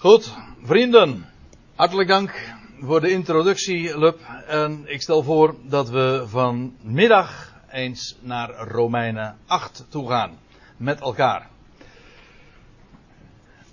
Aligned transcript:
Goed, 0.00 0.36
vrienden, 0.62 1.26
hartelijk 1.74 2.08
dank 2.08 2.54
voor 2.80 3.00
de 3.00 3.10
introductie, 3.10 3.98
Lub. 3.98 4.18
En 4.46 4.82
ik 4.86 5.02
stel 5.02 5.22
voor 5.22 5.54
dat 5.62 5.90
we 5.90 6.24
vanmiddag 6.26 7.54
eens 7.70 8.16
naar 8.20 8.50
Romeinen 8.50 9.36
8 9.46 9.86
toe 9.88 10.08
gaan. 10.08 10.38
Met 10.76 11.00
elkaar. 11.00 11.48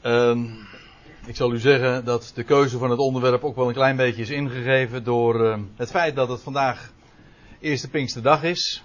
Ehm, 0.01 0.45
ik 1.25 1.35
zal 1.35 1.53
u 1.53 1.59
zeggen 1.59 2.05
dat 2.05 2.31
de 2.35 2.43
keuze 2.43 2.77
van 2.77 2.89
het 2.89 2.99
onderwerp 2.99 3.43
ook 3.43 3.55
wel 3.55 3.67
een 3.67 3.73
klein 3.73 3.95
beetje 3.95 4.21
is 4.21 4.29
ingegeven 4.29 5.03
door 5.03 5.45
ehm, 5.45 5.61
het 5.75 5.89
feit 5.89 6.15
dat 6.15 6.29
het 6.29 6.41
vandaag 6.41 6.91
eerste 7.59 7.89
Pinksterdag 7.89 8.43
is. 8.43 8.83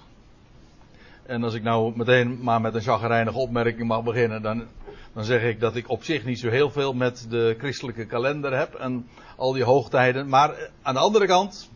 En 1.26 1.42
als 1.44 1.54
ik 1.54 1.62
nou 1.62 1.96
meteen 1.96 2.38
maar 2.42 2.60
met 2.60 2.74
een 2.74 2.82
chagrijnige 2.82 3.38
opmerking 3.38 3.88
mag 3.88 4.02
beginnen, 4.02 4.42
dan 4.42 4.66
dan 5.12 5.24
zeg 5.24 5.42
ik 5.42 5.60
dat 5.60 5.76
ik 5.76 5.88
op 5.88 6.04
zich 6.04 6.24
niet 6.24 6.38
zo 6.38 6.48
heel 6.48 6.70
veel 6.70 6.94
met 6.94 7.26
de 7.28 7.54
christelijke 7.58 8.06
kalender 8.06 8.56
heb 8.56 8.74
en 8.74 9.08
al 9.36 9.52
die 9.52 9.64
hoogtijden. 9.64 10.28
Maar 10.28 10.54
eh, 10.54 10.68
aan 10.82 10.94
de 10.94 11.00
andere 11.00 11.26
kant, 11.26 11.70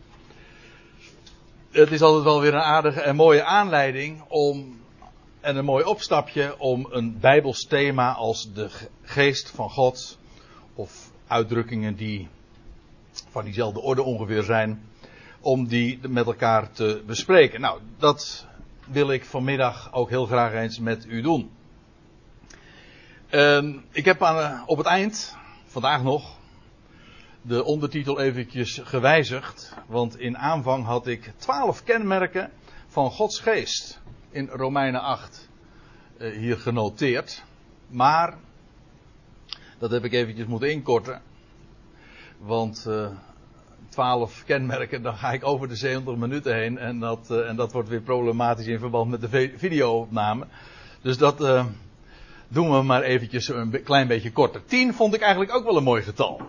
het 1.71 1.91
is 1.91 2.01
altijd 2.01 2.23
wel 2.23 2.41
weer 2.41 2.53
een 2.53 2.59
aardige 2.59 3.01
en 3.01 3.15
mooie 3.15 3.43
aanleiding 3.43 4.21
om, 4.27 4.79
en 5.39 5.55
een 5.55 5.65
mooi 5.65 5.83
opstapje 5.83 6.59
om 6.59 6.87
een 6.89 7.19
bijbels 7.19 7.65
thema 7.65 8.13
als 8.13 8.53
de 8.53 8.69
geest 9.01 9.49
van 9.49 9.69
God, 9.69 10.17
of 10.73 11.11
uitdrukkingen 11.27 11.95
die 11.95 12.27
van 13.29 13.43
diezelfde 13.43 13.79
orde 13.79 14.03
ongeveer 14.03 14.43
zijn, 14.43 14.81
om 15.39 15.67
die 15.67 15.99
met 16.07 16.25
elkaar 16.25 16.71
te 16.71 17.03
bespreken. 17.05 17.61
Nou, 17.61 17.79
dat 17.97 18.45
wil 18.87 19.11
ik 19.11 19.25
vanmiddag 19.25 19.93
ook 19.93 20.09
heel 20.09 20.25
graag 20.25 20.53
eens 20.53 20.79
met 20.79 21.05
u 21.05 21.21
doen. 21.21 21.49
Uh, 23.31 23.75
ik 23.91 24.05
heb 24.05 24.23
aan, 24.23 24.39
eh, 24.39 24.63
op 24.65 24.77
het 24.77 24.87
eind, 24.87 25.35
vandaag 25.65 26.03
nog, 26.03 26.37
de 27.41 27.63
ondertitel 27.63 28.19
eventjes 28.19 28.81
gewijzigd. 28.83 29.73
Want 29.87 30.19
in 30.19 30.37
aanvang 30.37 30.85
had 30.85 31.07
ik 31.07 31.33
twaalf 31.37 31.83
kenmerken 31.83 32.51
van 32.87 33.11
Gods 33.11 33.39
geest 33.39 34.01
in 34.29 34.47
Romeinen 34.47 35.01
8 35.01 35.49
uh, 36.17 36.27
eh, 36.27 36.37
hier 36.37 36.57
genoteerd. 36.57 37.43
Maar, 37.87 38.37
dat 39.77 39.91
heb 39.91 40.03
ik 40.03 40.13
eventjes 40.13 40.47
moeten 40.47 40.71
inkorten. 40.71 41.21
Want 42.37 42.85
uh, 42.87 43.07
12 43.89 44.43
kenmerken, 44.45 45.01
dan 45.01 45.17
ga 45.17 45.31
ik 45.31 45.45
over 45.45 45.67
de 45.67 45.75
70 45.75 46.15
minuten 46.15 46.55
heen. 46.55 46.77
En 46.77 46.99
dat, 46.99 47.31
en 47.31 47.55
dat 47.55 47.71
wordt 47.71 47.89
weer 47.89 48.01
problematisch 48.01 48.67
in 48.67 48.79
verband 48.79 49.09
met 49.09 49.21
de 49.21 49.51
videoopname. 49.57 50.45
Dus 51.01 51.17
dat 51.17 51.65
doen 52.47 52.71
we 52.71 52.81
maar 52.81 53.01
eventjes 53.01 53.47
een 53.47 53.83
klein 53.83 54.07
beetje 54.07 54.31
korter. 54.31 54.65
10 54.65 54.93
vond 54.93 55.13
ik 55.13 55.21
eigenlijk 55.21 55.53
ook 55.53 55.63
wel 55.63 55.77
een 55.77 55.83
mooi 55.83 56.01
getal. 56.01 56.41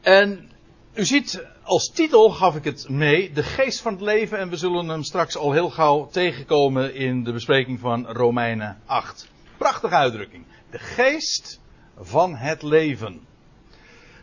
En 0.00 0.50
u 0.94 1.04
ziet, 1.04 1.46
als 1.62 1.90
titel 1.90 2.30
gaf 2.30 2.56
ik 2.56 2.64
het 2.64 2.88
mee, 2.88 3.32
de 3.32 3.42
geest 3.42 3.80
van 3.80 3.92
het 3.92 4.02
leven. 4.02 4.38
En 4.38 4.48
we 4.48 4.56
zullen 4.56 4.88
hem 4.88 5.02
straks 5.02 5.36
al 5.36 5.52
heel 5.52 5.70
gauw 5.70 6.08
tegenkomen 6.08 6.94
in 6.94 7.24
de 7.24 7.32
bespreking 7.32 7.80
van 7.80 8.06
Romeinen 8.06 8.80
8. 8.86 9.28
Prachtige 9.56 9.94
uitdrukking. 9.94 10.44
De 10.70 10.78
geest 10.78 11.60
van 11.98 12.36
het 12.36 12.62
leven. 12.62 13.20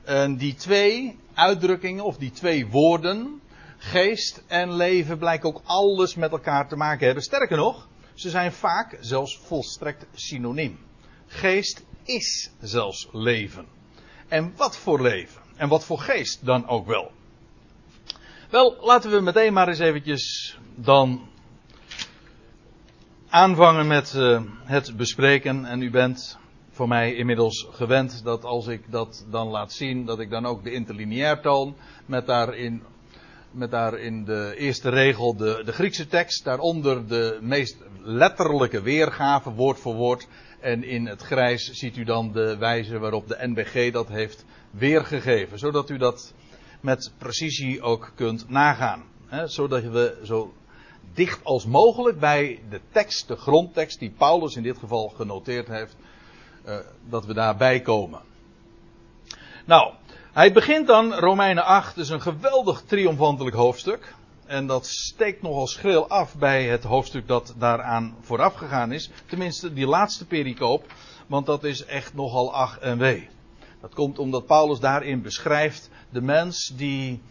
En 0.04 0.38
die 0.38 0.56
twee 0.56 1.20
uitdrukkingen, 1.34 2.04
of 2.04 2.18
die 2.18 2.32
twee 2.32 2.68
woorden, 2.68 3.42
geest 3.78 4.44
en 4.48 4.74
leven, 4.76 5.18
blijken 5.18 5.50
ook 5.50 5.62
alles 5.66 6.16
met 6.16 6.32
elkaar 6.32 6.68
te 6.68 6.76
maken 6.76 7.06
hebben. 7.06 7.24
Sterker 7.24 7.58
nog, 7.58 7.88
ze 8.18 8.30
zijn 8.30 8.52
vaak 8.52 8.98
zelfs 9.00 9.38
volstrekt 9.38 10.06
synoniem. 10.14 10.80
Geest 11.28 11.86
is 12.04 12.52
zelfs 12.62 13.08
leven. 13.12 13.66
En 14.28 14.54
wat 14.56 14.78
voor 14.78 15.02
leven? 15.02 15.42
En 15.56 15.70
wat 15.70 15.86
voor 15.86 16.00
geest 16.00 16.46
dan 16.46 16.68
ook 16.68 16.88
wel? 16.88 17.12
Wel, 18.50 18.78
laten 18.82 19.12
we 19.12 19.20
meteen 19.20 19.54
maar 19.54 19.68
eens 19.68 19.80
eventjes 19.80 20.58
dan 20.76 21.30
aanvangen 23.30 23.88
met 23.88 24.14
uh, 24.14 24.42
het 24.64 24.98
bespreken. 24.98 25.66
En 25.66 25.82
u 25.82 25.90
bent 25.90 26.38
voor 26.72 26.88
mij 26.88 27.16
inmiddels 27.16 27.68
gewend 27.72 28.24
dat 28.24 28.44
als 28.44 28.68
ik 28.68 28.92
dat 28.92 29.26
dan 29.30 29.48
laat 29.48 29.74
zien, 29.74 30.06
dat 30.06 30.20
ik 30.20 30.30
dan 30.30 30.46
ook 30.46 30.64
de 30.64 30.72
interlineair 30.72 31.42
toon 31.42 31.76
met 32.06 32.26
daarin 32.26 32.84
met 33.52 33.72
daar 33.72 34.00
in 34.00 34.26
de 34.26 34.54
eerste 34.58 34.90
regel 34.90 35.36
de, 35.36 35.62
de 35.66 35.72
Griekse 35.72 36.08
tekst, 36.08 36.44
daaronder 36.44 37.08
de 37.08 37.38
meest 37.42 37.78
letterlijke 38.02 38.82
weergave, 38.82 39.52
woord 39.52 39.80
voor 39.80 39.96
woord. 39.96 40.28
En 40.60 40.84
in 40.84 41.06
het 41.06 41.22
grijs 41.22 41.72
ziet 41.72 41.98
u 41.98 42.04
dan 42.04 42.32
de 42.32 42.58
wijze 42.58 43.00
waarop 43.00 43.28
de 43.28 43.38
NBG 43.40 43.92
dat 43.92 44.08
heeft 44.08 44.46
weergegeven, 44.72 45.60
zodat 45.60 45.90
u 45.90 45.98
dat 45.98 46.34
met 46.82 47.14
precisie 47.18 47.82
ook 47.82 48.12
kunt 48.16 48.50
nagaan. 48.50 49.04
Hè, 49.26 49.48
zodat 49.48 49.84
we 49.84 50.22
zo 50.24 50.54
dicht 51.14 51.44
als 51.44 51.66
mogelijk 51.66 52.20
bij 52.20 52.60
de 52.70 52.82
tekst, 52.92 53.28
de 53.28 53.36
grondtekst 53.36 54.00
die 54.00 54.14
Paulus 54.18 54.56
in 54.56 54.64
dit 54.64 54.78
geval 54.78 55.08
genoteerd 55.08 55.68
heeft, 55.68 55.96
uh, 56.66 56.78
dat 57.10 57.26
we 57.26 57.34
daarbij 57.34 57.82
komen. 57.82 58.22
Nou, 59.66 59.94
hij 60.38 60.52
begint 60.52 60.88
dan, 60.88 61.14
Romeinen 61.14 61.66
8, 61.66 61.96
dus 61.96 62.10
een 62.10 62.22
geweldig 62.22 62.82
triomfantelijk 62.86 63.56
hoofdstuk. 63.56 64.14
En 64.46 64.68
dat 64.68 64.86
steekt 64.86 65.42
nogal 65.42 65.68
schril 65.68 66.08
af 66.08 66.36
bij 66.36 66.66
het 66.66 66.84
hoofdstuk 66.84 67.28
dat 67.28 67.54
daaraan 67.58 68.16
vooraf 68.22 68.54
gegaan 68.54 68.92
is. 68.92 69.10
Tenminste, 69.26 69.74
die 69.74 69.88
laatste 69.88 70.26
pericoop. 70.26 70.94
Want 71.28 71.46
dat 71.46 71.64
is 71.64 71.86
echt 71.86 72.14
nogal 72.14 72.54
ach 72.54 72.80
en 72.80 72.98
wee. 72.98 73.30
Dat 73.82 73.94
komt 73.94 74.20
omdat 74.20 74.46
Paulus 74.46 74.80
daarin 74.80 75.22
beschrijft 75.22 75.90
de 76.10 76.22
mens 76.22 76.74
die, 76.76 77.22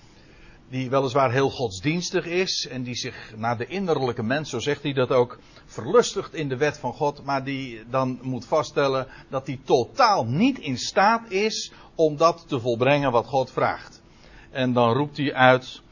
die 0.69 0.91
weliswaar 0.91 1.33
heel 1.33 1.51
godsdienstig 1.51 2.27
is. 2.27 2.69
En 2.71 2.83
die 2.83 2.95
zich 2.95 3.33
naar 3.37 3.59
de 3.59 3.67
innerlijke 3.67 4.23
mens, 4.23 4.51
zo 4.51 4.59
zegt 4.59 4.83
hij 4.83 4.93
dat 4.93 5.11
ook, 5.11 5.39
verlustigt 5.65 6.35
in 6.35 6.49
de 6.49 6.57
wet 6.57 6.79
van 6.79 6.93
God. 6.93 7.25
Maar 7.25 7.45
die 7.45 7.81
dan 7.91 8.19
moet 8.23 8.47
vaststellen 8.47 9.07
dat 9.29 9.47
hij 9.47 9.61
totaal 9.65 10.25
niet 10.25 10.59
in 10.59 10.79
staat 10.79 11.31
is 11.31 11.73
om 11.95 12.17
dat 12.17 12.45
te 12.49 12.61
volbrengen 12.61 13.13
wat 13.13 13.27
God 13.27 13.51
vraagt. 13.51 14.03
En 14.51 14.73
dan 14.73 14.93
roept 14.93 15.17
hij 15.17 15.35
uit, 15.35 15.83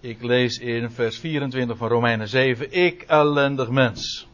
ik 0.00 0.22
lees 0.22 0.58
in 0.58 0.90
vers 0.90 1.18
24 1.18 1.76
van 1.76 1.88
Romeinen 1.88 2.28
7, 2.28 2.72
ik 2.72 3.02
ellendig 3.02 3.70
mens. 3.70 4.26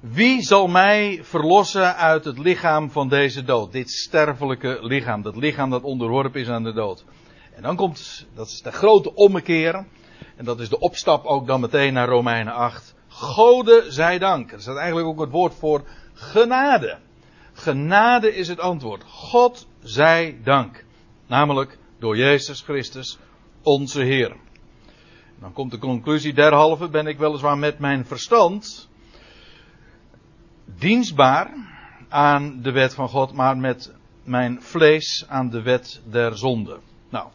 Wie 0.00 0.42
zal 0.42 0.66
mij 0.66 1.20
verlossen 1.22 1.96
uit 1.96 2.24
het 2.24 2.38
lichaam 2.38 2.90
van 2.90 3.08
deze 3.08 3.44
dood? 3.44 3.72
Dit 3.72 3.90
sterfelijke 3.90 4.78
lichaam, 4.80 5.22
dat 5.22 5.36
lichaam 5.36 5.70
dat 5.70 5.82
onderworpen 5.82 6.40
is 6.40 6.48
aan 6.48 6.62
de 6.62 6.72
dood. 6.72 7.04
En 7.58 7.64
dan 7.64 7.76
komt, 7.76 8.26
dat 8.34 8.46
is 8.46 8.62
de 8.62 8.72
grote 8.72 9.14
ommekeer. 9.14 9.86
En 10.36 10.44
dat 10.44 10.60
is 10.60 10.68
de 10.68 10.78
opstap 10.78 11.24
ook 11.24 11.46
dan 11.46 11.60
meteen 11.60 11.92
naar 11.92 12.08
Romeinen 12.08 12.52
8. 12.52 12.94
Gode 13.08 13.84
zij 13.88 14.18
dank. 14.18 14.50
Dat 14.50 14.60
is 14.60 14.66
eigenlijk 14.66 15.06
ook 15.06 15.20
het 15.20 15.30
woord 15.30 15.54
voor 15.54 15.82
genade. 16.12 16.98
Genade 17.52 18.34
is 18.34 18.48
het 18.48 18.60
antwoord. 18.60 19.04
God 19.04 19.66
zij 19.82 20.40
dank. 20.44 20.84
Namelijk 21.26 21.78
door 21.98 22.16
Jezus 22.16 22.60
Christus, 22.60 23.18
onze 23.62 24.00
Heer. 24.00 24.36
Dan 25.40 25.52
komt 25.52 25.70
de 25.70 25.78
conclusie, 25.78 26.34
derhalve 26.34 26.88
ben 26.88 27.06
ik 27.06 27.18
weliswaar 27.18 27.58
met 27.58 27.78
mijn 27.78 28.06
verstand 28.06 28.88
dienstbaar 30.64 31.54
aan 32.08 32.62
de 32.62 32.72
wet 32.72 32.94
van 32.94 33.08
God, 33.08 33.32
maar 33.32 33.56
met 33.56 33.92
mijn 34.24 34.62
vlees 34.62 35.24
aan 35.28 35.50
de 35.50 35.62
wet 35.62 36.00
der 36.04 36.36
zonde. 36.36 36.78
Nou, 37.10 37.28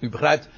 u 0.00 0.08
begrijpt, 0.08 0.48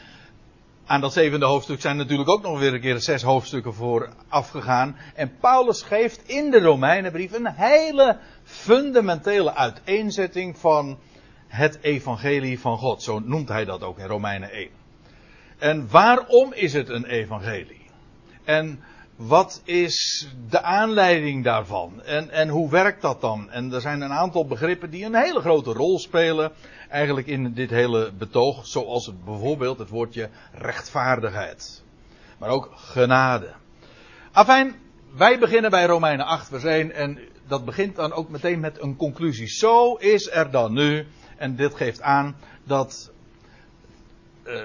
aan 0.87 1.01
dat 1.01 1.13
zevende 1.13 1.47
hoofdstuk 1.47 1.81
zijn 1.81 1.97
natuurlijk 1.97 2.29
ook 2.29 2.43
nog 2.43 2.59
weer 2.59 2.75
een 2.75 2.81
keer 2.81 3.01
zes 3.01 3.23
hoofdstukken 3.23 3.75
voor 3.75 4.09
afgegaan. 4.29 4.97
En 5.15 5.37
Paulus 5.41 5.83
geeft 5.83 6.29
in 6.29 6.51
de 6.51 6.61
Romeinenbrief 6.61 7.33
een 7.33 7.53
hele 7.53 8.19
fundamentele 8.45 9.55
uiteenzetting 9.55 10.59
van 10.59 10.99
het 11.47 11.79
evangelie 11.81 12.61
van 12.61 12.79
God. 12.79 13.03
Zo 13.03 13.19
noemt 13.19 13.49
hij 13.49 13.65
dat 13.65 13.83
ook 13.83 13.99
in 13.99 14.07
Romeinen 14.07 14.51
1. 14.51 14.69
En 15.59 15.89
waarom 15.91 16.53
is 16.53 16.73
het 16.73 16.89
een 16.89 17.05
evangelie? 17.05 17.87
En 18.45 18.81
wat 19.19 19.63
is 19.65 20.29
de 20.49 20.63
aanleiding 20.63 21.45
daarvan? 21.45 22.03
En, 22.03 22.31
en 22.31 22.49
hoe 22.49 22.71
werkt 22.71 23.03
dat 23.03 23.21
dan? 23.21 23.51
En 23.51 23.73
er 23.73 23.81
zijn 23.81 24.01
een 24.01 24.13
aantal 24.13 24.47
begrippen 24.47 24.91
die 24.91 25.05
een 25.05 25.15
hele 25.15 25.41
grote 25.41 25.73
rol 25.73 25.99
spelen 25.99 26.53
eigenlijk 26.89 27.27
in 27.27 27.53
dit 27.53 27.71
hele 27.71 28.13
betoog. 28.13 28.67
Zoals 28.67 29.07
het, 29.07 29.25
bijvoorbeeld 29.25 29.79
het 29.79 29.89
woordje 29.89 30.29
rechtvaardigheid. 30.53 31.83
Maar 32.39 32.49
ook 32.49 32.71
genade. 32.75 33.55
Afijn, 34.33 34.75
wij 35.17 35.39
beginnen 35.39 35.71
bij 35.71 35.87
Romeinen 35.87 36.27
8 36.27 36.49
vers 36.49 36.65
1 36.65 36.93
en 36.93 37.19
dat 37.47 37.65
begint 37.65 37.97
dan 37.97 38.13
ook 38.13 38.29
meteen 38.29 38.61
met 38.61 38.83
een 38.83 38.97
conclusie. 38.97 39.49
Zo 39.49 39.95
is 39.95 40.31
er 40.31 40.51
dan 40.51 40.73
nu, 40.73 41.07
en 41.37 41.57
dit 41.57 41.75
geeft 41.75 42.01
aan 42.01 42.37
dat 42.65 43.13
uh, 44.45 44.63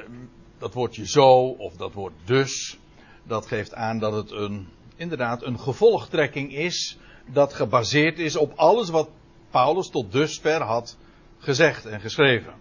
dat 0.58 0.74
woordje 0.74 1.08
zo 1.08 1.48
of 1.48 1.76
dat 1.76 1.94
woord 1.94 2.14
dus, 2.26 2.78
dat 3.24 3.46
geeft 3.46 3.74
aan 3.74 4.00
dat 4.00 4.14
het 4.14 4.32
een, 4.32 4.68
inderdaad 4.96 5.44
een 5.44 5.60
gevolgtrekking 5.60 6.54
is 6.54 6.98
dat 7.26 7.54
gebaseerd 7.54 8.20
is 8.20 8.36
op 8.36 8.54
alles 8.56 8.90
wat 8.90 9.10
Paulus 9.50 9.90
tot 9.90 10.12
dusver 10.12 10.62
had 10.62 10.98
gezegd 11.38 11.86
en 11.86 12.02
geschreven. 12.02 12.54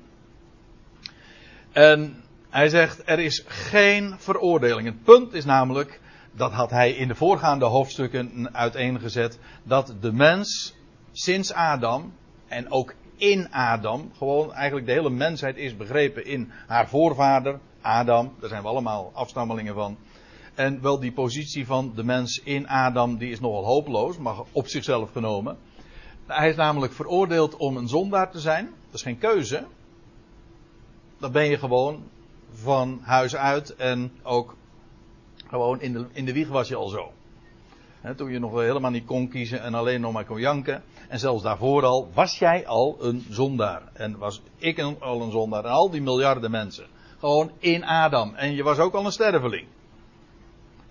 En 1.72 2.24
hij 2.50 2.68
zegt, 2.68 3.02
er 3.04 3.18
is 3.18 3.44
geen 3.46 4.14
veroordeling. 4.18 4.86
Het 4.86 5.02
punt 5.02 5.32
is 5.32 5.44
namelijk, 5.44 6.00
dat 6.32 6.52
had 6.52 6.70
hij 6.70 6.90
in 6.90 7.08
de 7.08 7.14
voorgaande 7.14 7.64
hoofdstukken 7.64 8.54
uiteengezet, 8.54 9.38
dat 9.62 9.94
de 10.00 10.12
mens 10.12 10.74
sinds 11.12 11.52
Adam 11.52 12.14
en 12.48 12.70
ook 12.70 12.94
in 13.16 13.52
Adam, 13.52 14.10
gewoon 14.16 14.52
eigenlijk 14.52 14.86
de 14.86 14.92
hele 14.92 15.10
mensheid 15.10 15.56
is 15.56 15.76
begrepen 15.76 16.26
in 16.26 16.52
haar 16.66 16.88
voorvader 16.88 17.60
Adam, 17.80 18.34
daar 18.40 18.48
zijn 18.48 18.62
we 18.62 18.68
allemaal 18.68 19.10
afstammelingen 19.14 19.74
van. 19.74 19.96
En 20.54 20.82
wel 20.82 21.00
die 21.00 21.12
positie 21.12 21.66
van 21.66 21.93
de 21.94 22.04
mens 22.04 22.40
in 22.44 22.69
Adam, 22.69 23.16
die 23.16 23.31
is 23.31 23.40
nogal 23.40 23.64
hopeloos, 23.64 24.19
maar 24.19 24.37
op 24.52 24.69
zichzelf 24.69 25.12
genomen. 25.12 25.56
Hij 26.26 26.49
is 26.49 26.56
namelijk 26.56 26.93
veroordeeld 26.93 27.56
om 27.56 27.76
een 27.76 27.88
zondaar 27.88 28.31
te 28.31 28.40
zijn. 28.40 28.64
Dat 28.64 28.94
is 28.94 29.02
geen 29.02 29.19
keuze. 29.19 29.64
Dan 31.19 31.32
ben 31.32 31.44
je 31.44 31.58
gewoon 31.58 32.02
van 32.52 33.00
huis 33.02 33.37
uit 33.37 33.76
en 33.76 34.12
ook 34.22 34.56
gewoon 35.49 35.81
in 35.81 35.93
de, 35.93 36.06
in 36.12 36.25
de 36.25 36.32
wieg 36.32 36.49
was 36.49 36.69
je 36.69 36.76
al 36.76 36.88
zo. 36.88 37.12
toen 38.16 38.31
je 38.31 38.38
nog 38.38 38.60
helemaal 38.60 38.90
niet 38.90 39.05
kon 39.05 39.28
kiezen 39.28 39.62
en 39.62 39.75
alleen 39.75 40.00
nog 40.00 40.12
maar 40.12 40.25
kon 40.25 40.40
janken. 40.40 40.82
En 41.08 41.19
zelfs 41.19 41.43
daarvoor 41.43 41.84
al 41.84 42.10
was 42.14 42.38
jij 42.38 42.66
al 42.66 42.96
een 43.00 43.26
zondaar. 43.31 43.82
En 43.93 44.19
was 44.19 44.43
ik 44.56 44.81
al 44.81 45.22
een 45.22 45.31
zondaar. 45.31 45.64
En 45.64 45.70
al 45.70 45.90
die 45.90 46.02
miljarden 46.02 46.50
mensen. 46.50 46.87
Gewoon 47.19 47.50
in 47.58 47.84
Adam. 47.84 48.34
En 48.34 48.55
je 48.55 48.62
was 48.62 48.78
ook 48.78 48.94
al 48.94 49.05
een 49.05 49.12
sterveling. 49.12 49.66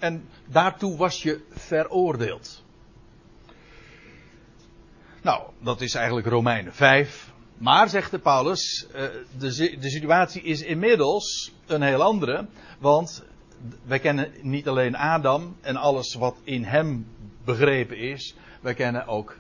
En 0.02 0.30
daartoe 0.46 0.98
was 0.98 1.24
je 1.24 1.42
veroordeeld. 1.50 2.64
Nou, 5.22 5.42
dat 5.60 5.82
is 5.82 5.94
eigenlijk 5.94 6.28
Romeinen 6.28 6.74
5. 6.74 7.32
Maar, 7.58 7.90
zegt 7.90 8.12
de 8.12 8.20
Paulus, 8.20 8.88
eh, 8.94 9.04
de, 9.38 9.78
de 9.80 9.90
situatie 9.90 10.42
is 10.42 10.62
inmiddels 10.62 11.52
een 11.66 11.82
heel 11.82 12.02
andere. 12.02 12.48
Want 12.80 13.24
wij 13.84 14.00
kennen 14.00 14.32
niet 14.42 14.68
alleen 14.68 14.96
Adam 14.96 15.56
en 15.62 15.76
alles 15.76 16.14
wat 16.14 16.36
in 16.44 16.64
hem 16.64 17.08
begrepen 17.46 17.98
is. 17.98 18.36
Wij 18.62 18.74
kennen 18.74 19.08
ook 19.08 19.38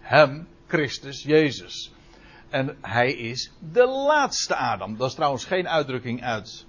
hem, 0.00 0.48
Christus, 0.66 1.22
Jezus. 1.22 1.92
En 2.48 2.76
hij 2.80 3.12
is 3.12 3.52
de 3.72 3.86
laatste 3.86 4.54
Adam. 4.54 4.96
Dat 4.96 5.08
is 5.08 5.14
trouwens 5.14 5.44
geen 5.44 5.68
uitdrukking 5.68 6.22
uit, 6.22 6.66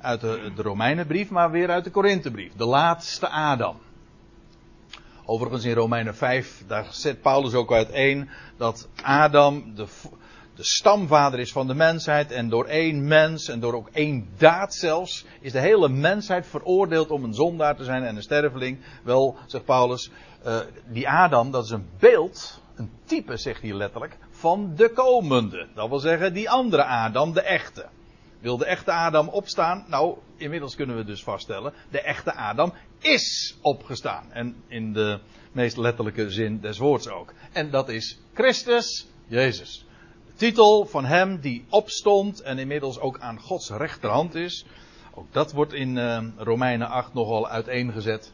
uit 0.00 0.20
de, 0.20 0.52
de 0.56 0.62
Romeinenbrief, 0.62 1.30
maar 1.30 1.50
weer 1.50 1.70
uit 1.70 1.84
de 1.84 1.90
Korinthebrief. 1.90 2.52
De 2.56 2.66
laatste 2.66 3.28
Adam. 3.28 3.76
Overigens 5.26 5.64
in 5.64 5.74
Romeinen 5.74 6.16
5, 6.16 6.64
daar 6.66 6.86
zet 6.90 7.20
Paulus 7.20 7.54
ook 7.54 7.72
uiteen 7.72 8.28
dat 8.56 8.88
Adam 9.02 9.74
de, 9.74 9.86
de 10.54 10.64
stamvader 10.64 11.40
is 11.40 11.52
van 11.52 11.66
de 11.66 11.74
mensheid. 11.74 12.32
En 12.32 12.48
door 12.48 12.64
één 12.64 13.06
mens 13.06 13.48
en 13.48 13.60
door 13.60 13.74
ook 13.74 13.88
één 13.92 14.28
daad 14.38 14.74
zelfs, 14.74 15.24
is 15.40 15.52
de 15.52 15.60
hele 15.60 15.88
mensheid 15.88 16.46
veroordeeld 16.46 17.10
om 17.10 17.24
een 17.24 17.34
zondaar 17.34 17.76
te 17.76 17.84
zijn 17.84 18.04
en 18.04 18.16
een 18.16 18.22
sterveling. 18.22 18.78
Wel, 19.02 19.36
zegt 19.46 19.64
Paulus, 19.64 20.10
uh, 20.46 20.58
die 20.86 21.08
Adam, 21.08 21.50
dat 21.50 21.64
is 21.64 21.70
een 21.70 21.88
beeld, 21.98 22.60
een 22.76 22.90
type, 23.04 23.36
zegt 23.36 23.62
hij 23.62 23.72
letterlijk, 23.72 24.16
van 24.30 24.72
de 24.76 24.90
komende. 24.92 25.66
Dat 25.74 25.88
wil 25.88 25.98
zeggen, 25.98 26.32
die 26.34 26.50
andere 26.50 26.84
Adam, 26.84 27.32
de 27.32 27.42
echte. 27.42 27.86
Wil 28.44 28.56
de 28.56 28.64
echte 28.64 28.92
Adam 28.92 29.28
opstaan? 29.28 29.84
Nou, 29.88 30.18
inmiddels 30.36 30.74
kunnen 30.74 30.96
we 30.96 31.04
dus 31.04 31.22
vaststellen, 31.22 31.72
de 31.90 32.00
echte 32.00 32.34
Adam 32.34 32.72
is 33.00 33.56
opgestaan. 33.60 34.32
En 34.32 34.56
in 34.68 34.92
de 34.92 35.20
meest 35.52 35.76
letterlijke 35.76 36.30
zin 36.30 36.60
des 36.60 36.78
woords 36.78 37.08
ook. 37.08 37.32
En 37.52 37.70
dat 37.70 37.88
is 37.88 38.20
Christus 38.34 39.06
Jezus. 39.26 39.86
De 40.26 40.32
titel 40.36 40.86
van 40.86 41.04
hem 41.04 41.40
die 41.40 41.64
opstond 41.68 42.40
en 42.40 42.58
inmiddels 42.58 42.98
ook 42.98 43.18
aan 43.18 43.40
Gods 43.40 43.70
rechterhand 43.70 44.34
is. 44.34 44.66
Ook 45.14 45.32
dat 45.32 45.52
wordt 45.52 45.72
in 45.72 45.96
uh, 45.96 46.24
Romeinen 46.36 46.88
8 46.88 47.14
nogal 47.14 47.48
uiteengezet. 47.48 48.32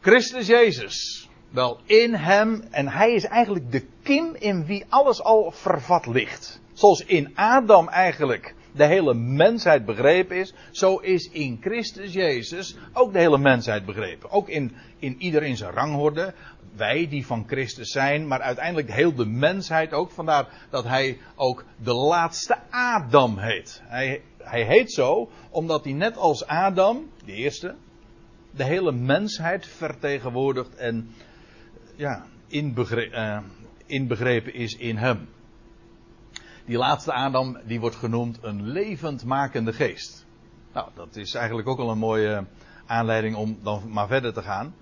Christus 0.00 0.46
Jezus. 0.46 1.28
Wel, 1.50 1.80
in 1.84 2.14
hem, 2.14 2.64
en 2.70 2.88
hij 2.88 3.12
is 3.12 3.24
eigenlijk 3.24 3.72
de 3.72 3.86
kiem 4.02 4.34
in 4.34 4.66
wie 4.66 4.84
alles 4.88 5.22
al 5.22 5.50
vervat 5.50 6.06
ligt. 6.06 6.62
Zoals 6.74 7.04
in 7.04 7.36
Adam 7.36 7.88
eigenlijk 7.88 8.54
de 8.72 8.84
hele 8.84 9.14
mensheid 9.14 9.84
begrepen 9.84 10.36
is, 10.36 10.54
zo 10.70 10.96
is 10.96 11.30
in 11.30 11.58
Christus 11.60 12.12
Jezus 12.12 12.76
ook 12.92 13.12
de 13.12 13.18
hele 13.18 13.38
mensheid 13.38 13.84
begrepen. 13.84 14.30
Ook 14.30 14.48
in, 14.48 14.72
in 14.98 15.16
ieder 15.18 15.56
zijn 15.56 15.72
rangorde. 15.72 16.34
Wij 16.76 17.08
die 17.08 17.26
van 17.26 17.44
Christus 17.46 17.90
zijn, 17.90 18.26
maar 18.26 18.40
uiteindelijk 18.40 18.92
heel 18.92 19.14
de 19.14 19.26
mensheid 19.26 19.92
ook. 19.92 20.10
Vandaar 20.10 20.66
dat 20.70 20.84
hij 20.84 21.18
ook 21.34 21.64
de 21.76 21.94
laatste 21.94 22.56
Adam 22.70 23.38
heet. 23.38 23.82
Hij, 23.84 24.22
hij 24.38 24.64
heet 24.64 24.92
zo 24.92 25.30
omdat 25.50 25.84
hij 25.84 25.92
net 25.92 26.16
als 26.16 26.46
Adam, 26.46 27.10
de 27.24 27.32
eerste, 27.32 27.74
de 28.50 28.64
hele 28.64 28.92
mensheid 28.92 29.66
vertegenwoordigt 29.66 30.74
en 30.74 31.10
ja, 31.96 32.26
inbegrepen, 32.46 33.18
uh, 33.18 33.38
inbegrepen 33.86 34.54
is 34.54 34.76
in 34.76 34.96
hem. 34.96 35.28
Die 36.64 36.76
laatste 36.76 37.12
Adam, 37.12 37.58
die 37.64 37.80
wordt 37.80 37.96
genoemd 37.96 38.38
een 38.42 38.66
levendmakende 38.66 39.72
geest. 39.72 40.26
Nou, 40.72 40.90
dat 40.94 41.16
is 41.16 41.34
eigenlijk 41.34 41.68
ook 41.68 41.78
al 41.78 41.90
een 41.90 41.98
mooie 41.98 42.46
aanleiding 42.86 43.36
om 43.36 43.58
dan 43.62 43.82
maar 43.88 44.06
verder 44.06 44.32
te 44.32 44.42
gaan. 44.42 44.74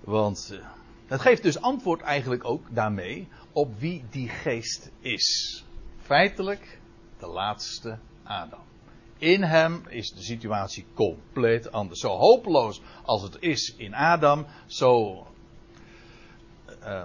Want 0.00 0.50
uh, 0.52 0.66
het 1.06 1.20
geeft 1.20 1.42
dus 1.42 1.60
antwoord 1.60 2.00
eigenlijk 2.00 2.44
ook 2.44 2.66
daarmee 2.70 3.28
op 3.52 3.78
wie 3.78 4.04
die 4.10 4.28
geest 4.28 4.90
is. 5.00 5.64
Feitelijk 5.98 6.80
de 7.18 7.26
laatste 7.26 7.98
Adam. 8.24 8.64
In 9.18 9.42
hem 9.42 9.82
is 9.88 10.12
de 10.12 10.22
situatie 10.22 10.86
compleet 10.94 11.72
anders. 11.72 12.00
Zo 12.00 12.08
hopeloos 12.08 12.82
als 13.04 13.22
het 13.22 13.36
is 13.40 13.74
in 13.76 13.94
Adam, 13.94 14.46
zo 14.66 15.26
uh, 16.82 17.02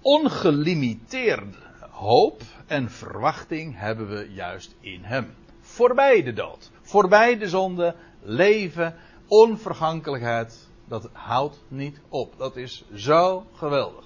ongelimiteerd 0.00 1.56
hoop 2.00 2.42
en 2.66 2.90
verwachting 2.90 3.78
hebben 3.78 4.08
we 4.08 4.30
juist 4.32 4.74
in 4.80 5.00
hem. 5.02 5.34
Voorbij 5.60 6.22
de 6.22 6.32
dood, 6.32 6.70
voorbij 6.82 7.38
de 7.38 7.48
zonde, 7.48 7.94
leven, 8.22 8.94
onvergankelijkheid, 9.28 10.68
dat 10.88 11.08
houdt 11.12 11.62
niet 11.68 12.00
op. 12.08 12.34
Dat 12.38 12.56
is 12.56 12.84
zo 12.94 13.46
geweldig. 13.54 14.04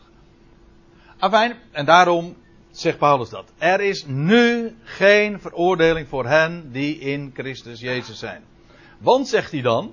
En 1.70 1.84
daarom 1.84 2.36
zegt 2.70 2.98
Paulus 2.98 3.28
dat. 3.28 3.52
Er 3.58 3.80
is 3.80 4.04
nu 4.06 4.76
geen 4.82 5.40
veroordeling 5.40 6.08
voor 6.08 6.26
hen 6.26 6.72
die 6.72 6.98
in 6.98 7.30
Christus 7.34 7.80
Jezus 7.80 8.18
zijn. 8.18 8.42
Want, 8.98 9.28
zegt 9.28 9.50
hij 9.50 9.62
dan, 9.62 9.92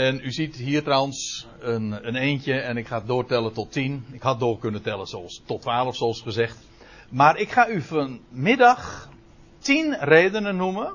en 0.00 0.20
u 0.24 0.32
ziet 0.32 0.56
hier 0.56 0.82
trouwens 0.82 1.46
een, 1.58 2.06
een 2.06 2.16
eentje 2.16 2.60
en 2.60 2.76
ik 2.76 2.86
ga 2.86 3.00
doortellen 3.00 3.52
tot 3.52 3.72
tien. 3.72 4.06
Ik 4.12 4.22
had 4.22 4.40
door 4.40 4.58
kunnen 4.58 4.82
tellen 4.82 5.06
zoals, 5.06 5.42
tot 5.46 5.60
twaalf 5.60 5.96
zoals 5.96 6.20
gezegd. 6.20 6.58
Maar 7.10 7.38
ik 7.38 7.50
ga 7.50 7.68
u 7.68 7.82
vanmiddag 7.82 9.08
tien 9.58 9.96
redenen 9.98 10.56
noemen. 10.56 10.94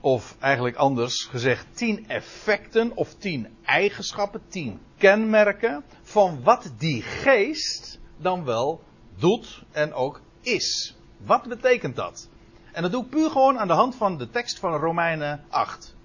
Of 0.00 0.36
eigenlijk 0.40 0.76
anders 0.76 1.24
gezegd 1.24 1.66
tien 1.72 2.08
effecten 2.08 2.96
of 2.96 3.14
tien 3.14 3.48
eigenschappen, 3.64 4.42
tien 4.48 4.80
kenmerken 4.98 5.84
van 6.02 6.42
wat 6.42 6.72
die 6.78 7.02
geest 7.02 8.00
dan 8.16 8.44
wel 8.44 8.82
doet 9.18 9.62
en 9.70 9.92
ook 9.92 10.20
is. 10.40 10.96
Wat 11.16 11.48
betekent 11.48 11.96
dat? 11.96 12.28
En 12.72 12.82
dat 12.82 12.90
doe 12.90 13.04
ik 13.04 13.10
puur 13.10 13.30
gewoon 13.30 13.58
aan 13.58 13.68
de 13.68 13.72
hand 13.72 13.94
van 13.94 14.18
de 14.18 14.30
tekst 14.30 14.58
van 14.58 14.72
Romeinen 14.72 15.44
8. 15.48 15.98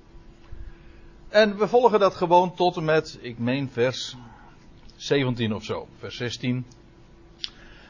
En 1.36 1.58
we 1.58 1.68
volgen 1.68 2.00
dat 2.00 2.16
gewoon 2.16 2.56
tot 2.56 2.76
en 2.76 2.84
met, 2.84 3.18
ik 3.22 3.38
meen, 3.38 3.70
vers 3.72 4.16
17 4.96 5.54
of 5.54 5.64
zo. 5.64 5.88
Vers 5.98 6.18
16. 6.18 6.66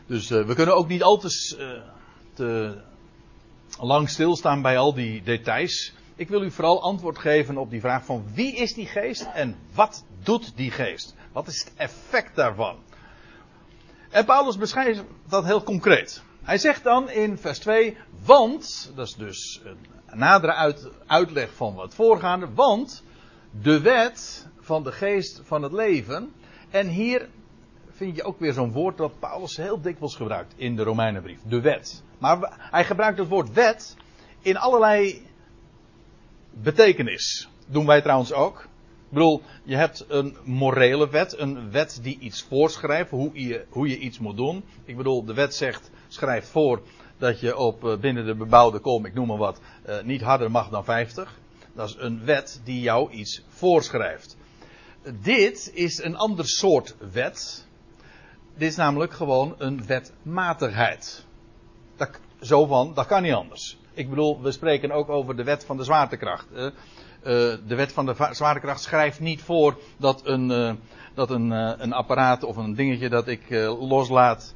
Dus 0.06 0.32
uh, 0.32 0.46
we 0.46 0.56
kunnen 0.56 0.76
ook 0.76 0.88
niet 0.88 1.04
al 1.04 1.18
te, 1.18 1.56
uh, 1.60 1.92
te, 2.34 2.78
lang 3.80 4.10
stilstaan 4.10 4.62
bij 4.62 4.78
al 4.78 4.94
die 4.94 5.24
details. 5.24 5.94
Ik 6.16 6.28
wil 6.28 6.44
u 6.44 6.52
vooral 6.52 6.82
antwoord 6.82 7.18
geven 7.18 7.58
op 7.58 7.70
die 7.70 7.80
vraag 7.80 8.06
van 8.06 8.24
wie 8.34 8.56
is 8.56 8.74
die 8.74 8.88
geest 8.88 9.28
en 9.34 9.58
wat 9.74 10.04
doet 10.24 10.52
die 10.56 10.72
geest? 10.72 11.16
Wat 11.32 11.48
is 11.48 11.64
het 11.64 11.74
effect 11.76 12.36
daarvan? 12.36 12.78
En 14.10 14.26
Paulus 14.26 14.58
beschrijft 14.58 15.04
dat 15.30 15.46
heel 15.46 15.64
concreet. 15.64 16.24
Hij 16.44 16.58
zegt 16.58 16.84
dan 16.84 17.10
in 17.10 17.38
vers 17.38 17.60
2, 17.60 17.98
want, 18.26 18.92
dat 18.96 19.08
is 19.08 19.14
dus 19.14 19.62
een 20.06 20.18
nadere 20.18 20.54
uit, 20.54 20.90
uitleg 21.06 21.54
van 21.54 21.74
wat 21.74 21.96
voorgaande, 21.96 22.48
want 22.54 23.04
de 23.62 23.82
wet 23.82 24.48
van 24.60 24.84
de 24.84 24.92
geest 24.92 25.42
van 25.44 25.64
het 25.64 25.72
leven. 25.72 26.34
En 26.70 26.88
hier 26.88 27.30
vind 27.90 28.16
je 28.16 28.24
ook 28.24 28.40
weer 28.40 28.54
zo'n 28.54 28.72
woord 28.72 28.98
dat 28.98 29.20
Paulus 29.20 29.58
heel 29.58 29.82
dikwijls 29.82 30.16
gebruikt 30.16 30.54
in 30.56 30.76
de 30.76 30.84
Romeinenbrief. 30.84 31.40
De 31.48 31.62
wet. 31.62 32.04
Maar 32.18 32.68
hij 32.72 32.86
gebruikt 32.86 33.18
het 33.18 33.28
woord 33.28 33.54
wet 33.54 33.96
in 34.42 34.58
allerlei 34.58 35.26
betekenis. 36.54 37.50
Doen 37.68 37.86
wij 37.86 38.02
trouwens 38.02 38.34
ook. 38.34 38.68
bedoel, 39.10 39.42
je 39.64 39.76
hebt 39.76 40.06
een 40.08 40.38
morele 40.44 41.10
wet, 41.10 41.40
een 41.40 41.72
wet 41.72 42.00
die 42.02 42.20
iets 42.20 42.44
voorschrijft, 42.44 43.10
hoe 43.10 43.30
je, 43.34 43.66
hoe 43.70 43.88
je 43.88 43.98
iets 43.98 44.20
moet 44.20 44.38
doen. 44.38 44.64
Ik 44.86 44.98
bedoel, 44.98 45.26
de 45.26 45.34
wet 45.34 45.56
zegt, 45.56 45.92
schrijft 46.08 46.50
voor 46.50 46.82
dat 47.18 47.40
je 47.40 47.58
op 47.58 47.86
eh, 47.86 47.98
binnen 47.98 48.26
de 48.26 48.36
bebouwde 48.36 48.80
kom, 48.80 49.06
ik 49.06 49.14
noem 49.14 49.28
maar 49.28 49.38
wat, 49.38 49.60
uh, 49.88 50.02
niet 50.04 50.22
harder 50.22 50.52
mag 50.52 50.70
dan 50.70 50.84
50. 50.84 51.40
Dat 51.76 51.90
is 51.90 51.96
een 52.00 52.26
wet 52.26 52.62
die 52.64 52.82
jou 52.82 53.12
iets 53.12 53.44
voorschrijft. 53.48 54.38
Dit 55.22 55.72
is 55.74 56.04
een 56.04 56.16
ander 56.16 56.48
soort 56.48 56.96
wet. 57.12 57.68
Dit 58.58 58.70
is 58.70 58.76
namelijk 58.76 59.14
gewoon 59.14 59.56
een 59.58 59.86
wetmatigheid. 59.86 61.26
Dat, 61.96 62.20
zo 62.42 62.66
van, 62.66 62.94
dat 62.94 63.06
kan 63.06 63.22
niet 63.22 63.34
anders. 63.34 63.78
Ik 63.94 64.10
bedoel, 64.10 64.42
we 64.42 64.52
spreken 64.52 64.92
ook 64.92 65.10
over 65.10 65.36
de 65.36 65.44
wet 65.44 65.66
van 65.66 65.78
de 65.78 65.84
zwaartekracht. 65.84 66.48
Uh, 66.52 66.72
de 67.68 67.76
wet 67.76 67.92
van 67.92 68.06
de 68.06 68.30
zwaartekracht 68.32 68.82
schrijft 68.82 69.20
niet 69.20 69.42
voor 69.42 69.80
dat 69.98 70.26
een, 70.26 70.50
uh, 70.50 70.74
dat 71.14 71.30
een, 71.30 71.52
uh, 71.52 71.74
een 71.78 71.94
apparaat 71.94 72.44
of 72.44 72.58
een 72.58 72.76
dingetje 72.76 73.10
dat 73.10 73.28
ik 73.28 73.50
loslaat 73.80 74.54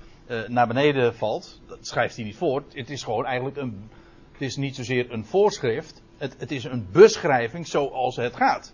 naar 0.48 0.68
beneden 0.68 1.16
valt. 1.16 1.60
Dat 1.68 1.88
schrijft 1.88 2.16
hij 2.16 2.26
niet 2.26 2.36
voor. 2.36 2.64
Het 2.74 2.90
is 2.90 3.04
gewoon 3.04 3.26
eigenlijk 3.26 3.58
een. 3.58 3.90
Het 4.32 4.42
is 4.42 4.56
niet 4.56 4.76
zozeer 4.76 5.12
een 5.12 5.26
voorschrift. 5.26 6.02
Het, 6.20 6.36
het 6.38 6.52
is 6.52 6.64
een 6.64 6.88
beschrijving 6.92 7.68
zoals 7.68 8.16
het 8.16 8.36
gaat. 8.36 8.74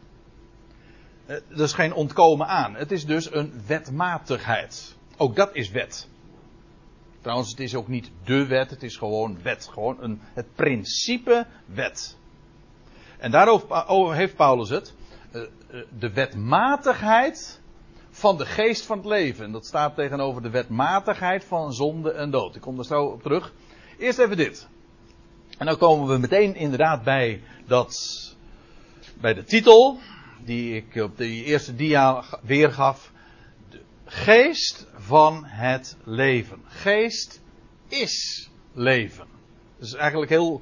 Er 1.26 1.62
is 1.62 1.74
geen 1.74 1.94
ontkomen 1.94 2.48
aan. 2.48 2.76
Het 2.76 2.92
is 2.92 3.06
dus 3.06 3.34
een 3.34 3.64
wetmatigheid. 3.68 4.96
Ook 5.18 5.36
dat 5.36 5.56
is 5.56 5.70
wet. 5.70 6.08
Trouwens, 7.22 7.50
het 7.50 7.60
is 7.60 7.76
ook 7.76 7.88
niet 7.88 8.12
de 8.24 8.46
wet, 8.46 8.70
het 8.70 8.84
is 8.84 8.98
gewoon 8.98 9.42
wet. 9.42 9.68
Gewoon 9.72 10.04
een, 10.04 10.22
het 10.34 10.54
principe 10.56 11.46
wet. 11.66 12.18
En 13.18 13.32
daarover 13.32 14.16
heeft 14.16 14.36
Paulus 14.36 14.70
het. 14.70 14.94
Eh, 15.32 15.42
eh, 15.42 15.48
de 16.00 16.14
wetmatigheid 16.14 17.62
van 18.10 18.38
de 18.38 18.46
geest 18.46 18.86
van 18.86 18.98
het 18.98 19.06
leven. 19.06 19.46
En 19.46 19.52
dat 19.52 19.66
staat 19.66 19.96
tegenover 19.96 20.42
de 20.42 20.50
wetmatigheid 20.50 21.46
van 21.46 21.74
zonde 21.74 22.12
en 22.12 22.32
dood. 22.32 22.56
Ik 22.56 22.62
kom 22.62 22.76
daar 22.76 22.86
zo 22.86 23.04
op 23.04 23.22
terug. 23.22 23.54
Eerst 23.98 24.20
even 24.20 24.38
dit. 24.38 24.68
En 25.58 25.66
dan 25.66 25.78
komen 25.78 26.08
we 26.08 26.18
meteen 26.18 26.56
inderdaad 26.56 27.04
bij 27.04 27.42
dat. 27.68 27.96
bij 29.22 29.34
de 29.34 29.44
titel. 29.44 30.00
die 30.44 30.76
ik 30.76 31.04
op 31.04 31.18
de 31.18 31.28
eerste 31.28 31.76
dia 31.76 32.24
weergaf 32.42 33.12
geest 34.06 34.88
van 34.96 35.44
het 35.46 35.98
leven. 36.04 36.62
Geest 36.66 37.42
is 37.88 38.50
leven. 38.74 39.26
Dat 39.78 39.88
is 39.88 39.94
eigenlijk 39.94 40.32
heel 40.32 40.62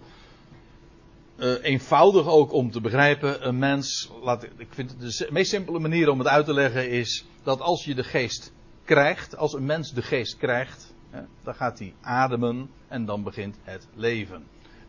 uh, 1.37 1.53
eenvoudig 1.61 2.27
ook 2.27 2.51
om 2.51 2.71
te 2.71 2.81
begrijpen. 2.81 3.47
Een 3.47 3.57
mens, 3.57 4.11
laat, 4.21 4.43
ik 4.43 4.67
vind 4.69 4.99
de 4.99 5.27
meest 5.31 5.49
simpele 5.49 5.79
manier 5.79 6.09
om 6.09 6.19
het 6.19 6.27
uit 6.27 6.45
te 6.45 6.53
leggen 6.53 6.89
is 6.89 7.25
dat 7.43 7.61
als 7.61 7.85
je 7.85 7.95
de 7.95 8.03
geest 8.03 8.51
krijgt, 8.85 9.37
als 9.37 9.53
een 9.53 9.65
mens 9.65 9.93
de 9.93 10.01
geest 10.01 10.37
krijgt, 10.37 10.93
hè, 11.09 11.21
dan 11.43 11.55
gaat 11.55 11.79
hij 11.79 11.93
ademen 12.01 12.69
en 12.87 13.05
dan 13.05 13.23
begint 13.23 13.57
het 13.63 13.87
leven. 13.93 14.43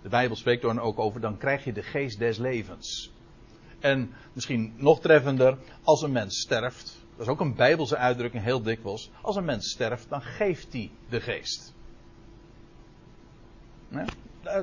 De 0.05 0.11
Bijbel 0.11 0.37
spreekt 0.37 0.63
dan 0.63 0.81
ook 0.81 0.99
over, 0.99 1.21
dan 1.21 1.39
krijg 1.39 1.65
je 1.65 1.73
de 1.73 1.83
geest 1.83 2.19
des 2.19 2.39
levens. 2.39 3.13
En 3.81 4.15
misschien 4.33 4.75
nog 4.77 5.01
treffender, 5.01 5.59
als 5.83 6.03
een 6.03 6.13
mens 6.13 6.41
sterft, 6.41 6.97
dat 7.17 7.27
is 7.27 7.33
ook 7.33 7.41
een 7.41 7.55
bijbelse 7.55 7.97
uitdrukking, 7.97 8.43
heel 8.43 8.63
dikwijls. 8.63 9.11
Als 9.21 9.37
een 9.37 9.45
mens 9.45 9.71
sterft, 9.71 10.09
dan 10.09 10.23
geeft 10.23 10.73
hij 10.73 10.91
de 11.09 11.21
geest. 11.21 11.75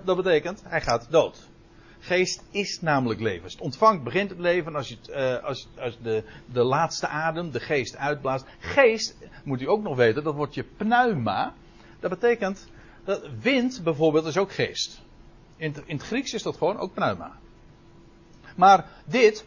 Dat 0.05 0.15
betekent, 0.15 0.63
hij 0.63 0.81
gaat 0.81 1.07
dood. 1.12 1.50
Geest 2.00 2.43
is 2.51 2.81
namelijk 2.81 3.19
leven. 3.19 3.50
Het 3.50 3.62
ontvangt, 3.62 4.03
begint 4.03 4.29
het 4.29 4.39
leven. 4.39 4.75
Als, 4.75 4.89
je 4.89 4.98
uh, 5.10 5.43
als, 5.43 5.67
als 5.77 5.98
de, 6.01 6.24
de 6.45 6.63
laatste 6.63 7.07
adem, 7.07 7.51
de 7.51 7.60
geest 7.60 7.95
uitblaast. 7.95 8.45
Geest, 8.60 9.17
moet 9.43 9.62
u 9.62 9.67
ook 9.67 9.83
nog 9.83 9.95
weten, 9.95 10.24
dat 10.24 10.36
wordt 10.36 10.53
je 10.53 10.63
pneuma. 10.63 11.53
Dat 12.00 12.10
betekent, 12.10 12.67
dat 13.03 13.29
wind 13.39 13.81
bijvoorbeeld 13.83 14.25
is 14.25 14.38
ook 14.38 14.51
geest. 14.51 15.10
In 15.61 15.75
het, 15.87 16.01
Grieks 16.03 16.33
is 16.33 16.43
dat 16.43 16.57
gewoon 16.57 16.77
ook 16.77 16.93
pneuma. 16.93 17.39
Maar 18.55 18.89
dit, 19.05 19.45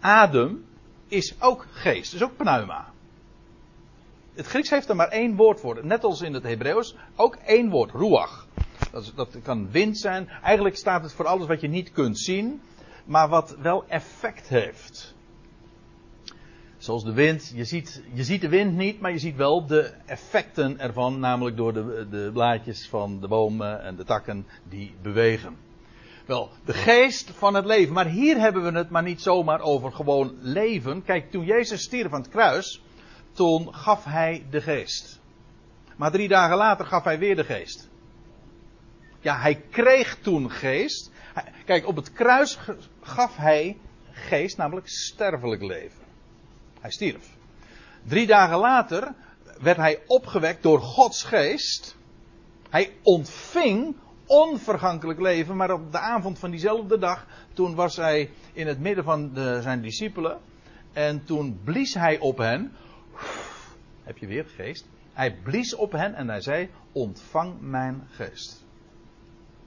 adem, 0.00 0.64
is 1.08 1.40
ook 1.40 1.66
geest, 1.70 2.14
is 2.14 2.22
ook 2.22 2.36
pneuma. 2.36 2.92
Het 4.34 4.46
Grieks 4.46 4.70
heeft 4.70 4.88
er 4.88 4.96
maar 4.96 5.08
één 5.08 5.36
woord 5.36 5.60
voor. 5.60 5.84
Net 5.84 6.04
als 6.04 6.20
in 6.20 6.34
het 6.34 6.42
Hebreeuws, 6.42 6.96
ook 7.16 7.34
één 7.34 7.70
woord, 7.70 7.90
ruach. 7.90 8.46
Dat, 8.90 9.12
dat, 9.14 9.42
kan 9.42 9.70
wind 9.70 9.98
zijn. 9.98 10.28
Eigenlijk 10.28 10.76
staat 10.76 11.02
het 11.02 11.12
voor 11.12 11.26
alles 11.26 11.46
wat 11.46 11.60
je 11.60 11.68
niet 11.68 11.92
kunt 11.92 12.18
zien, 12.18 12.62
maar 13.04 13.28
wat 13.28 13.56
wel 13.56 13.84
effect 13.88 14.48
heeft. 14.48 15.16
Zoals 16.78 17.04
de 17.04 17.12
wind, 17.12 17.52
je 17.54 17.64
ziet, 17.64 18.02
je 18.12 18.24
ziet 18.24 18.40
de 18.40 18.48
wind 18.48 18.76
niet, 18.76 19.00
maar 19.00 19.12
je 19.12 19.18
ziet 19.18 19.36
wel 19.36 19.66
de 19.66 19.92
effecten 20.06 20.78
ervan, 20.78 21.18
namelijk 21.18 21.56
door 21.56 21.72
de, 21.72 22.06
de 22.10 22.30
blaadjes 22.32 22.88
van 22.88 23.20
de 23.20 23.28
bomen 23.28 23.82
en 23.82 23.96
de 23.96 24.04
takken 24.04 24.46
die 24.68 24.94
bewegen. 25.02 25.56
Wel, 26.26 26.50
de 26.64 26.72
geest 26.72 27.30
van 27.30 27.54
het 27.54 27.64
leven. 27.64 27.94
Maar 27.94 28.06
hier 28.06 28.38
hebben 28.38 28.62
we 28.62 28.78
het 28.78 28.90
maar 28.90 29.02
niet 29.02 29.22
zomaar 29.22 29.60
over 29.60 29.92
gewoon 29.92 30.34
leven. 30.40 31.04
Kijk, 31.04 31.30
toen 31.30 31.44
Jezus 31.44 31.82
stierf 31.82 32.12
aan 32.12 32.20
het 32.20 32.30
kruis, 32.30 32.82
toen 33.32 33.74
gaf 33.74 34.04
hij 34.04 34.46
de 34.50 34.60
geest. 34.60 35.20
Maar 35.96 36.10
drie 36.10 36.28
dagen 36.28 36.56
later 36.56 36.86
gaf 36.86 37.04
hij 37.04 37.18
weer 37.18 37.36
de 37.36 37.44
geest. 37.44 37.88
Ja, 39.20 39.40
hij 39.40 39.62
kreeg 39.70 40.18
toen 40.20 40.50
geest. 40.50 41.12
Kijk, 41.64 41.86
op 41.86 41.96
het 41.96 42.12
kruis 42.12 42.58
gaf 43.00 43.36
hij 43.36 43.76
geest, 44.10 44.56
namelijk 44.56 44.88
sterfelijk 44.88 45.62
leven. 45.62 46.07
Stierf. 46.90 47.36
Drie 48.02 48.26
dagen 48.26 48.58
later 48.58 49.14
werd 49.60 49.76
hij 49.76 50.00
opgewekt 50.06 50.62
door 50.62 50.80
Gods 50.80 51.22
geest. 51.22 51.96
Hij 52.70 52.92
ontving 53.02 53.96
onvergankelijk 54.26 55.20
leven, 55.20 55.56
maar 55.56 55.70
op 55.70 55.92
de 55.92 55.98
avond 55.98 56.38
van 56.38 56.50
diezelfde 56.50 56.98
dag, 56.98 57.26
toen 57.52 57.74
was 57.74 57.96
hij 57.96 58.30
in 58.52 58.66
het 58.66 58.80
midden 58.80 59.04
van 59.04 59.32
de, 59.32 59.58
zijn 59.62 59.82
discipelen. 59.82 60.38
En 60.92 61.24
toen 61.24 61.60
blies 61.64 61.94
hij 61.94 62.18
op 62.18 62.38
hen. 62.38 62.72
Heb 64.02 64.18
je 64.18 64.26
weer 64.26 64.46
geest? 64.56 64.88
Hij 65.12 65.36
blies 65.42 65.74
op 65.74 65.92
hen 65.92 66.14
en 66.14 66.28
hij 66.28 66.40
zei: 66.40 66.70
Ontvang 66.92 67.60
mijn 67.60 68.06
geest. 68.10 68.64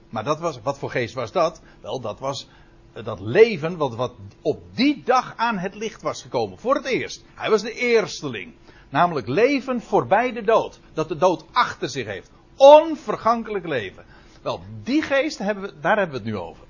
Maar 0.08 0.24
dat 0.24 0.40
was, 0.40 0.60
wat 0.60 0.78
voor 0.78 0.90
geest 0.90 1.14
was 1.14 1.32
dat? 1.32 1.62
Wel, 1.80 2.00
dat 2.00 2.18
was 2.20 2.48
dat 2.92 3.20
leven 3.20 3.76
wat, 3.76 4.12
op 4.42 4.62
die 4.74 5.02
dag 5.04 5.34
aan 5.36 5.58
het 5.58 5.74
licht 5.74 6.02
was 6.02 6.22
gekomen. 6.22 6.58
Voor 6.58 6.74
het 6.74 6.84
eerst. 6.84 7.24
Hij 7.34 7.50
was 7.50 7.62
de 7.62 7.72
eersteling. 7.72 8.54
Namelijk 8.88 9.28
leven 9.28 9.80
voorbij 9.80 10.32
de 10.32 10.42
dood. 10.42 10.80
Dat 10.92 11.08
de 11.08 11.16
dood 11.16 11.44
achter 11.52 11.88
zich 11.88 12.06
heeft. 12.06 12.30
Onvergankelijk 12.56 13.66
leven. 13.66 14.04
Wel, 14.42 14.60
die 14.82 15.02
geest 15.02 15.38
hebben 15.38 15.64
we, 15.64 15.80
daar 15.80 15.96
hebben 15.96 16.22
we 16.22 16.24
het 16.24 16.32
nu 16.32 16.36
over. 16.40 16.64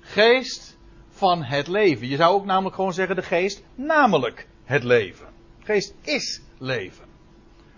Geest 0.00 0.76
van 1.08 1.42
het 1.42 1.68
leven. 1.68 2.08
Je 2.08 2.16
zou 2.16 2.34
ook 2.34 2.44
namelijk 2.44 2.74
gewoon 2.74 2.92
zeggen 2.92 3.16
de 3.16 3.22
geest 3.22 3.62
namelijk 3.74 4.46
het 4.64 4.84
leven. 4.84 5.26
Geest 5.62 5.94
is 6.02 6.42
leven. 6.58 7.04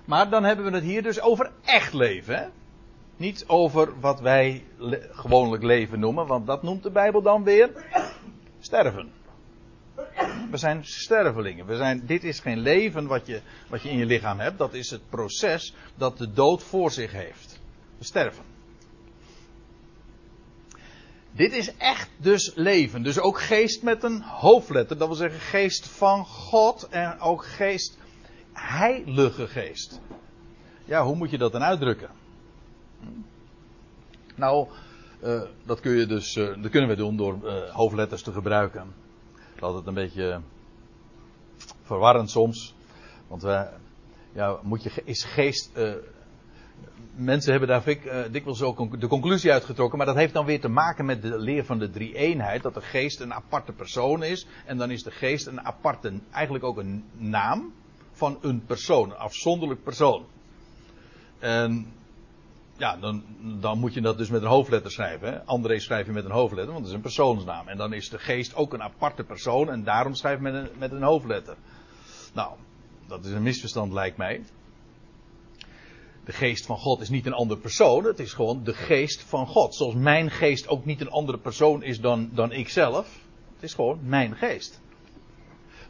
Maar 0.05 0.31
dan 0.31 0.45
hebben 0.45 0.65
we 0.65 0.71
het 0.71 0.85
hier 0.85 1.03
dus 1.03 1.21
over 1.21 1.51
echt 1.65 1.93
leven. 1.93 2.37
Hè? 2.37 2.47
Niet 3.17 3.45
over 3.47 4.01
wat 4.01 4.21
wij 4.21 4.65
gewoonlijk 5.11 5.63
leven 5.63 6.01
noemen, 6.01 6.27
want 6.27 6.47
dat 6.47 6.63
noemt 6.63 6.83
de 6.83 6.91
Bijbel 6.91 7.23
dan 7.23 7.45
weer 7.45 7.71
sterven. 8.61 9.13
We 10.51 10.57
zijn 10.57 10.85
stervelingen. 10.85 11.67
We 11.67 11.77
zijn, 11.77 12.07
dit 12.07 12.25
is 12.25 12.41
geen 12.41 12.59
leven 12.59 13.07
wat 13.07 13.27
je, 13.27 13.41
wat 13.69 13.83
je 13.83 13.89
in 13.89 13.99
je 13.99 14.07
lichaam 14.07 14.39
hebt. 14.39 14.59
Dat 14.59 14.75
is 14.75 14.91
het 14.91 15.09
proces 15.11 15.75
dat 15.95 16.19
de 16.19 16.33
dood 16.33 16.63
voor 16.63 16.91
zich 16.91 17.13
heeft. 17.13 17.61
We 17.99 18.05
sterven. 18.05 18.45
Dit 21.33 21.53
is 21.53 21.77
echt 21.77 22.11
dus 22.17 22.53
leven. 22.55 23.03
Dus 23.03 23.19
ook 23.19 23.41
geest 23.41 23.83
met 23.83 24.03
een 24.03 24.23
hoofdletter. 24.23 24.99
Dat 24.99 25.09
wil 25.09 25.17
zeggen 25.17 25.41
geest 25.41 25.89
van 25.89 26.25
God 26.27 26.89
en 26.89 27.21
ook 27.21 27.45
geest, 27.45 27.99
heilige 28.53 29.47
geest. 29.47 30.01
Ja, 30.85 31.05
hoe 31.05 31.17
moet 31.17 31.31
je 31.31 31.39
dat 31.39 31.53
dan 31.53 31.63
uitdrukken? 31.63 32.11
Nou, 34.35 34.69
uh, 35.23 35.43
dat, 35.65 35.81
kun 35.81 35.93
je 35.93 36.07
dus, 36.07 36.37
uh, 36.37 36.63
dat 36.63 36.71
kunnen 36.71 36.89
we 36.89 36.97
doen 36.97 37.17
door 37.17 37.39
uh, 37.45 37.71
hoofdletters 37.71 38.23
te 38.23 38.33
gebruiken. 38.33 38.95
Dat 39.35 39.55
is 39.55 39.63
altijd 39.63 39.87
een 39.87 39.95
beetje 39.95 40.41
verwarrend 41.83 42.31
soms. 42.31 42.75
Want 43.29 43.43
ja, 44.33 44.59
moet 44.63 44.83
je, 44.83 45.03
is 45.05 45.25
geest 45.25 45.71
mensen 47.15 47.51
hebben 47.51 47.69
daar 47.69 47.89
ik, 47.89 48.31
dikwijls 48.31 48.63
ook 48.63 49.01
de 49.01 49.07
conclusie 49.07 49.53
uitgetrokken, 49.53 49.99
maar 49.99 50.07
dat 50.07 50.17
heeft 50.17 50.33
dan 50.33 50.45
weer 50.45 50.61
te 50.61 50.69
maken 50.69 51.05
met 51.05 51.23
de 51.23 51.39
leer 51.39 51.65
van 51.65 51.79
de 51.79 51.91
drie-eenheid, 51.91 52.63
dat 52.63 52.75
de 52.75 52.81
geest 52.81 53.21
een 53.21 53.35
aparte 53.35 53.73
persoon 53.73 54.23
is, 54.23 54.47
en 54.65 54.77
dan 54.77 54.91
is 54.91 55.03
de 55.03 55.11
geest 55.11 55.47
een 55.47 55.61
aparte, 55.61 56.13
eigenlijk 56.31 56.65
ook 56.65 56.77
een 56.77 57.05
naam 57.13 57.73
van 58.13 58.39
een 58.41 58.65
persoon, 58.67 59.11
een 59.11 59.17
afzonderlijk 59.17 59.83
persoon. 59.83 60.25
En 61.39 61.93
ja, 62.77 62.97
dan, 62.97 63.25
dan 63.61 63.79
moet 63.79 63.95
je 63.95 64.01
dat 64.01 64.19
dus 64.19 64.29
met 64.29 64.43
een 64.43 64.49
hoofdletter 64.49 64.91
schrijven. 64.91 65.33
Hè? 65.33 65.45
André 65.45 65.79
schrijf 65.79 66.07
je 66.07 66.13
met 66.13 66.25
een 66.25 66.31
hoofdletter, 66.31 66.73
want 66.73 66.79
dat 66.79 66.89
is 66.89 66.97
een 66.97 67.03
persoonsnaam. 67.03 67.69
En 67.69 67.77
dan 67.77 67.93
is 67.93 68.09
de 68.09 68.19
geest 68.19 68.55
ook 68.55 68.73
een 68.73 68.83
aparte 68.83 69.25
persoon 69.25 69.71
en 69.71 69.85
daarom 69.85 70.15
schrijf 70.15 70.37
je 70.37 70.43
met 70.43 70.55
een, 70.55 70.69
met 70.79 70.93
een 70.93 71.03
hoofdletter. 71.03 71.57
Nou, 72.33 72.55
dat 73.07 73.25
is 73.25 73.33
een 73.33 73.43
misverstand 73.43 73.93
lijkt 73.93 74.17
mij. 74.17 74.45
De 76.25 76.33
geest 76.33 76.67
van 76.67 76.77
God 76.77 77.01
is 77.01 77.09
niet 77.09 77.27
een 77.27 77.33
andere 77.33 77.61
persoon, 77.61 78.05
het 78.05 78.19
is 78.19 78.33
gewoon 78.33 78.65
de 78.65 78.75
geest 78.75 79.23
van 79.23 79.47
God. 79.47 79.75
Zoals 79.75 79.95
mijn 79.95 80.31
geest 80.31 80.69
ook 80.69 80.85
niet 80.85 81.01
een 81.01 81.11
andere 81.11 81.39
persoon 81.39 81.83
is 81.83 82.01
dan, 82.01 82.31
dan 82.33 82.53
ik 82.53 82.69
zelf. 82.69 83.19
Het 83.55 83.63
is 83.63 83.75
gewoon 83.75 83.99
mijn 84.03 84.37
geest. 84.37 84.81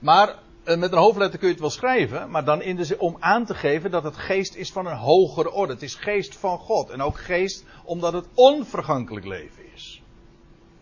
Maar 0.00 0.38
met 0.66 0.92
een 0.92 0.98
hoofdletter 0.98 1.38
kun 1.38 1.48
je 1.48 1.52
het 1.52 1.62
wel 1.62 1.70
schrijven, 1.70 2.30
maar 2.30 2.44
dan 2.44 2.62
om 2.98 3.16
aan 3.20 3.44
te 3.44 3.54
geven 3.54 3.90
dat 3.90 4.02
het 4.02 4.16
geest 4.16 4.54
is 4.54 4.72
van 4.72 4.86
een 4.86 4.96
hogere 4.96 5.50
orde. 5.50 5.72
Het 5.72 5.82
is 5.82 5.94
geest 5.94 6.36
van 6.36 6.58
God. 6.58 6.90
En 6.90 7.00
ook 7.00 7.18
geest 7.18 7.64
omdat 7.84 8.12
het 8.12 8.26
onvergankelijk 8.34 9.26
leven 9.26 9.62
is. 9.74 10.02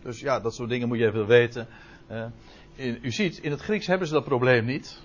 Dus 0.01 0.19
ja, 0.19 0.39
dat 0.39 0.55
soort 0.55 0.69
dingen 0.69 0.87
moet 0.87 0.97
je 0.97 1.05
even 1.05 1.27
weten. 1.27 1.67
U 2.77 3.11
ziet, 3.11 3.37
in 3.37 3.51
het 3.51 3.61
Grieks 3.61 3.87
hebben 3.87 4.07
ze 4.07 4.13
dat 4.13 4.23
probleem 4.23 4.65
niet. 4.65 5.01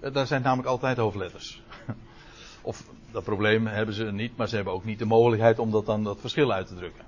Uh, 0.00 0.12
daar 0.12 0.26
zijn 0.26 0.42
namelijk 0.42 0.68
altijd 0.68 0.96
hoofdletters. 0.96 1.62
of 2.62 2.84
dat 3.10 3.24
probleem 3.24 3.66
hebben 3.66 3.94
ze 3.94 4.04
niet, 4.04 4.36
maar 4.36 4.48
ze 4.48 4.54
hebben 4.54 4.72
ook 4.72 4.84
niet 4.84 4.98
de 4.98 5.04
mogelijkheid 5.04 5.58
om 5.58 5.70
dat 5.70 5.86
dan 5.86 6.04
dat 6.04 6.20
verschil 6.20 6.52
uit 6.52 6.66
te 6.66 6.74
drukken. 6.74 7.04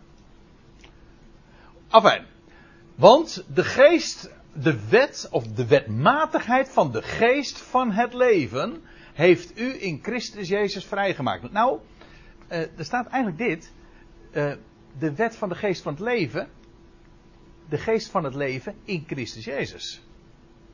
Afijn. 1.88 2.26
Want 2.94 3.44
de 3.54 3.64
geest 3.64 4.30
de 4.52 4.88
wet 4.88 5.28
of 5.30 5.47
de 5.47 5.66
wetmatigheid 5.66 6.68
van 6.68 6.92
de 6.92 7.02
geest 7.02 7.59
van 7.59 7.90
het 7.92 8.14
leven 8.14 8.82
heeft 9.12 9.59
u 9.59 9.82
in 9.82 9.99
Christus 10.02 10.49
Jezus 10.49 10.85
vrijgemaakt. 10.85 11.52
Nou, 11.52 11.80
uh, 12.49 12.59
er 12.59 12.85
staat 12.85 13.06
eigenlijk 13.06 13.38
dit. 13.38 13.73
Uh, 14.32 14.52
de 14.99 15.14
wet 15.14 15.37
van 15.37 15.49
de 15.49 15.54
geest 15.54 15.82
van 15.82 15.92
het 15.92 16.02
leven. 16.02 16.49
De 17.68 17.78
geest 17.78 18.11
van 18.11 18.25
het 18.25 18.35
leven 18.35 18.75
in 18.85 19.04
Christus 19.06 19.44
Jezus. 19.44 20.02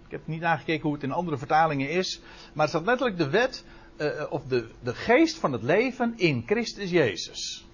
Ik 0.04 0.10
heb 0.10 0.26
niet 0.26 0.40
nagekeken 0.40 0.82
hoe 0.82 0.92
het 0.92 1.02
in 1.02 1.12
andere 1.12 1.38
vertalingen 1.38 1.90
is. 1.90 2.20
Maar 2.54 2.64
er 2.64 2.70
staat 2.70 2.86
letterlijk 2.86 3.18
de 3.18 3.30
wet. 3.30 3.64
Uh, 3.96 4.22
of 4.30 4.44
de, 4.44 4.68
de 4.82 4.94
geest 4.94 5.38
van 5.38 5.52
het 5.52 5.62
leven 5.62 6.12
in 6.16 6.42
Christus 6.46 6.90
Jezus. 6.90 7.66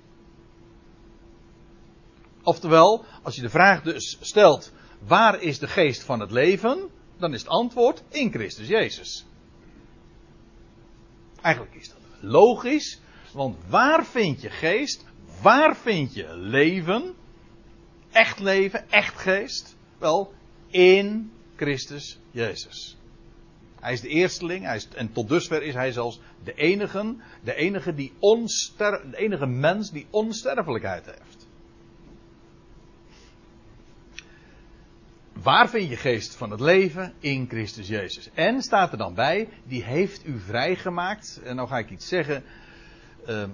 Oftewel, 2.42 3.04
als 3.22 3.34
je 3.34 3.42
de 3.42 3.48
vraag 3.48 3.82
dus 3.82 4.18
stelt 4.20 4.72
waar 5.06 5.40
is 5.42 5.58
de 5.58 5.68
geest 5.68 6.02
van 6.02 6.20
het 6.20 6.30
leven? 6.30 6.90
Dan 7.16 7.32
is 7.34 7.40
het 7.40 7.50
antwoord 7.50 8.02
in 8.08 8.30
Christus 8.30 8.68
Jezus. 8.68 9.26
Eigenlijk 11.40 11.74
is 11.74 11.88
dat 11.88 11.98
logisch, 12.20 13.00
want 13.32 13.56
waar 13.68 14.06
vind 14.06 14.40
je 14.40 14.50
geest? 14.50 15.04
Waar 15.42 15.76
vind 15.76 16.14
je 16.14 16.36
leven? 16.36 17.14
Echt 18.12 18.38
leven, 18.38 18.90
echt 18.90 19.18
geest? 19.18 19.76
Wel, 19.98 20.32
in 20.70 21.32
Christus 21.56 22.18
Jezus. 22.30 22.96
Hij 23.80 23.92
is 23.92 24.00
de 24.00 24.08
eersteling, 24.08 24.64
hij 24.64 24.76
is, 24.76 24.88
en 24.88 25.12
tot 25.12 25.28
dusver 25.28 25.62
is 25.62 25.74
hij 25.74 25.92
zelfs 25.92 26.20
de 26.44 26.54
enige, 26.54 27.16
de 27.42 27.54
enige, 27.54 27.94
die 27.94 28.12
de 28.20 29.12
enige 29.16 29.46
mens 29.46 29.90
die 29.90 30.06
onsterfelijkheid 30.10 31.06
heeft. 31.06 31.43
Waar 35.44 35.68
vind 35.68 35.88
je 35.88 35.96
geest 35.96 36.34
van 36.34 36.50
het 36.50 36.60
leven? 36.60 37.12
In 37.18 37.46
Christus 37.48 37.88
Jezus. 37.88 38.30
En 38.34 38.62
staat 38.62 38.92
er 38.92 38.98
dan 38.98 39.14
bij, 39.14 39.48
die 39.64 39.82
heeft 39.82 40.26
u 40.26 40.38
vrijgemaakt. 40.38 41.40
En 41.44 41.56
nou 41.56 41.68
ga 41.68 41.78
ik 41.78 41.90
iets 41.90 42.08
zeggen. 42.08 42.44
Uh, 43.28 43.44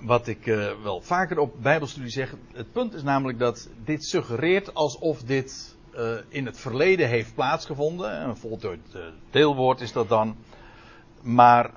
wat 0.00 0.26
ik 0.26 0.46
uh, 0.46 0.70
wel 0.82 1.00
vaker 1.00 1.38
op 1.38 1.62
Bijbelstudie 1.62 2.10
zeg. 2.10 2.34
Het 2.52 2.72
punt 2.72 2.94
is 2.94 3.02
namelijk 3.02 3.38
dat 3.38 3.68
dit 3.84 4.04
suggereert 4.04 4.74
alsof 4.74 5.22
dit 5.22 5.76
uh, 5.94 6.16
in 6.28 6.46
het 6.46 6.58
verleden 6.58 7.08
heeft 7.08 7.34
plaatsgevonden. 7.34 8.22
Een 8.22 8.36
voltooid 8.36 8.80
deelwoord 9.30 9.80
is 9.80 9.92
dat 9.92 10.08
dan. 10.08 10.36
Maar 11.20 11.70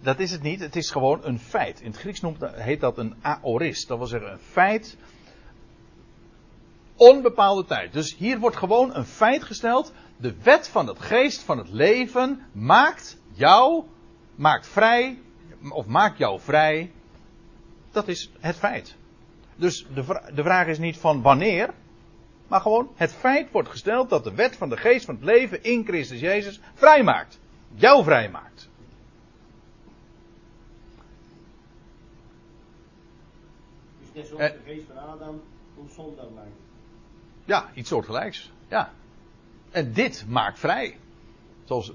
dat 0.00 0.18
is 0.18 0.30
het 0.30 0.42
niet. 0.42 0.60
Het 0.60 0.76
is 0.76 0.90
gewoon 0.90 1.20
een 1.22 1.38
feit. 1.38 1.80
In 1.80 1.90
het 1.90 2.00
Grieks 2.00 2.20
noemt, 2.20 2.38
heet 2.46 2.80
dat 2.80 2.98
een 2.98 3.14
aorist. 3.20 3.88
Dat 3.88 3.98
wil 3.98 4.06
zeggen 4.06 4.32
een 4.32 4.38
feit 4.38 4.96
onbepaalde 7.02 7.64
tijd. 7.64 7.92
Dus 7.92 8.16
hier 8.16 8.38
wordt 8.38 8.56
gewoon 8.56 8.94
een 8.94 9.04
feit 9.04 9.42
gesteld. 9.42 9.92
De 10.16 10.34
wet 10.42 10.68
van 10.68 10.86
het 10.86 11.00
geest 11.00 11.42
van 11.42 11.58
het 11.58 11.68
leven 11.68 12.46
maakt 12.52 13.18
jou, 13.32 13.84
maakt 14.34 14.66
vrij, 14.66 15.18
of 15.68 15.86
maakt 15.86 16.18
jou 16.18 16.40
vrij. 16.40 16.92
Dat 17.90 18.08
is 18.08 18.30
het 18.40 18.56
feit. 18.56 18.96
Dus 19.56 19.86
de, 19.94 20.30
de 20.34 20.42
vraag 20.42 20.66
is 20.66 20.78
niet 20.78 20.96
van 20.96 21.22
wanneer, 21.22 21.74
maar 22.48 22.60
gewoon 22.60 22.90
het 22.94 23.12
feit 23.12 23.50
wordt 23.50 23.68
gesteld 23.68 24.10
dat 24.10 24.24
de 24.24 24.34
wet 24.34 24.56
van 24.56 24.68
de 24.68 24.76
geest 24.76 25.04
van 25.04 25.14
het 25.14 25.24
leven 25.24 25.62
in 25.62 25.84
Christus 25.84 26.20
Jezus 26.20 26.60
vrij 26.74 27.02
maakt. 27.02 27.40
Jou 27.74 28.04
vrij 28.04 28.30
maakt. 28.30 28.68
Dus 34.00 34.12
net 34.14 34.26
zoals 34.26 34.52
de 34.52 34.60
geest 34.64 34.86
van 34.86 34.96
Adam 34.96 35.40
ons 35.76 35.94
zondag 35.94 36.30
maakt. 36.34 36.61
Ja, 37.44 37.70
iets 37.74 37.88
soortgelijks. 37.88 38.52
Ja. 38.68 38.90
En 39.70 39.92
dit 39.92 40.24
maakt 40.28 40.58
vrij. 40.58 40.98
Zoals 41.64 41.92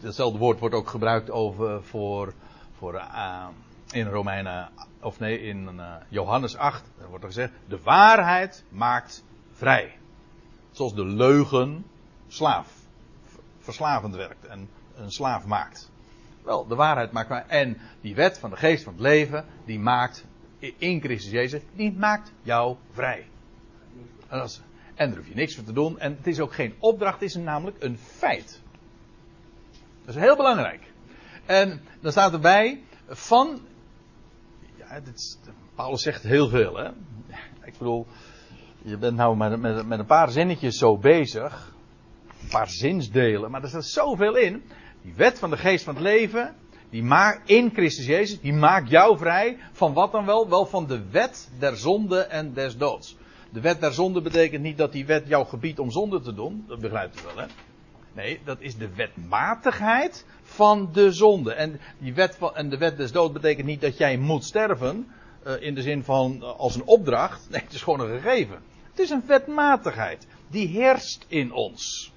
hetzelfde 0.00 0.38
woord 0.38 0.58
wordt 0.58 0.74
ook 0.74 0.88
gebruikt 0.88 1.30
over, 1.30 1.82
voor, 1.82 2.32
voor 2.76 2.94
uh, 2.94 3.46
in 3.90 4.06
Romeinen, 4.06 4.68
of 5.00 5.18
nee, 5.18 5.40
in 5.40 5.70
uh, 5.76 5.94
Johannes 6.08 6.56
8. 6.56 6.84
Er 7.00 7.08
wordt 7.08 7.24
er 7.24 7.30
gezegd: 7.30 7.52
de 7.68 7.80
waarheid 7.82 8.64
maakt 8.68 9.24
vrij. 9.52 9.98
Zoals 10.70 10.94
de 10.94 11.04
leugen 11.04 11.84
slaaf, 12.26 12.72
verslavend 13.58 14.14
werkt 14.14 14.46
en 14.46 14.68
een 14.96 15.10
slaaf 15.10 15.46
maakt. 15.46 15.90
Wel, 16.42 16.66
de 16.66 16.74
waarheid 16.74 17.12
maakt 17.12 17.26
vrij. 17.26 17.44
En 17.46 17.78
die 18.00 18.14
wet 18.14 18.38
van 18.38 18.50
de 18.50 18.56
geest 18.56 18.84
van 18.84 18.92
het 18.92 19.02
leven, 19.02 19.44
die 19.64 19.78
maakt 19.78 20.24
in 20.58 21.00
Christus 21.00 21.30
Jezus, 21.30 21.62
die 21.74 21.92
maakt 21.92 22.32
jou 22.42 22.76
vrij. 22.92 23.26
En, 24.34 24.40
als, 24.40 24.60
en 24.94 25.08
daar 25.08 25.18
hoef 25.18 25.28
je 25.28 25.34
niks 25.34 25.54
voor 25.54 25.64
te 25.64 25.72
doen. 25.72 25.98
En 25.98 26.16
het 26.16 26.26
is 26.26 26.40
ook 26.40 26.54
geen 26.54 26.74
opdracht, 26.78 27.20
het 27.20 27.28
is 27.28 27.34
namelijk 27.34 27.82
een 27.82 27.98
feit. 27.98 28.60
Dat 30.04 30.14
is 30.14 30.20
heel 30.20 30.36
belangrijk. 30.36 30.92
En 31.46 31.80
dan 32.00 32.12
staat 32.12 32.32
erbij 32.32 32.82
van. 33.08 33.60
Ja, 34.76 35.00
dit, 35.00 35.38
Paulus 35.74 36.02
zegt 36.02 36.22
heel 36.22 36.48
veel, 36.48 36.76
hè. 36.76 36.88
Ik 37.64 37.78
bedoel, 37.78 38.06
je 38.82 38.96
bent 38.96 39.16
nou 39.16 39.36
met, 39.36 39.60
met, 39.60 39.86
met 39.86 39.98
een 39.98 40.06
paar 40.06 40.30
zinnetjes 40.30 40.78
zo 40.78 40.98
bezig. 40.98 41.74
Een 42.42 42.48
paar 42.48 42.68
zinsdelen, 42.68 43.50
maar 43.50 43.62
er 43.62 43.68
staat 43.68 43.84
zoveel 43.84 44.36
in. 44.36 44.62
Die 45.02 45.14
wet 45.14 45.38
van 45.38 45.50
de 45.50 45.56
geest 45.56 45.84
van 45.84 45.94
het 45.94 46.02
leven, 46.02 46.54
die 46.90 47.02
maakt 47.02 47.50
in 47.50 47.70
Christus 47.70 48.06
Jezus, 48.06 48.40
die 48.40 48.52
maakt 48.52 48.90
jou 48.90 49.18
vrij 49.18 49.58
van 49.72 49.92
wat 49.92 50.12
dan 50.12 50.26
wel? 50.26 50.48
Wel 50.48 50.66
van 50.66 50.86
de 50.86 51.08
wet 51.10 51.50
der 51.58 51.76
zonde 51.76 52.20
en 52.20 52.52
des 52.52 52.76
doods. 52.76 53.16
De 53.54 53.60
wet 53.60 53.80
der 53.80 53.92
zonde 53.92 54.20
betekent 54.20 54.62
niet 54.62 54.78
dat 54.78 54.92
die 54.92 55.06
wet 55.06 55.28
jou 55.28 55.46
gebiedt 55.46 55.78
om 55.78 55.90
zonde 55.90 56.20
te 56.20 56.34
doen. 56.34 56.64
Dat 56.68 56.80
begrijpt 56.80 57.20
u 57.20 57.22
wel, 57.24 57.36
hè? 57.36 57.46
Nee, 58.12 58.40
dat 58.44 58.60
is 58.60 58.76
de 58.76 58.94
wetmatigheid 58.94 60.26
van 60.42 60.88
de 60.92 61.12
zonde. 61.12 61.52
En, 61.52 61.80
die 61.98 62.14
wet 62.14 62.36
van, 62.36 62.54
en 62.54 62.68
de 62.68 62.78
wet 62.78 62.96
des 62.96 63.12
dood 63.12 63.32
betekent 63.32 63.66
niet 63.66 63.80
dat 63.80 63.96
jij 63.98 64.16
moet 64.16 64.44
sterven. 64.44 65.06
Uh, 65.46 65.62
in 65.62 65.74
de 65.74 65.82
zin 65.82 66.04
van 66.04 66.36
uh, 66.36 66.58
als 66.58 66.74
een 66.74 66.86
opdracht. 66.86 67.50
Nee, 67.50 67.60
het 67.60 67.72
is 67.72 67.82
gewoon 67.82 68.00
een 68.00 68.20
gegeven. 68.20 68.58
Het 68.90 68.98
is 68.98 69.10
een 69.10 69.26
wetmatigheid. 69.26 70.26
Die 70.48 70.68
heerst 70.68 71.24
in 71.28 71.52
ons. 71.52 72.12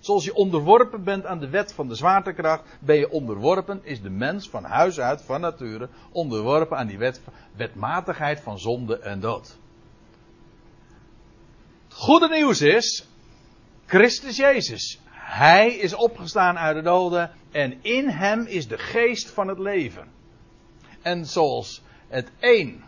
Zoals 0.00 0.24
je 0.24 0.34
onderworpen 0.34 1.04
bent 1.04 1.26
aan 1.26 1.40
de 1.40 1.48
wet 1.48 1.72
van 1.72 1.88
de 1.88 1.94
zwaartekracht, 1.94 2.62
ben 2.80 2.96
je 2.96 3.10
onderworpen, 3.10 3.80
is 3.82 4.02
de 4.02 4.10
mens 4.10 4.48
van 4.48 4.64
huis 4.64 5.00
uit, 5.00 5.22
van 5.22 5.40
nature, 5.40 5.88
onderworpen 6.12 6.76
aan 6.76 6.86
die 6.86 6.98
wet, 6.98 7.20
wetmatigheid 7.56 8.40
van 8.40 8.58
zonde 8.58 8.98
en 8.98 9.20
dood 9.20 9.58
goede 12.00 12.28
nieuws 12.28 12.60
is, 12.60 13.06
Christus 13.86 14.36
Jezus. 14.36 15.00
Hij 15.12 15.68
is 15.74 15.94
opgestaan 15.94 16.58
uit 16.58 16.76
de 16.76 16.82
doden 16.82 17.30
en 17.50 17.78
in 17.82 18.08
hem 18.08 18.46
is 18.46 18.68
de 18.68 18.78
geest 18.78 19.30
van 19.30 19.48
het 19.48 19.58
leven. 19.58 20.08
En 21.02 21.26
zoals 21.26 21.82
het 22.08 22.30
één, 22.38 22.84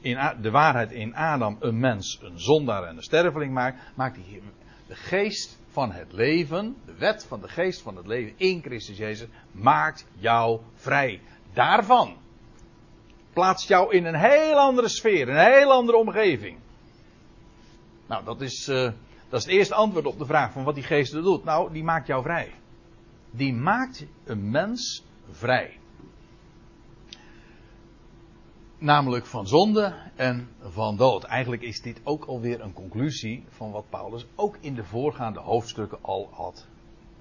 in 0.00 0.18
de 0.40 0.50
waarheid 0.50 0.92
in 0.92 1.14
Adam, 1.14 1.56
een 1.60 1.78
mens 1.78 2.18
een 2.22 2.38
zondaar 2.38 2.84
en 2.84 2.96
een 2.96 3.02
sterveling 3.02 3.52
maakt, 3.52 3.78
maakt 3.94 4.18
de 4.86 4.94
geest 4.94 5.58
van 5.70 5.92
het 5.92 6.12
leven, 6.12 6.76
de 6.86 6.94
wet 6.94 7.24
van 7.24 7.40
de 7.40 7.48
geest 7.48 7.82
van 7.82 7.96
het 7.96 8.06
leven 8.06 8.32
in 8.36 8.62
Christus 8.62 8.96
Jezus, 8.96 9.28
maakt 9.52 10.06
jou 10.18 10.60
vrij. 10.74 11.20
Daarvan 11.52 12.16
plaatst 13.32 13.68
jou 13.68 13.94
in 13.94 14.04
een 14.04 14.18
heel 14.18 14.56
andere 14.56 14.88
sfeer, 14.88 15.28
een 15.28 15.52
heel 15.52 15.72
andere 15.72 15.98
omgeving. 15.98 16.58
Nou, 18.10 18.24
dat 18.24 18.40
is, 18.40 18.68
uh, 18.68 18.76
dat 19.28 19.40
is 19.40 19.44
het 19.44 19.54
eerste 19.54 19.74
antwoord 19.74 20.06
op 20.06 20.18
de 20.18 20.26
vraag 20.26 20.52
van 20.52 20.64
wat 20.64 20.74
die 20.74 20.84
geest 20.84 21.12
doet. 21.12 21.44
Nou, 21.44 21.72
die 21.72 21.84
maakt 21.84 22.06
jou 22.06 22.22
vrij. 22.22 22.52
Die 23.30 23.54
maakt 23.54 24.06
een 24.24 24.50
mens 24.50 25.04
vrij. 25.30 25.78
Namelijk 28.78 29.26
van 29.26 29.46
zonde 29.46 29.94
en 30.16 30.48
van 30.62 30.96
dood. 30.96 31.24
Eigenlijk 31.24 31.62
is 31.62 31.82
dit 31.82 32.00
ook 32.04 32.24
alweer 32.24 32.60
een 32.60 32.72
conclusie 32.72 33.44
van 33.48 33.70
wat 33.70 33.84
Paulus 33.88 34.26
ook 34.34 34.56
in 34.60 34.74
de 34.74 34.84
voorgaande 34.84 35.40
hoofdstukken 35.40 35.98
al 36.00 36.28
had 36.32 36.66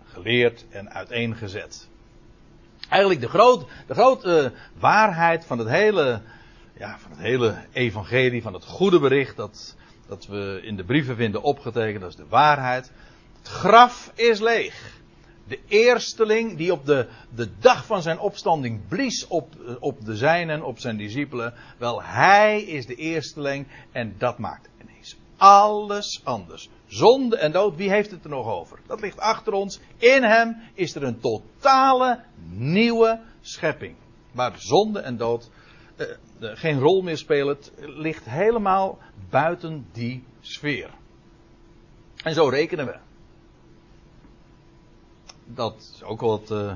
geleerd 0.03 0.65
en 0.69 0.89
uiteengezet. 0.89 1.89
Eigenlijk 2.89 3.21
de, 3.21 3.29
groot, 3.29 3.67
de 3.87 3.93
grote 3.93 4.53
waarheid 4.79 5.45
van 5.45 5.57
het 5.57 5.67
hele, 5.67 6.21
ja, 6.77 6.99
van 6.99 7.11
het 7.11 7.19
hele 7.19 7.65
evangelie, 7.71 8.41
van 8.41 8.53
het 8.53 8.65
goede 8.65 8.99
bericht 8.99 9.35
dat, 9.35 9.77
dat 10.09 10.25
we 10.25 10.59
in 10.63 10.75
de 10.75 10.83
brieven 10.83 11.15
vinden 11.15 11.41
opgetekend, 11.41 12.01
dat 12.01 12.09
is 12.09 12.15
de 12.15 12.27
waarheid. 12.29 12.91
Het 13.37 13.47
graf 13.47 14.11
is 14.15 14.39
leeg. 14.39 14.97
De 15.47 15.59
eersteling 15.67 16.57
die 16.57 16.71
op 16.71 16.85
de, 16.85 17.07
de 17.35 17.49
dag 17.59 17.85
van 17.85 18.01
zijn 18.01 18.19
opstanding 18.19 18.87
blies 18.87 19.27
op, 19.27 19.55
op 19.79 20.05
de 20.05 20.15
zijnen, 20.15 20.63
op 20.63 20.79
zijn 20.79 20.97
discipelen. 20.97 21.53
Wel, 21.77 22.03
hij 22.03 22.61
is 22.61 22.85
de 22.85 22.95
eersteling 22.95 23.67
en 23.91 24.15
dat 24.17 24.37
maakt 24.37 24.69
ineens 24.81 25.17
alles 25.37 26.21
anders. 26.23 26.69
Zonde 26.87 27.37
en 27.37 27.51
dood, 27.51 27.75
wie 27.75 27.89
heeft 27.89 28.11
het 28.11 28.23
er 28.23 28.29
nog 28.29 28.47
over? 28.47 28.79
Dat 28.87 29.01
ligt 29.01 29.19
achter 29.19 29.53
ons. 29.53 29.79
In 29.97 30.23
hem 30.23 30.55
is 30.73 30.95
er 30.95 31.03
een 31.03 31.19
totale 31.19 32.23
nieuwe 32.49 33.19
schepping. 33.41 33.95
Waar 34.31 34.53
zonde 34.57 34.99
en 34.99 35.17
dood 35.17 35.49
eh, 35.95 36.07
geen 36.39 36.79
rol 36.79 37.01
meer 37.01 37.17
spelen. 37.17 37.57
Het 37.57 37.71
ligt 37.75 38.25
helemaal 38.25 38.97
buiten 39.29 39.87
die 39.91 40.23
sfeer. 40.39 40.89
En 42.23 42.33
zo 42.33 42.47
rekenen 42.47 42.85
we. 42.85 42.97
Dat 45.45 45.91
is 45.95 46.03
ook 46.03 46.21
wat, 46.21 46.51
uh, 46.51 46.75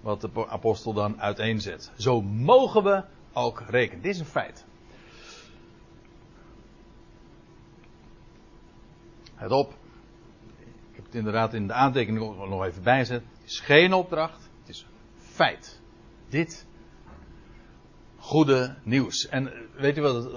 wat 0.00 0.20
de 0.20 0.48
apostel 0.48 0.92
dan 0.92 1.20
uiteenzet. 1.20 1.92
Zo 1.96 2.22
mogen 2.22 2.84
we 2.84 3.04
ook 3.32 3.62
rekenen. 3.66 4.02
Dit 4.02 4.14
is 4.14 4.20
een 4.20 4.26
feit. 4.26 4.64
Het 9.34 9.50
op. 9.50 9.74
Ik 10.90 10.96
heb 10.96 11.04
het 11.04 11.14
inderdaad 11.14 11.54
in 11.54 11.66
de 11.66 11.72
aantekening 11.72 12.36
nog 12.48 12.64
even 12.64 12.82
bijzet. 12.82 13.22
Het 13.22 13.44
is 13.44 13.60
geen 13.60 13.92
opdracht. 13.92 14.50
Het 14.60 14.68
is 14.68 14.86
feit. 15.16 15.80
Dit 16.28 16.66
goede 18.28 18.74
nieuws. 18.82 19.28
En 19.28 19.52
eh, 19.52 19.58
weet 19.76 19.96
u 19.96 20.00
wat 20.02 20.14
het, 20.14 20.32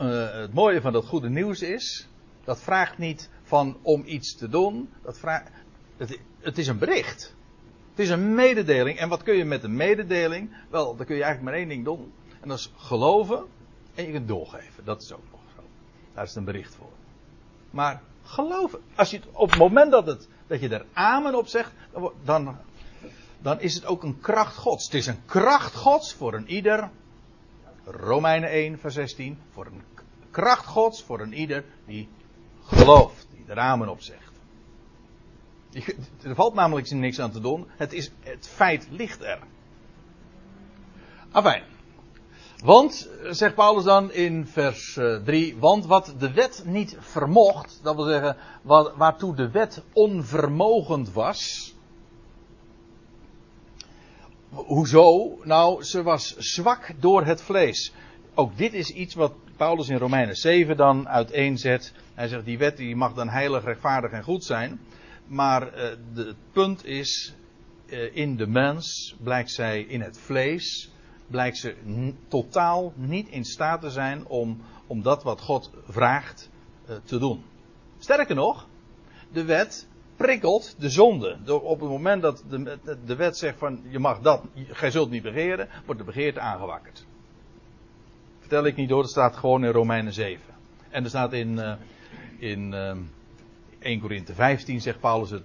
uh, 0.00 0.32
het 0.32 0.54
mooie 0.54 0.80
van 0.80 0.92
dat 0.92 1.06
goede 1.06 1.28
nieuws 1.28 1.62
is? 1.62 2.08
Dat 2.44 2.60
vraagt 2.60 2.98
niet 2.98 3.30
van 3.42 3.78
om 3.82 4.02
iets 4.06 4.36
te 4.36 4.48
doen. 4.48 4.90
Dat 5.02 5.18
vraagt, 5.18 5.50
het, 5.96 6.18
het 6.40 6.58
is 6.58 6.66
een 6.66 6.78
bericht. 6.78 7.34
Het 7.90 7.98
is 7.98 8.10
een 8.10 8.34
mededeling. 8.34 8.98
En 8.98 9.08
wat 9.08 9.22
kun 9.22 9.36
je 9.36 9.44
met 9.44 9.64
een 9.64 9.76
mededeling? 9.76 10.56
Wel, 10.70 10.96
dan 10.96 11.06
kun 11.06 11.16
je 11.16 11.22
eigenlijk 11.22 11.52
maar 11.52 11.60
één 11.60 11.68
ding 11.68 11.84
doen. 11.84 12.12
En 12.40 12.48
dat 12.48 12.58
is 12.58 12.72
geloven 12.76 13.44
en 13.94 14.06
je 14.06 14.12
kunt 14.12 14.28
doorgeven. 14.28 14.84
Dat 14.84 15.02
is 15.02 15.12
ook 15.12 15.24
nog 15.30 15.40
zo. 15.56 15.62
Daar 16.14 16.22
is 16.22 16.28
het 16.28 16.38
een 16.38 16.44
bericht 16.44 16.74
voor. 16.74 16.92
Maar 17.70 18.02
geloven. 18.22 18.80
Als 18.94 19.10
je 19.10 19.20
op 19.32 19.48
het 19.48 19.58
moment 19.58 19.90
dat, 19.90 20.06
het, 20.06 20.28
dat 20.46 20.60
je 20.60 20.68
er 20.68 20.84
amen 20.92 21.34
op 21.34 21.46
zegt, 21.46 21.72
dan, 22.24 22.58
dan 23.38 23.60
is 23.60 23.74
het 23.74 23.86
ook 23.86 24.02
een 24.02 24.20
kracht 24.20 24.56
gods. 24.56 24.84
Het 24.84 24.94
is 24.94 25.06
een 25.06 25.24
kracht 25.26 25.74
gods 25.74 26.14
voor 26.14 26.34
een 26.34 26.50
ieder. 26.50 26.90
Romeinen 27.86 28.50
1, 28.50 28.78
vers 28.78 28.94
16. 28.94 29.38
Voor 29.52 29.66
een 29.66 29.82
kracht 30.30 30.66
gods 30.66 31.02
voor 31.02 31.20
een 31.20 31.32
ieder 31.32 31.64
die 31.86 32.08
gelooft. 32.62 33.26
Die 33.30 33.44
er 33.46 33.58
amen 33.58 33.88
op 33.88 34.00
zegt. 34.00 34.34
Er 36.22 36.34
valt 36.34 36.54
namelijk 36.54 36.90
niks 36.90 37.20
aan 37.20 37.30
te 37.30 37.40
doen. 37.40 37.66
Het, 37.68 37.92
is, 37.92 38.10
het 38.20 38.48
feit 38.48 38.86
ligt 38.90 39.22
er. 39.22 39.38
Afijn. 41.30 41.62
Want, 42.64 43.10
zegt 43.30 43.54
Paulus 43.54 43.84
dan 43.84 44.12
in 44.12 44.46
vers 44.46 44.98
3, 45.24 45.52
eh, 45.52 45.60
want 45.60 45.86
wat 45.86 46.14
de 46.18 46.32
wet 46.32 46.62
niet 46.66 46.96
vermocht, 46.98 47.80
dat 47.82 47.94
wil 47.94 48.04
zeggen, 48.04 48.36
wat, 48.62 48.96
waartoe 48.96 49.34
de 49.34 49.50
wet 49.50 49.82
onvermogend 49.92 51.12
was. 51.12 51.74
Hoezo? 54.56 55.38
Nou, 55.44 55.82
ze 55.82 56.02
was 56.02 56.36
zwak 56.36 56.92
door 57.00 57.24
het 57.24 57.42
vlees. 57.42 57.92
Ook 58.34 58.56
dit 58.56 58.72
is 58.72 58.90
iets 58.90 59.14
wat 59.14 59.32
Paulus 59.56 59.88
in 59.88 59.98
Romeinen 59.98 60.36
7 60.36 60.76
dan 60.76 61.08
uiteenzet. 61.08 61.92
Hij 62.14 62.28
zegt, 62.28 62.44
die 62.44 62.58
wet 62.58 62.76
die 62.76 62.96
mag 62.96 63.14
dan 63.14 63.28
heilig, 63.28 63.64
rechtvaardig 63.64 64.10
en 64.10 64.22
goed 64.22 64.44
zijn. 64.44 64.80
Maar 65.26 65.70
de, 66.14 66.24
het 66.24 66.52
punt 66.52 66.84
is, 66.84 67.34
uh, 67.86 68.16
in 68.16 68.36
de 68.36 68.46
mens 68.46 69.16
blijkt 69.22 69.50
zij 69.50 69.80
in 69.80 70.00
het 70.00 70.18
vlees, 70.18 70.90
blijkt 71.26 71.56
ze 71.56 71.74
totaal 72.28 72.92
niet 72.96 73.28
in 73.28 73.44
staat 73.44 73.80
te 73.80 73.90
zijn 73.90 74.26
om, 74.26 74.60
om 74.86 75.02
dat 75.02 75.22
wat 75.22 75.40
God 75.40 75.70
vraagt 75.88 76.50
uh, 76.88 76.96
te 77.04 77.18
doen. 77.18 77.44
Sterker 77.98 78.34
nog, 78.34 78.68
de 79.32 79.44
wet 79.44 79.86
prikkelt 80.16 80.74
de 80.78 80.90
zonde. 80.90 81.36
Door 81.44 81.62
op 81.62 81.80
het 81.80 81.88
moment 81.88 82.22
dat 82.22 82.44
de, 82.48 82.78
de 83.04 83.16
wet 83.16 83.36
zegt 83.36 83.58
van 83.58 83.80
je 83.88 83.98
mag 83.98 84.20
dat, 84.20 84.44
gij 84.54 84.90
zult 84.90 85.10
niet 85.10 85.22
begeren, 85.22 85.68
wordt 85.84 86.00
de 86.00 86.06
begeerte 86.06 86.40
aangewakkerd. 86.40 87.06
Vertel 88.40 88.64
ik 88.64 88.76
niet 88.76 88.88
door, 88.88 89.02
dat 89.02 89.10
staat 89.10 89.36
gewoon 89.36 89.64
in 89.64 89.70
Romeinen 89.70 90.12
7. 90.12 90.44
En 90.90 91.02
er 91.02 91.08
staat 91.08 91.32
in, 91.32 91.78
in 92.38 92.74
1 93.78 94.00
Korinthe 94.00 94.34
15 94.34 94.80
zegt 94.80 95.00
Paulus 95.00 95.30
het. 95.30 95.42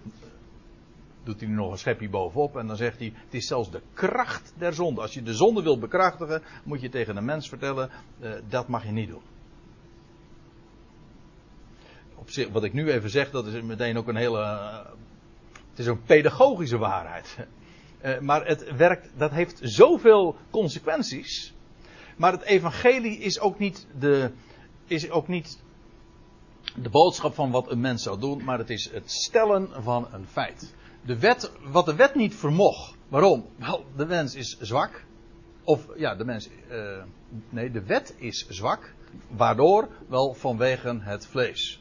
Doet 1.24 1.40
hij 1.40 1.50
nog 1.50 1.72
een 1.72 1.78
schepje 1.78 2.10
bovenop 2.10 2.58
en 2.58 2.68
dan 2.68 2.76
zegt 2.76 3.00
hij: 3.00 3.14
Het 3.16 3.34
is 3.34 3.48
zelfs 3.48 3.72
de 3.72 3.82
kracht 3.94 4.54
der 4.58 4.74
zonde. 4.74 5.02
Als 5.02 5.14
je 5.14 5.24
de 5.24 5.34
zonde 5.34 5.62
wilt 5.62 5.80
bekrachtigen, 5.80 6.42
moet 6.64 6.82
je 6.82 6.90
tegen 6.90 7.18
een 7.18 7.26
mens 7.26 7.50
vertellen: 7.50 7.90
uh, 8.20 8.32
dat 8.50 8.68
mag 8.68 8.86
je 8.86 8.92
niet 8.92 9.10
doen. 9.10 9.22
Op 12.22 12.30
zich, 12.30 12.50
wat 12.50 12.64
ik 12.64 12.74
nu 12.74 12.92
even 12.92 13.10
zeg, 13.10 13.32
dat 13.32 13.48
is 13.48 13.62
meteen 13.62 13.98
ook 13.98 14.08
een 14.08 14.16
hele. 14.16 14.40
Het 15.70 15.80
is 15.80 15.86
een 15.86 16.04
pedagogische 16.04 16.78
waarheid. 16.78 17.38
Uh, 18.06 18.20
maar 18.20 18.46
het 18.46 18.76
werkt, 18.76 19.12
dat 19.18 19.32
heeft 19.32 19.60
zoveel 19.62 20.36
consequenties. 20.50 21.54
Maar 22.18 22.32
het 22.32 22.42
evangelie 22.42 23.18
is 23.18 23.40
ook 23.40 23.60
niet 23.60 23.88
de. 24.00 24.32
Is 24.88 25.10
ook 25.10 25.28
niet 25.28 25.62
de 26.76 26.90
boodschap 26.90 27.34
van 27.34 27.52
wat 27.52 27.72
een 27.72 27.80
mens 27.80 28.04
zou 28.04 28.20
doen, 28.20 28.44
maar 28.44 28.58
het 28.58 28.70
is 28.70 28.90
het 28.94 29.12
stellen 29.12 29.70
van 29.84 30.08
een 30.12 30.28
feit. 30.28 30.74
De 31.06 31.20
wet, 31.20 31.52
wat 31.64 31.86
de 31.86 31.96
wet 31.96 32.16
niet 32.16 32.36
vermocht. 32.36 32.96
Waarom? 33.08 33.46
Wel, 33.56 33.86
de 33.96 34.06
mens 34.06 34.36
is 34.36 34.58
zwak. 34.60 35.06
Of 35.64 35.88
ja, 35.98 36.16
de 36.16 36.26
mens. 36.26 36.50
Uh, 36.72 37.04
nee, 37.50 37.72
de 37.72 37.84
wet 37.84 38.16
is 38.18 38.46
zwak. 38.50 38.94
Waardoor? 39.28 39.88
Wel 40.08 40.34
vanwege 40.34 41.00
het 41.02 41.28
vlees. 41.28 41.81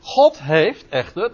God 0.00 0.42
heeft 0.42 0.88
echter. 0.88 1.32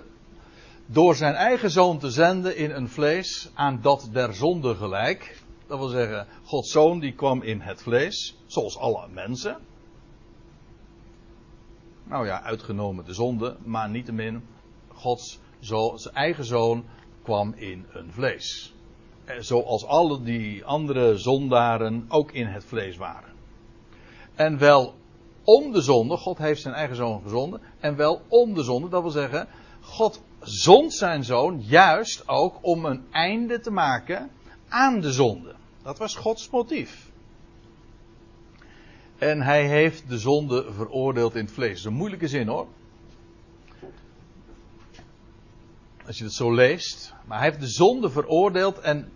Door 0.86 1.14
zijn 1.14 1.34
eigen 1.34 1.70
zoon 1.70 1.98
te 1.98 2.10
zenden 2.10 2.56
in 2.56 2.70
een 2.70 2.88
vlees 2.88 3.50
aan 3.54 3.78
dat 3.82 4.08
der 4.12 4.34
zonde 4.34 4.74
gelijk. 4.74 5.42
Dat 5.66 5.78
wil 5.78 5.88
zeggen, 5.88 6.26
Gods 6.44 6.70
zoon 6.70 7.00
die 7.00 7.12
kwam 7.14 7.42
in 7.42 7.60
het 7.60 7.82
vlees. 7.82 8.36
Zoals 8.46 8.78
alle 8.78 9.08
mensen. 9.08 9.58
Nou 12.04 12.26
ja, 12.26 12.42
uitgenomen 12.42 13.04
de 13.04 13.14
zonde, 13.14 13.56
maar 13.64 13.90
niettemin, 13.90 14.44
Gods 14.88 15.38
zo, 15.60 15.92
zijn 15.96 16.14
eigen 16.14 16.44
zoon 16.44 16.84
kwam 17.22 17.54
in 17.56 17.86
een 17.92 18.12
vlees. 18.12 18.74
Eh, 19.24 19.36
zoals 19.40 19.84
alle 19.84 20.22
die 20.22 20.64
andere 20.64 21.16
zondaren 21.16 22.04
ook 22.08 22.32
in 22.32 22.46
het 22.46 22.64
vlees 22.64 22.96
waren. 22.96 23.32
En 24.34 24.58
wel 24.58 24.94
om 25.46 25.72
de 25.72 25.80
zonde, 25.80 26.16
God 26.16 26.38
heeft 26.38 26.62
zijn 26.62 26.74
eigen 26.74 26.96
zoon 26.96 27.22
gezonden, 27.22 27.60
en 27.80 27.96
wel 27.96 28.22
om 28.28 28.54
de 28.54 28.62
zonde, 28.62 28.88
dat 28.88 29.02
wil 29.02 29.10
zeggen, 29.10 29.48
God 29.80 30.22
zond 30.40 30.94
zijn 30.94 31.24
zoon 31.24 31.62
juist 31.62 32.28
ook 32.28 32.58
om 32.60 32.84
een 32.84 33.04
einde 33.10 33.60
te 33.60 33.70
maken 33.70 34.30
aan 34.68 35.00
de 35.00 35.12
zonde. 35.12 35.54
Dat 35.82 35.98
was 35.98 36.14
Gods 36.14 36.50
motief. 36.50 37.10
En 39.18 39.40
hij 39.40 39.68
heeft 39.68 40.08
de 40.08 40.18
zonde 40.18 40.72
veroordeeld 40.72 41.34
in 41.34 41.44
het 41.44 41.54
vlees. 41.54 41.68
Dat 41.68 41.78
is 41.78 41.84
een 41.84 41.92
moeilijke 41.92 42.28
zin 42.28 42.48
hoor. 42.48 42.66
Als 46.06 46.18
je 46.18 46.24
het 46.24 46.32
zo 46.32 46.54
leest. 46.54 47.14
Maar 47.26 47.38
hij 47.38 47.48
heeft 47.48 47.60
de 47.60 47.68
zonde 47.68 48.10
veroordeeld 48.10 48.78
en. 48.78 49.12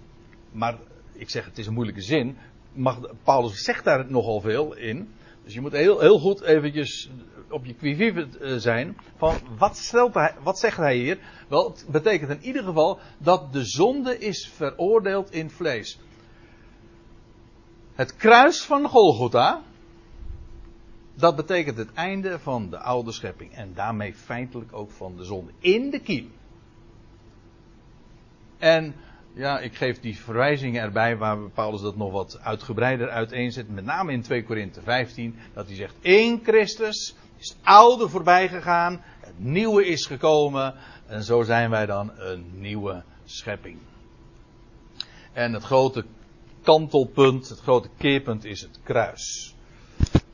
Maar 0.52 0.78
ik 1.12 1.30
zeg 1.30 1.44
het 1.44 1.58
is 1.58 1.66
een 1.66 1.74
moeilijke 1.74 2.02
zin. 2.02 2.36
Mag, 2.72 3.00
Paulus 3.22 3.64
zegt 3.64 3.84
daar 3.84 4.10
nogal 4.10 4.40
veel 4.40 4.76
in. 4.76 5.14
Dus 5.44 5.54
je 5.54 5.60
moet 5.60 5.72
heel, 5.72 6.00
heel 6.00 6.18
goed 6.18 6.40
eventjes 6.40 7.10
op 7.50 7.64
je 7.64 7.74
quivive 7.74 8.28
eh, 8.40 8.56
zijn. 8.56 8.96
Van 9.16 9.34
wat, 9.58 9.94
wat 10.42 10.58
zegt 10.58 10.76
hij 10.76 10.96
hier? 10.96 11.18
Wel, 11.48 11.70
het 11.70 11.86
betekent 11.88 12.30
in 12.30 12.42
ieder 12.42 12.62
geval 12.62 12.98
dat 13.18 13.52
de 13.52 13.64
zonde 13.64 14.18
is 14.18 14.50
veroordeeld 14.54 15.32
in 15.32 15.50
vlees. 15.50 15.98
Het 17.94 18.16
kruis 18.16 18.62
van 18.62 18.88
Golgotha 18.88 19.62
dat 21.20 21.36
betekent 21.36 21.76
het 21.76 21.92
einde 21.92 22.38
van 22.38 22.70
de 22.70 22.78
oude 22.78 23.12
schepping. 23.12 23.52
En 23.52 23.74
daarmee 23.74 24.14
feitelijk 24.14 24.72
ook 24.72 24.90
van 24.90 25.16
de 25.16 25.24
zonde. 25.24 25.50
In 25.58 25.90
de 25.90 26.00
kiem. 26.00 26.32
En 28.58 28.94
Ja, 29.34 29.58
ik 29.58 29.74
geef 29.74 30.00
die 30.00 30.18
verwijzingen 30.18 30.82
erbij 30.82 31.16
waar 31.16 31.38
Paulus 31.38 31.80
dat 31.80 31.96
nog 31.96 32.12
wat 32.12 32.38
uitgebreider 32.42 33.08
uiteenzet. 33.08 33.68
Met 33.68 33.84
name 33.84 34.12
in 34.12 34.22
2 34.22 34.44
Korinthe 34.44 34.82
15. 34.82 35.36
Dat 35.54 35.66
hij 35.66 35.76
zegt, 35.76 35.94
in 36.00 36.40
Christus 36.42 37.14
is 37.36 37.56
oude 37.62 38.08
voorbij 38.08 38.48
gegaan. 38.48 39.00
Het 39.20 39.38
nieuwe 39.38 39.86
is 39.86 40.06
gekomen. 40.06 40.74
En 41.06 41.22
zo 41.22 41.42
zijn 41.42 41.70
wij 41.70 41.86
dan 41.86 42.12
een 42.16 42.50
nieuwe 42.60 43.02
schepping. 43.24 43.78
En 45.32 45.52
het 45.52 45.62
grote 45.62 46.04
kantelpunt, 46.62 47.48
het 47.48 47.60
grote 47.60 47.88
keerpunt 47.98 48.44
is 48.44 48.60
het 48.60 48.80
kruis. 48.82 49.54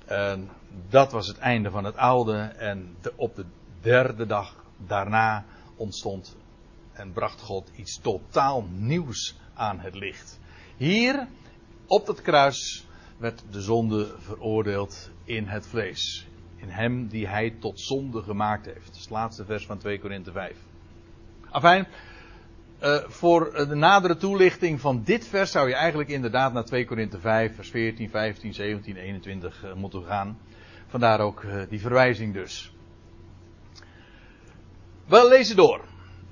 En 0.05 0.49
dat 0.89 1.13
was 1.13 1.27
het 1.27 1.39
einde 1.39 1.71
van 1.71 1.85
het 1.85 1.97
oude. 1.97 2.37
En 2.59 2.97
op 3.17 3.37
de 3.37 3.45
derde 3.81 4.27
dag 4.27 4.57
daarna 4.87 5.45
ontstond 5.77 6.37
en 6.97 7.13
bracht 7.13 7.41
God 7.41 7.71
iets 7.75 7.99
totaal 7.99 8.67
nieuws 8.71 9.37
aan 9.55 9.81
het 9.81 9.95
licht. 9.95 10.39
Hier, 10.77 11.27
op 11.87 12.07
het 12.07 12.23
kruis, 12.23 12.87
werd 13.19 13.45
de 13.51 13.61
zonde 13.61 14.15
veroordeeld 14.19 15.11
in 15.25 15.47
het 15.47 15.67
vlees. 15.67 16.27
In 16.57 16.69
hem 16.69 17.09
die 17.09 17.27
hij 17.27 17.51
tot 17.51 17.81
zonde 17.81 18.23
gemaakt 18.23 18.67
heeft. 18.67 18.87
Dat 18.87 18.95
is 18.95 19.01
het 19.01 19.11
laatste 19.11 19.45
vers 19.45 19.67
van 19.67 19.79
2 19.79 19.99
Korinthe 19.99 20.33
5. 20.33 20.57
Afijn, 21.51 21.87
uh, 22.83 22.97
voor 23.07 23.53
de 23.69 23.75
nadere 23.75 24.17
toelichting 24.17 24.81
van 24.81 25.03
dit 25.05 25.29
vers 25.29 25.51
zou 25.51 25.69
je 25.69 25.75
eigenlijk 25.75 26.09
inderdaad 26.09 26.53
naar 26.53 26.65
2 26.65 26.85
Korinthe 26.85 27.19
5, 27.19 27.55
vers 27.55 27.71
14, 27.71 28.11
15, 28.11 28.55
17, 28.55 28.97
21 28.97 29.65
uh, 29.65 29.75
moeten 29.75 30.05
gaan. 30.05 30.39
Vandaar 30.87 31.21
ook 31.21 31.43
uh, 31.43 31.63
die 31.69 31.81
verwijzing 31.81 32.35
dus. 32.35 32.73
We 35.07 35.29
lezen 35.29 35.57
door. 35.57 35.85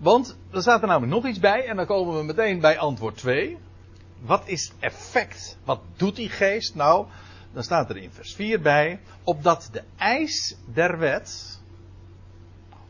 Want 0.05 0.37
er 0.51 0.61
staat 0.61 0.81
er 0.81 0.87
namelijk 0.87 1.13
nog 1.13 1.27
iets 1.27 1.39
bij 1.39 1.67
en 1.67 1.77
dan 1.77 1.87
komen 1.87 2.17
we 2.17 2.25
meteen 2.25 2.61
bij 2.61 2.79
antwoord 2.79 3.17
2. 3.17 3.59
Wat 4.21 4.49
is 4.49 4.73
effect? 4.79 5.59
Wat 5.65 5.81
doet 5.97 6.17
die 6.17 6.29
geest? 6.29 6.75
Nou, 6.75 7.07
dan 7.53 7.63
staat 7.63 7.91
er 7.91 7.97
in 7.97 8.11
vers 8.11 8.35
4 8.35 8.61
bij. 8.61 9.01
Opdat 9.23 9.69
de 9.73 9.83
eis 9.97 10.57
der 10.65 10.99
wet, 10.99 11.61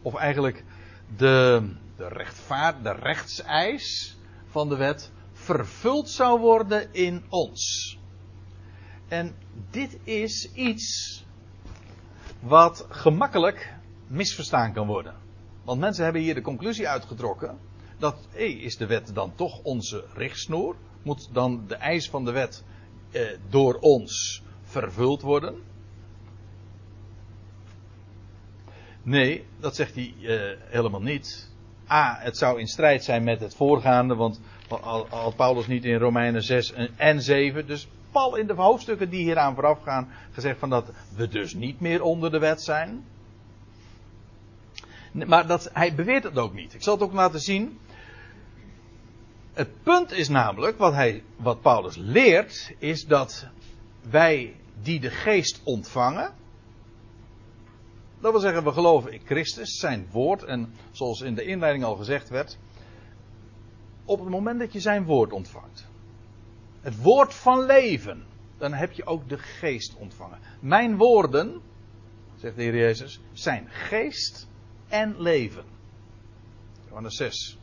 of 0.03 0.15
eigenlijk 0.15 0.65
de, 1.17 1.69
de, 1.97 2.09
rechtvaard, 2.09 2.83
de 2.83 2.93
rechtseis 2.93 4.17
van 4.47 4.69
de 4.69 4.77
wet, 4.77 5.11
vervuld 5.33 6.11
zou 6.11 6.41
worden 6.41 6.93
in 6.93 7.25
ons. 7.29 7.99
En 9.09 9.35
dit 9.71 9.99
is 10.05 10.53
iets 10.55 11.25
wat 12.41 12.87
gemakkelijk 12.89 13.75
misverstaan 14.07 14.73
kan 14.73 14.87
worden. 14.87 15.24
Want 15.65 15.81
mensen 15.81 16.05
hebben 16.05 16.23
hier 16.23 16.35
de 16.35 16.41
conclusie 16.41 16.89
uitgetrokken 16.89 17.59
dat 17.99 18.17
hey, 18.31 18.53
is 18.53 18.77
de 18.77 18.87
wet 18.87 19.15
dan 19.15 19.35
toch 19.35 19.61
onze 19.63 20.05
richtsnoer? 20.15 20.77
Moet 21.03 21.29
dan 21.33 21.65
de 21.67 21.75
eis 21.75 22.11
van 22.11 22.25
de 22.25 22.33
wet 22.33 22.65
eh, 23.11 23.23
door 23.49 23.75
ons 23.75 24.43
vervuld 24.63 25.23
worden? 25.23 25.63
Nee, 29.03 29.45
dat 29.61 29.77
zegt 29.77 29.95
hij 29.95 30.15
eh, 30.23 30.59
helemaal 30.61 31.03
niet. 31.03 31.53
A, 31.91 32.17
het 32.21 32.39
zou 32.39 32.61
in 32.61 32.67
strijd 32.67 33.05
zijn 33.05 33.25
met 33.25 33.41
het 33.41 33.55
voorgaande, 33.55 34.15
want 34.15 34.41
had 35.09 35.37
Paulus 35.37 35.67
niet 35.67 35.85
in 35.85 35.99
Romeinen 35.99 36.43
6 36.43 36.73
en 36.97 37.23
7, 37.23 37.67
dus 37.67 37.89
pal 38.11 38.37
in 38.37 38.47
de 38.47 38.55
hoofdstukken 38.55 39.11
die 39.11 39.23
hieraan 39.23 39.55
vooraf 39.55 39.83
gaan, 39.83 40.09
gezegd 40.33 40.59
van 40.59 40.71
dat 40.71 40.91
we 41.17 41.29
dus 41.29 41.55
niet 41.55 41.81
meer 41.81 42.03
onder 42.03 42.31
de 42.31 42.39
wet 42.39 42.63
zijn. 42.63 43.05
Maar 45.15 45.47
dat, 45.47 45.71
hij 45.73 45.95
beweert 45.95 46.25
het 46.25 46.39
ook 46.39 46.55
niet. 46.55 46.75
Ik 46.75 46.83
zal 46.83 46.95
het 46.95 47.03
ook 47.03 47.13
laten 47.13 47.41
zien. 47.41 47.79
Het 49.53 49.83
punt 49.83 50.13
is 50.13 50.29
namelijk, 50.29 50.79
wat, 50.79 50.93
hij, 50.93 51.23
wat 51.37 51.61
Paulus 51.61 51.97
leert, 51.97 52.75
is 52.79 53.05
dat 53.05 53.47
wij 54.11 54.57
die 54.83 55.01
de 55.01 55.11
geest 55.11 55.61
ontvangen. 55.65 56.35
Dat 58.21 58.33
wil 58.33 58.41
zeggen, 58.41 58.65
we 58.65 58.73
geloven 58.73 59.13
in 59.13 59.21
Christus, 59.25 59.79
zijn 59.79 60.09
woord. 60.11 60.43
En 60.43 60.75
zoals 60.91 61.21
in 61.21 61.35
de 61.35 61.45
inleiding 61.45 61.85
al 61.85 61.97
gezegd 61.97 62.29
werd. 62.29 62.59
Op 64.05 64.21
het 64.21 64.29
moment 64.29 64.59
dat 64.59 64.73
je 64.73 64.81
zijn 64.81 65.05
woord 65.05 65.33
ontvangt. 65.33 65.87
Het 66.81 67.03
woord 67.03 67.35
van 67.35 67.67
leven. 67.67 68.25
Dan 68.59 68.73
heb 68.73 68.93
je 68.93 69.07
ook 69.07 69.29
de 69.29 69.39
geest 69.39 69.95
ontvangen. 69.97 70.39
Mijn 70.61 70.97
woorden, 70.97 71.61
zegt 72.37 72.57
de 72.57 72.63
Heer 72.63 72.77
Jezus, 72.77 73.21
zijn 73.33 73.69
geest 73.71 74.49
en 74.95 75.15
leven. 75.19 75.65
Johannes 76.89 77.17
6. 77.17 77.59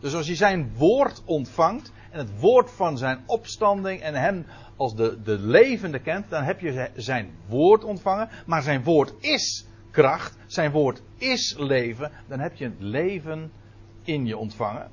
Dus 0.00 0.14
als 0.14 0.26
je 0.26 0.34
zijn 0.34 0.72
woord 0.76 1.22
ontvangt 1.24 1.92
en 2.10 2.18
het 2.18 2.40
woord 2.40 2.70
van 2.70 2.98
zijn 2.98 3.22
opstanding 3.26 4.00
en 4.00 4.14
hem 4.14 4.46
als 4.76 4.94
de, 4.94 5.22
de 5.22 5.38
levende 5.38 5.98
kent, 5.98 6.30
dan 6.30 6.42
heb 6.42 6.60
je 6.60 6.90
zijn 6.96 7.30
woord 7.46 7.84
ontvangen. 7.84 8.28
Maar 8.46 8.62
zijn 8.62 8.82
woord 8.82 9.14
is 9.20 9.66
kracht, 9.90 10.36
zijn 10.46 10.70
woord 10.70 11.02
is 11.16 11.54
leven, 11.58 12.12
dan 12.28 12.38
heb 12.38 12.54
je 12.56 12.64
het 12.64 12.80
leven 12.80 13.52
in 14.02 14.26
je 14.26 14.36
ontvangen. 14.36 14.90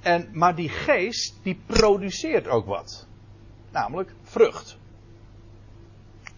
En, 0.00 0.28
maar 0.32 0.54
die 0.54 0.68
geest, 0.68 1.38
die 1.42 1.60
produceert 1.66 2.48
ook 2.48 2.66
wat. 2.66 3.06
Namelijk 3.70 4.14
vrucht. 4.22 4.78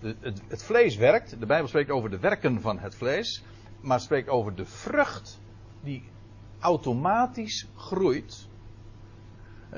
het, 0.00 0.42
het 0.48 0.62
vlees 0.62 0.96
werkt, 0.96 1.40
de 1.40 1.46
Bijbel 1.46 1.68
spreekt 1.68 1.90
over 1.90 2.11
de 2.11 2.18
werken 2.18 2.61
van 2.61 2.79
het 2.79 2.94
vlees 2.94 3.44
maar 3.87 4.01
spreekt 4.01 4.29
over 4.29 4.55
de 4.55 4.64
vrucht 4.64 5.40
die 5.81 6.03
automatisch 6.59 7.66
groeit. 7.77 8.49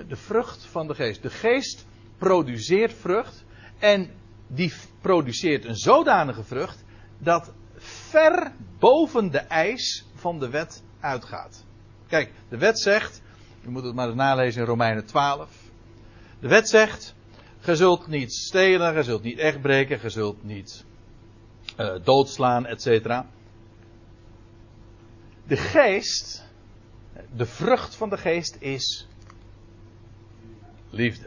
De 0.08 0.16
vrucht 0.16 0.66
van 0.66 0.86
de 0.86 0.94
geest. 0.94 1.22
De 1.22 1.30
geest 1.30 1.86
produceert 2.18 2.92
vrucht 2.92 3.44
en 3.78 4.10
die 4.46 4.72
produceert 5.00 5.64
een 5.64 5.76
zodanige 5.76 6.42
vrucht 6.42 6.84
dat 7.18 7.52
ver 7.76 8.52
boven 8.78 9.30
de 9.30 9.38
eis 9.38 10.06
van 10.14 10.38
de 10.38 10.48
wet 10.48 10.82
uitgaat. 11.00 11.64
Kijk, 12.06 12.32
de 12.48 12.58
wet 12.58 12.78
zegt, 12.78 13.22
u 13.64 13.70
moet 13.70 13.84
het 13.84 13.94
maar 13.94 14.06
eens 14.06 14.16
nalezen 14.16 14.60
in 14.60 14.66
Romeinen 14.66 15.04
12. 15.04 15.50
De 16.40 16.48
wet 16.48 16.68
zegt, 16.68 17.14
ge 17.58 17.76
zult 17.76 18.06
niet 18.06 18.32
stelen, 18.32 18.94
ge 18.94 19.02
zult 19.02 19.22
niet 19.22 19.38
echt 19.38 19.60
breken, 19.60 19.98
ge 19.98 20.10
zult 20.10 20.44
niet 20.44 20.84
uh, 21.78 21.94
doodslaan, 22.04 22.66
etc 22.66 23.22
de 25.48 25.56
geest, 25.56 26.44
de 27.36 27.46
vrucht 27.46 27.94
van 27.94 28.10
de 28.10 28.16
geest 28.16 28.56
is 28.58 29.08
liefde. 30.90 31.26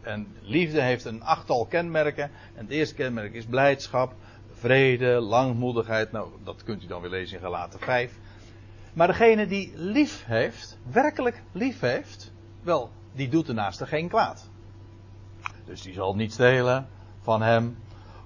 En 0.00 0.26
liefde 0.40 0.80
heeft 0.80 1.04
een 1.04 1.22
achttal 1.22 1.66
kenmerken. 1.66 2.30
En 2.54 2.64
het 2.64 2.70
eerste 2.70 2.94
kenmerk 2.94 3.32
is 3.32 3.44
blijdschap, 3.44 4.14
vrede, 4.52 5.20
langmoedigheid. 5.20 6.12
Nou, 6.12 6.28
dat 6.44 6.64
kunt 6.64 6.82
u 6.82 6.86
dan 6.86 7.00
weer 7.00 7.10
lezen 7.10 7.36
in 7.36 7.42
Galaten 7.42 7.80
5. 7.80 8.18
Maar 8.92 9.06
degene 9.06 9.46
die 9.46 9.72
lief 9.74 10.24
heeft, 10.26 10.78
werkelijk 10.92 11.42
lief 11.52 11.80
heeft, 11.80 12.32
wel, 12.62 12.90
die 13.12 13.28
doet 13.28 13.46
de 13.46 13.52
naaste 13.52 13.86
geen 13.86 14.08
kwaad. 14.08 14.50
Dus 15.64 15.82
die 15.82 15.92
zal 15.92 16.14
niet 16.14 16.32
stelen 16.32 16.88
van 17.20 17.42
hem 17.42 17.76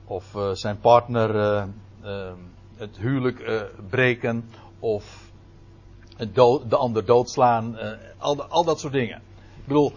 of 0.04 0.34
uh, 0.34 0.50
zijn 0.50 0.80
partner 0.80 1.34
uh, 1.34 1.64
uh, 2.04 2.32
het 2.76 2.96
huwelijk 2.96 3.70
breken 3.88 4.50
of 4.86 5.30
de 6.66 6.76
ander 6.76 7.04
doodslaan, 7.04 7.74
uh, 7.74 7.92
al, 8.18 8.44
al 8.44 8.64
dat 8.64 8.80
soort 8.80 8.92
dingen. 8.92 9.16
Ik 9.56 9.66
bedoel, 9.66 9.92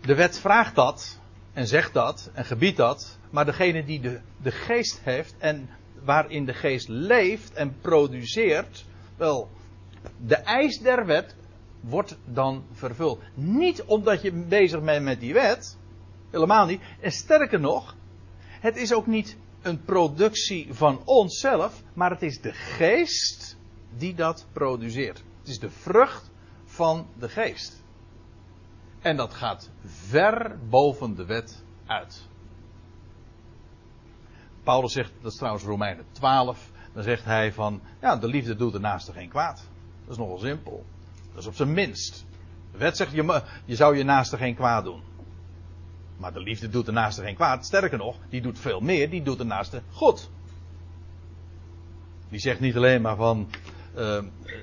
de 0.00 0.14
wet 0.14 0.38
vraagt 0.38 0.74
dat 0.74 1.20
en 1.52 1.66
zegt 1.66 1.92
dat 1.92 2.30
en 2.34 2.44
gebiedt 2.44 2.76
dat, 2.76 3.18
maar 3.30 3.44
degene 3.44 3.84
die 3.84 4.00
de, 4.00 4.20
de 4.42 4.50
geest 4.50 5.00
heeft 5.02 5.34
en 5.38 5.68
waarin 6.04 6.44
de 6.44 6.54
geest 6.54 6.88
leeft 6.88 7.52
en 7.52 7.76
produceert, 7.80 8.84
wel, 9.16 9.48
de 10.26 10.36
eis 10.36 10.78
der 10.78 11.06
wet 11.06 11.34
wordt 11.80 12.16
dan 12.24 12.64
vervuld. 12.72 13.20
Niet 13.34 13.82
omdat 13.82 14.22
je 14.22 14.32
bezig 14.32 14.82
bent 14.82 15.04
met 15.04 15.20
die 15.20 15.32
wet, 15.32 15.76
helemaal 16.30 16.66
niet. 16.66 16.80
En 17.00 17.12
sterker 17.12 17.60
nog, 17.60 17.96
het 18.60 18.76
is 18.76 18.92
ook 18.92 19.06
niet 19.06 19.36
een 19.62 19.84
productie 19.84 20.68
van 20.70 21.00
onszelf, 21.04 21.82
maar 21.94 22.10
het 22.10 22.22
is 22.22 22.40
de 22.40 22.52
geest 22.52 23.55
die 23.96 24.14
dat 24.14 24.46
produceert. 24.52 25.22
Het 25.38 25.48
is 25.48 25.58
de 25.58 25.70
vrucht 25.70 26.30
van 26.64 27.06
de 27.18 27.28
geest. 27.28 27.84
En 29.00 29.16
dat 29.16 29.34
gaat 29.34 29.70
ver 29.84 30.58
boven 30.68 31.14
de 31.14 31.24
wet 31.24 31.64
uit. 31.86 32.28
Paulus 34.62 34.92
zegt, 34.92 35.12
dat 35.20 35.32
is 35.32 35.38
trouwens 35.38 35.64
Romeinen 35.64 36.04
12, 36.12 36.70
dan 36.92 37.02
zegt 37.02 37.24
hij 37.24 37.52
van, 37.52 37.80
ja, 38.00 38.16
de 38.16 38.26
liefde 38.26 38.56
doet 38.56 38.72
de 38.72 38.78
naaste 38.78 39.12
geen 39.12 39.28
kwaad. 39.28 39.68
Dat 40.00 40.10
is 40.10 40.16
nogal 40.16 40.38
simpel. 40.38 40.84
Dat 41.30 41.38
is 41.38 41.46
op 41.46 41.54
zijn 41.54 41.72
minst. 41.72 42.24
De 42.72 42.78
wet 42.78 42.96
zegt, 42.96 43.12
je, 43.12 43.42
je 43.64 43.76
zou 43.76 43.96
je 43.96 44.04
naaste 44.04 44.36
geen 44.36 44.54
kwaad 44.54 44.84
doen. 44.84 45.02
Maar 46.16 46.32
de 46.32 46.40
liefde 46.40 46.68
doet 46.68 46.86
de 46.86 46.92
naaste 46.92 47.22
geen 47.22 47.34
kwaad. 47.34 47.64
Sterker 47.64 47.98
nog, 47.98 48.16
die 48.28 48.40
doet 48.40 48.58
veel 48.58 48.80
meer, 48.80 49.10
die 49.10 49.22
doet 49.22 49.38
de 49.38 49.44
naaste 49.44 49.82
goed. 49.90 50.30
Die 52.28 52.40
zegt 52.40 52.60
niet 52.60 52.76
alleen 52.76 53.02
maar 53.02 53.16
van, 53.16 53.48
uh, 53.96 54.18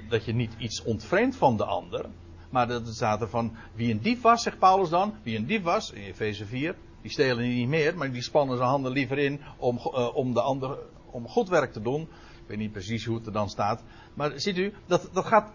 dat 0.10 0.26
je 0.26 0.34
niet 0.34 0.54
iets 0.58 0.84
ontvreemdt 0.84 1.36
van 1.36 1.58
de 1.58 1.66
ander. 1.66 2.06
Maar 2.50 2.68
dat 2.68 2.88
staat 2.88 3.22
er 3.22 3.30
van, 3.30 3.56
wie 3.76 3.92
een 3.92 4.02
dief 4.02 4.22
was, 4.22 4.44
zegt 4.44 4.60
Paulus 4.60 4.90
dan, 4.90 5.14
wie 5.24 5.38
een 5.38 5.46
dief 5.46 5.62
was, 5.62 5.92
in 5.92 6.02
Efeze 6.02 6.46
4, 6.46 6.76
die 7.02 7.12
stelen 7.12 7.44
niet 7.48 7.68
meer, 7.68 7.98
maar 7.98 8.12
die 8.12 8.22
spannen 8.22 8.58
zijn 8.58 8.70
handen 8.70 8.92
liever 8.92 9.18
in 9.18 9.42
om, 9.58 9.78
uh, 9.78 10.16
om 10.16 10.34
de 10.34 10.42
ander, 10.42 10.78
om 11.12 11.28
goed 11.28 11.50
werk 11.50 11.74
te 11.74 11.82
doen. 11.82 12.02
Ik 12.02 12.48
weet 12.48 12.58
niet 12.58 12.72
precies 12.72 13.06
hoe 13.06 13.16
het 13.16 13.26
er 13.26 13.32
dan 13.32 13.50
staat. 13.50 13.84
Maar 14.14 14.32
ziet 14.36 14.58
u, 14.58 14.74
dat, 14.86 15.10
dat 15.14 15.26
gaat. 15.26 15.52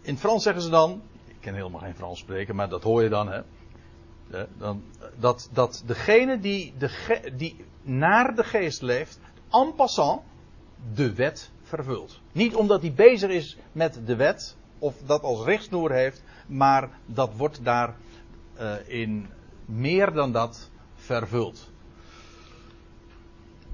In 0.00 0.18
Frans 0.18 0.42
zeggen 0.42 0.62
ze 0.62 0.70
dan. 0.70 1.02
Ik 1.26 1.36
ken 1.40 1.54
helemaal 1.54 1.80
geen 1.80 1.94
Frans 1.94 2.18
spreken, 2.18 2.56
maar 2.56 2.68
dat 2.68 2.82
hoor 2.82 3.02
je 3.02 3.08
dan, 3.08 3.28
hè. 3.28 3.42
Dan, 4.58 4.82
dat, 5.18 5.48
dat 5.52 5.82
degene 5.86 6.38
die, 6.38 6.74
de, 6.78 7.30
die 7.36 7.64
naar 7.82 8.34
de 8.34 8.44
geest 8.44 8.82
leeft, 8.82 9.20
en 9.50 9.74
passant, 9.74 10.22
de 10.94 11.14
wet 11.14 11.50
vervult. 11.64 12.20
Niet 12.32 12.54
omdat 12.54 12.80
hij 12.80 12.92
bezig 12.92 13.30
is 13.30 13.56
met 13.72 14.00
de 14.06 14.16
wet, 14.16 14.56
of 14.78 14.94
dat 15.06 15.22
als 15.22 15.44
richtsnoer 15.44 15.92
heeft, 15.92 16.22
maar 16.46 16.90
dat 17.06 17.36
wordt 17.36 17.64
daar 17.64 17.96
uh, 18.60 18.74
in 18.86 19.26
meer 19.64 20.12
dan 20.12 20.32
dat 20.32 20.70
vervuld. 20.94 21.70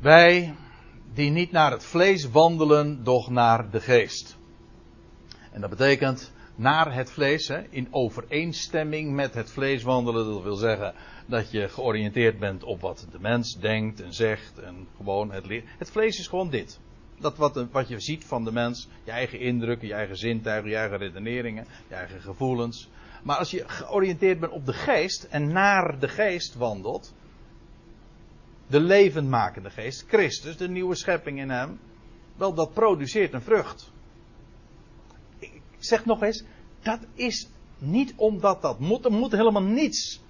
Wij 0.00 0.54
die 1.14 1.30
niet 1.30 1.50
naar 1.50 1.70
het 1.70 1.84
vlees 1.84 2.30
wandelen, 2.30 3.04
doch 3.04 3.30
naar 3.30 3.70
de 3.70 3.80
geest. 3.80 4.38
En 5.52 5.60
dat 5.60 5.70
betekent 5.70 6.32
naar 6.54 6.94
het 6.94 7.10
vlees, 7.10 7.48
hè, 7.48 7.62
in 7.70 7.88
overeenstemming 7.90 9.12
met 9.12 9.34
het 9.34 9.50
vlees 9.50 9.82
wandelen. 9.82 10.32
Dat 10.32 10.42
wil 10.42 10.56
zeggen 10.56 10.94
dat 11.26 11.50
je 11.50 11.68
georiënteerd 11.68 12.38
bent 12.38 12.64
op 12.64 12.80
wat 12.80 13.06
de 13.10 13.20
mens 13.20 13.58
denkt 13.60 14.00
en 14.00 14.14
zegt 14.14 14.58
en 14.58 14.86
gewoon 14.96 15.32
het. 15.32 15.44
Het 15.78 15.90
vlees 15.90 16.18
is 16.18 16.28
gewoon 16.28 16.50
dit. 16.50 16.80
Dat 17.20 17.36
wat, 17.36 17.66
wat 17.70 17.88
je 17.88 18.00
ziet 18.00 18.24
van 18.24 18.44
de 18.44 18.52
mens, 18.52 18.88
je 19.04 19.10
eigen 19.10 19.40
indrukken, 19.40 19.88
je 19.88 19.94
eigen 19.94 20.16
zintuigen, 20.16 20.70
je 20.70 20.76
eigen 20.76 20.98
redeneringen, 20.98 21.66
je 21.88 21.94
eigen 21.94 22.20
gevoelens. 22.20 22.88
Maar 23.22 23.36
als 23.36 23.50
je 23.50 23.68
georiënteerd 23.68 24.40
bent 24.40 24.52
op 24.52 24.66
de 24.66 24.72
geest 24.72 25.22
en 25.22 25.52
naar 25.52 25.98
de 25.98 26.08
geest 26.08 26.54
wandelt, 26.54 27.14
de 28.66 28.80
levendmakende 28.80 29.70
geest, 29.70 30.04
Christus, 30.08 30.56
de 30.56 30.68
nieuwe 30.68 30.94
schepping 30.94 31.38
in 31.38 31.50
hem, 31.50 31.78
wel 32.36 32.54
dat 32.54 32.72
produceert 32.72 33.32
een 33.32 33.42
vrucht. 33.42 33.90
Ik 35.38 35.62
zeg 35.78 36.04
nog 36.04 36.22
eens, 36.22 36.44
dat 36.82 37.00
is 37.14 37.48
niet 37.78 38.12
omdat 38.16 38.62
dat 38.62 38.78
moet, 38.78 39.04
er 39.04 39.12
moet 39.12 39.32
helemaal 39.32 39.62
niets. 39.62 40.20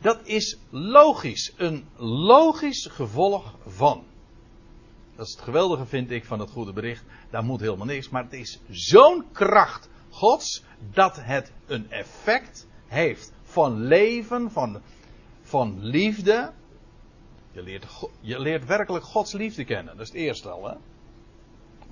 Dat 0.00 0.20
is 0.26 0.58
logisch, 0.70 1.52
een 1.56 1.84
logisch 1.96 2.86
gevolg 2.86 3.54
van. 3.66 4.04
Dat 5.20 5.28
is 5.28 5.34
het 5.34 5.44
geweldige, 5.44 5.86
vind 5.86 6.10
ik, 6.10 6.24
van 6.24 6.38
het 6.38 6.50
goede 6.50 6.72
bericht. 6.72 7.04
Daar 7.30 7.44
moet 7.44 7.60
helemaal 7.60 7.86
niks. 7.86 8.08
Maar 8.08 8.22
het 8.22 8.32
is 8.32 8.60
zo'n 8.68 9.24
kracht 9.32 9.88
Gods 10.10 10.64
dat 10.92 11.16
het 11.20 11.52
een 11.66 11.90
effect 11.90 12.66
heeft 12.86 13.32
van 13.42 13.80
leven, 13.80 14.50
van, 14.50 14.80
van 15.42 15.78
liefde. 15.80 16.52
Je 17.52 17.62
leert, 17.62 17.86
je 18.20 18.40
leert 18.40 18.66
werkelijk 18.66 19.04
Gods 19.04 19.32
liefde 19.32 19.64
kennen. 19.64 19.96
Dat 19.96 20.06
is 20.06 20.12
het 20.12 20.22
eerste 20.22 20.50
al. 20.50 20.68
Hè? 20.68 20.76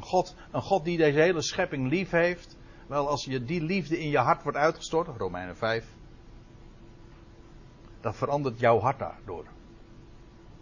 God, 0.01 0.35
een 0.53 0.63
God 0.63 0.85
die 0.85 0.97
deze 0.97 1.21
hele 1.21 1.43
schepping 1.43 1.89
lief 1.89 2.11
heeft. 2.11 2.57
Wel, 2.87 3.09
als 3.09 3.25
je 3.25 3.45
die 3.45 3.63
liefde 3.63 4.01
in 4.01 4.09
je 4.09 4.19
hart 4.19 4.43
wordt 4.43 4.59
uitgestort, 4.59 5.17
Romeinen 5.17 5.57
5. 5.57 5.87
Dat 8.01 8.17
verandert 8.17 8.61
jouw 8.61 8.79
hart 8.79 8.99
daardoor. 8.99 9.45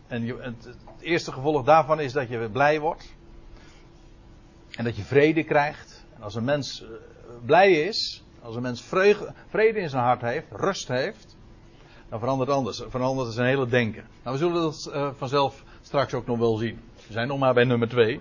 En 0.07 0.27
het, 0.27 0.77
eerste 1.01 1.33
gevolg 1.33 1.65
daarvan 1.65 2.01
is 2.01 2.13
dat 2.13 2.29
je 2.29 2.49
blij 2.53 2.81
wordt. 2.81 3.15
En 4.71 4.85
dat 4.85 4.97
je 4.97 5.03
vrede 5.03 5.45
krijgt. 5.45 6.05
En 6.17 6.23
als 6.23 6.35
een 6.35 6.45
mens 6.45 6.83
eh, 6.83 6.89
blij 7.45 7.73
is, 7.73 8.25
als 8.43 8.57
een 8.57 8.63
mens 8.63 8.85
vrede 9.49 9.79
in 9.79 9.89
zijn 9.89 10.03
hart 10.03 10.21
heeft, 10.21 10.47
rust 10.51 10.89
heeft, 10.89 11.37
dan 12.09 12.19
verandert 12.19 12.51
anders. 12.51 12.83
Verandert 12.89 13.33
zijn 13.33 13.49
hele 13.49 13.67
denken. 13.67 14.05
Nou, 14.23 14.39
we 14.39 14.45
zullen 14.45 14.63
dat 14.63 14.91
uh, 14.95 15.11
vanzelf 15.17 15.65
straks 15.83 16.15
ook 16.15 16.27
nog 16.27 16.39
wel 16.39 16.57
zien. 16.57 16.81
We 17.07 17.13
zijn 17.13 17.29
nog 17.29 17.39
maar 17.39 17.55
bij 17.55 17.65
nummer 17.65 17.89
2. 17.89 18.21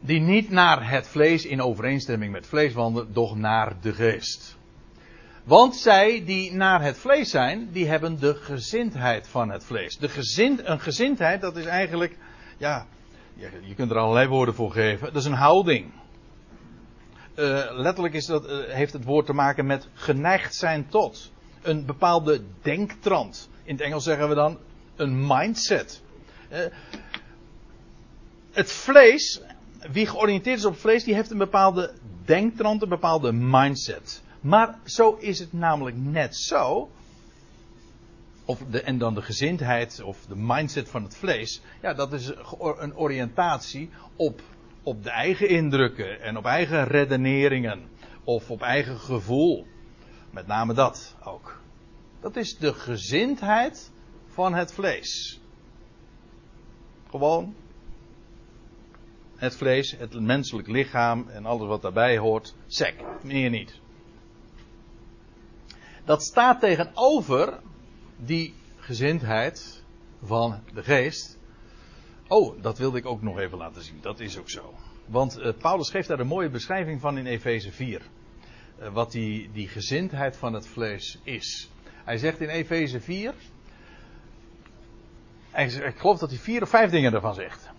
Die 0.00 0.20
niet 0.20 0.50
naar 0.50 0.90
het 0.90 1.08
vlees 1.08 1.46
in 1.46 1.62
overeenstemming 1.62 2.32
met 2.32 2.46
vlees 2.46 2.72
wandelen, 2.72 3.12
doch 3.12 3.36
naar 3.36 3.80
de 3.80 3.92
geest. 3.92 4.57
Want 5.48 5.76
zij 5.76 6.24
die 6.24 6.52
naar 6.52 6.82
het 6.82 6.98
vlees 6.98 7.30
zijn, 7.30 7.68
die 7.72 7.88
hebben 7.88 8.20
de 8.20 8.34
gezindheid 8.34 9.28
van 9.28 9.50
het 9.50 9.64
vlees. 9.64 9.98
De 9.98 10.08
gezind, 10.08 10.66
een 10.66 10.80
gezindheid, 10.80 11.40
dat 11.40 11.56
is 11.56 11.64
eigenlijk, 11.64 12.16
ja, 12.56 12.86
je 13.36 13.74
kunt 13.74 13.90
er 13.90 13.96
allerlei 13.96 14.28
woorden 14.28 14.54
voor 14.54 14.70
geven. 14.70 15.06
Dat 15.06 15.22
is 15.22 15.24
een 15.24 15.32
houding. 15.32 15.92
Uh, 17.36 17.68
letterlijk 17.70 18.14
is 18.14 18.26
dat, 18.26 18.50
uh, 18.50 18.64
heeft 18.68 18.92
het 18.92 19.04
woord 19.04 19.26
te 19.26 19.32
maken 19.32 19.66
met 19.66 19.88
geneigd 19.94 20.54
zijn 20.54 20.88
tot. 20.88 21.32
Een 21.62 21.86
bepaalde 21.86 22.40
denktrand. 22.62 23.48
In 23.62 23.72
het 23.72 23.84
Engels 23.84 24.04
zeggen 24.04 24.28
we 24.28 24.34
dan 24.34 24.58
een 24.96 25.26
mindset. 25.26 26.02
Uh, 26.52 26.58
het 28.52 28.72
vlees, 28.72 29.40
wie 29.92 30.06
georiënteerd 30.06 30.58
is 30.58 30.64
op 30.64 30.76
vlees, 30.76 31.04
die 31.04 31.14
heeft 31.14 31.30
een 31.30 31.38
bepaalde 31.38 31.94
denktrand, 32.24 32.82
een 32.82 32.88
bepaalde 32.88 33.32
mindset. 33.32 34.22
Maar 34.40 34.78
zo 34.84 35.14
is 35.14 35.38
het 35.38 35.52
namelijk 35.52 35.96
net 35.96 36.36
zo. 36.36 36.90
Of 38.44 38.62
de, 38.70 38.82
en 38.82 38.98
dan 38.98 39.14
de 39.14 39.22
gezindheid 39.22 40.02
of 40.02 40.26
de 40.26 40.36
mindset 40.36 40.88
van 40.88 41.02
het 41.02 41.16
vlees. 41.16 41.62
Ja, 41.82 41.94
dat 41.94 42.12
is 42.12 42.32
een 42.78 42.96
oriëntatie 42.96 43.90
op, 44.16 44.42
op 44.82 45.02
de 45.02 45.10
eigen 45.10 45.48
indrukken 45.48 46.20
en 46.20 46.36
op 46.36 46.44
eigen 46.44 46.84
redeneringen. 46.84 47.88
Of 48.24 48.50
op 48.50 48.62
eigen 48.62 48.98
gevoel. 48.98 49.66
Met 50.30 50.46
name 50.46 50.74
dat 50.74 51.16
ook. 51.24 51.60
Dat 52.20 52.36
is 52.36 52.58
de 52.58 52.74
gezindheid 52.74 53.90
van 54.26 54.54
het 54.54 54.72
vlees. 54.72 55.40
Gewoon 57.10 57.54
het 59.36 59.56
vlees, 59.56 59.96
het 59.98 60.20
menselijk 60.20 60.68
lichaam 60.68 61.28
en 61.28 61.46
alles 61.46 61.68
wat 61.68 61.82
daarbij 61.82 62.18
hoort. 62.18 62.54
Sec, 62.66 62.94
meer 63.22 63.50
niet. 63.50 63.80
Dat 66.08 66.22
staat 66.22 66.60
tegenover 66.60 67.60
die 68.16 68.54
gezindheid 68.76 69.82
van 70.22 70.60
de 70.74 70.82
geest. 70.82 71.38
Oh, 72.28 72.62
dat 72.62 72.78
wilde 72.78 72.98
ik 72.98 73.06
ook 73.06 73.22
nog 73.22 73.38
even 73.38 73.58
laten 73.58 73.82
zien. 73.82 73.98
Dat 74.00 74.20
is 74.20 74.38
ook 74.38 74.50
zo. 74.50 74.74
Want 75.06 75.38
uh, 75.38 75.52
Paulus 75.58 75.90
geeft 75.90 76.08
daar 76.08 76.18
een 76.18 76.26
mooie 76.26 76.50
beschrijving 76.50 77.00
van 77.00 77.18
in 77.18 77.26
Efeze 77.26 77.72
4. 77.72 78.02
Uh, 78.80 78.88
wat 78.88 79.12
die, 79.12 79.50
die 79.52 79.68
gezindheid 79.68 80.36
van 80.36 80.52
het 80.52 80.66
vlees 80.66 81.18
is. 81.22 81.70
Hij 82.04 82.18
zegt 82.18 82.40
in 82.40 82.48
Efeze 82.48 83.00
4. 83.00 83.34
ik 85.54 85.96
geloof 85.96 86.18
dat 86.18 86.30
hij 86.30 86.38
vier 86.38 86.62
of 86.62 86.68
vijf 86.68 86.90
dingen 86.90 87.14
ervan 87.14 87.34
zegt. 87.34 87.70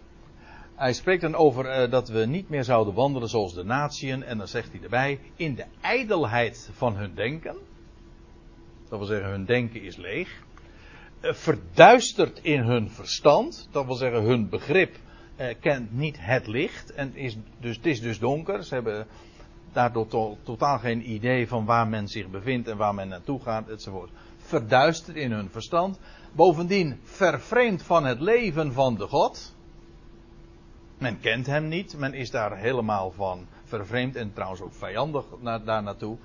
Hij 0.75 0.93
spreekt 0.93 1.21
dan 1.21 1.35
over 1.35 1.83
uh, 1.83 1.91
dat 1.91 2.09
we 2.09 2.25
niet 2.25 2.49
meer 2.49 2.63
zouden 2.63 2.93
wandelen 2.93 3.29
zoals 3.29 3.53
de 3.53 3.63
natieën. 3.63 4.23
En 4.23 4.37
dan 4.37 4.47
zegt 4.47 4.71
hij 4.71 4.81
erbij: 4.81 5.19
in 5.35 5.55
de 5.55 5.65
ijdelheid 5.81 6.69
van 6.73 6.95
hun 6.95 7.15
denken. 7.15 7.68
Dat 8.89 8.99
wil 8.99 9.07
zeggen, 9.07 9.29
hun 9.29 9.45
denken 9.45 9.81
is 9.81 9.95
leeg. 9.95 10.43
Eh, 11.19 11.33
verduisterd 11.33 12.39
in 12.41 12.61
hun 12.61 12.89
verstand. 12.89 13.67
Dat 13.71 13.85
wil 13.85 13.95
zeggen, 13.95 14.21
hun 14.21 14.49
begrip 14.49 14.95
eh, 15.35 15.55
kent 15.59 15.93
niet 15.93 16.17
het 16.19 16.47
licht. 16.47 16.93
En 16.93 17.15
is 17.15 17.37
dus, 17.59 17.75
het 17.75 17.85
is 17.85 18.01
dus 18.01 18.19
donker. 18.19 18.63
Ze 18.63 18.73
hebben 18.73 19.07
daardoor 19.71 20.07
to 20.07 20.37
totaal 20.43 20.79
geen 20.79 21.11
idee 21.11 21.47
van 21.47 21.65
waar 21.65 21.87
men 21.87 22.07
zich 22.07 22.29
bevindt 22.29 22.67
en 22.67 22.77
waar 22.77 22.93
men 22.93 23.07
naartoe 23.07 23.41
gaat, 23.41 23.69
enzovoort. 23.69 24.11
Verduisterd 24.37 25.17
in 25.17 25.31
hun 25.31 25.49
verstand. 25.49 25.99
Bovendien 26.31 26.99
vervreemd 27.03 27.83
van 27.83 28.05
het 28.05 28.19
leven 28.19 28.73
van 28.73 28.95
de 28.95 29.07
God. 29.07 29.55
Men 30.97 31.19
kent 31.19 31.45
hem 31.45 31.67
niet, 31.67 31.97
men 31.97 32.13
is 32.13 32.31
daar 32.31 32.57
helemaal 32.57 33.11
van 33.11 33.47
vervreemd 33.63 34.15
en 34.15 34.33
trouwens 34.33 34.61
ook 34.61 34.73
vijandig 34.73 35.25
daar 35.41 35.83
naartoe. 35.83 36.17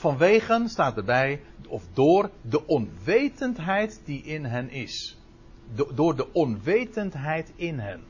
Vanwege, 0.00 0.64
staat 0.66 0.96
erbij, 0.96 1.40
of 1.68 1.84
door 1.92 2.30
de 2.42 2.66
onwetendheid 2.66 4.00
die 4.04 4.22
in 4.22 4.44
hen 4.44 4.70
is. 4.70 5.18
door 5.94 6.16
de 6.16 6.32
onwetendheid 6.32 7.52
in 7.56 7.78
hen. 7.78 8.00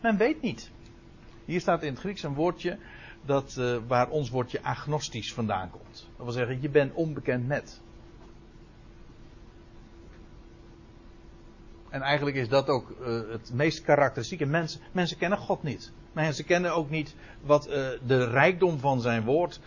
Men 0.00 0.16
weet 0.16 0.40
niet. 0.40 0.70
Hier 1.44 1.60
staat 1.60 1.82
in 1.82 1.90
het 1.90 1.98
Grieks 1.98 2.22
een 2.22 2.34
woordje 2.34 2.78
dat, 3.24 3.56
uh, 3.58 3.76
waar 3.86 4.08
ons 4.08 4.30
woordje 4.30 4.62
agnostisch 4.62 5.34
vandaan 5.34 5.70
komt. 5.70 6.08
Dat 6.16 6.24
wil 6.24 6.32
zeggen, 6.32 6.60
je 6.60 6.68
bent 6.68 6.94
onbekend 6.94 7.46
met. 7.46 7.80
En 11.88 12.00
eigenlijk 12.00 12.36
is 12.36 12.48
dat 12.48 12.68
ook 12.68 12.90
uh, 13.00 13.06
het 13.30 13.52
meest 13.52 13.82
karakteristieke. 13.82 14.46
Mensen, 14.46 14.80
mensen 14.92 15.18
kennen 15.18 15.38
God 15.38 15.62
niet. 15.62 15.92
Mensen 16.12 16.44
kennen 16.44 16.74
ook 16.74 16.90
niet 16.90 17.14
wat 17.40 17.68
uh, 17.68 17.74
de 18.06 18.24
rijkdom 18.24 18.78
van 18.78 19.00
zijn 19.00 19.24
woord 19.24 19.60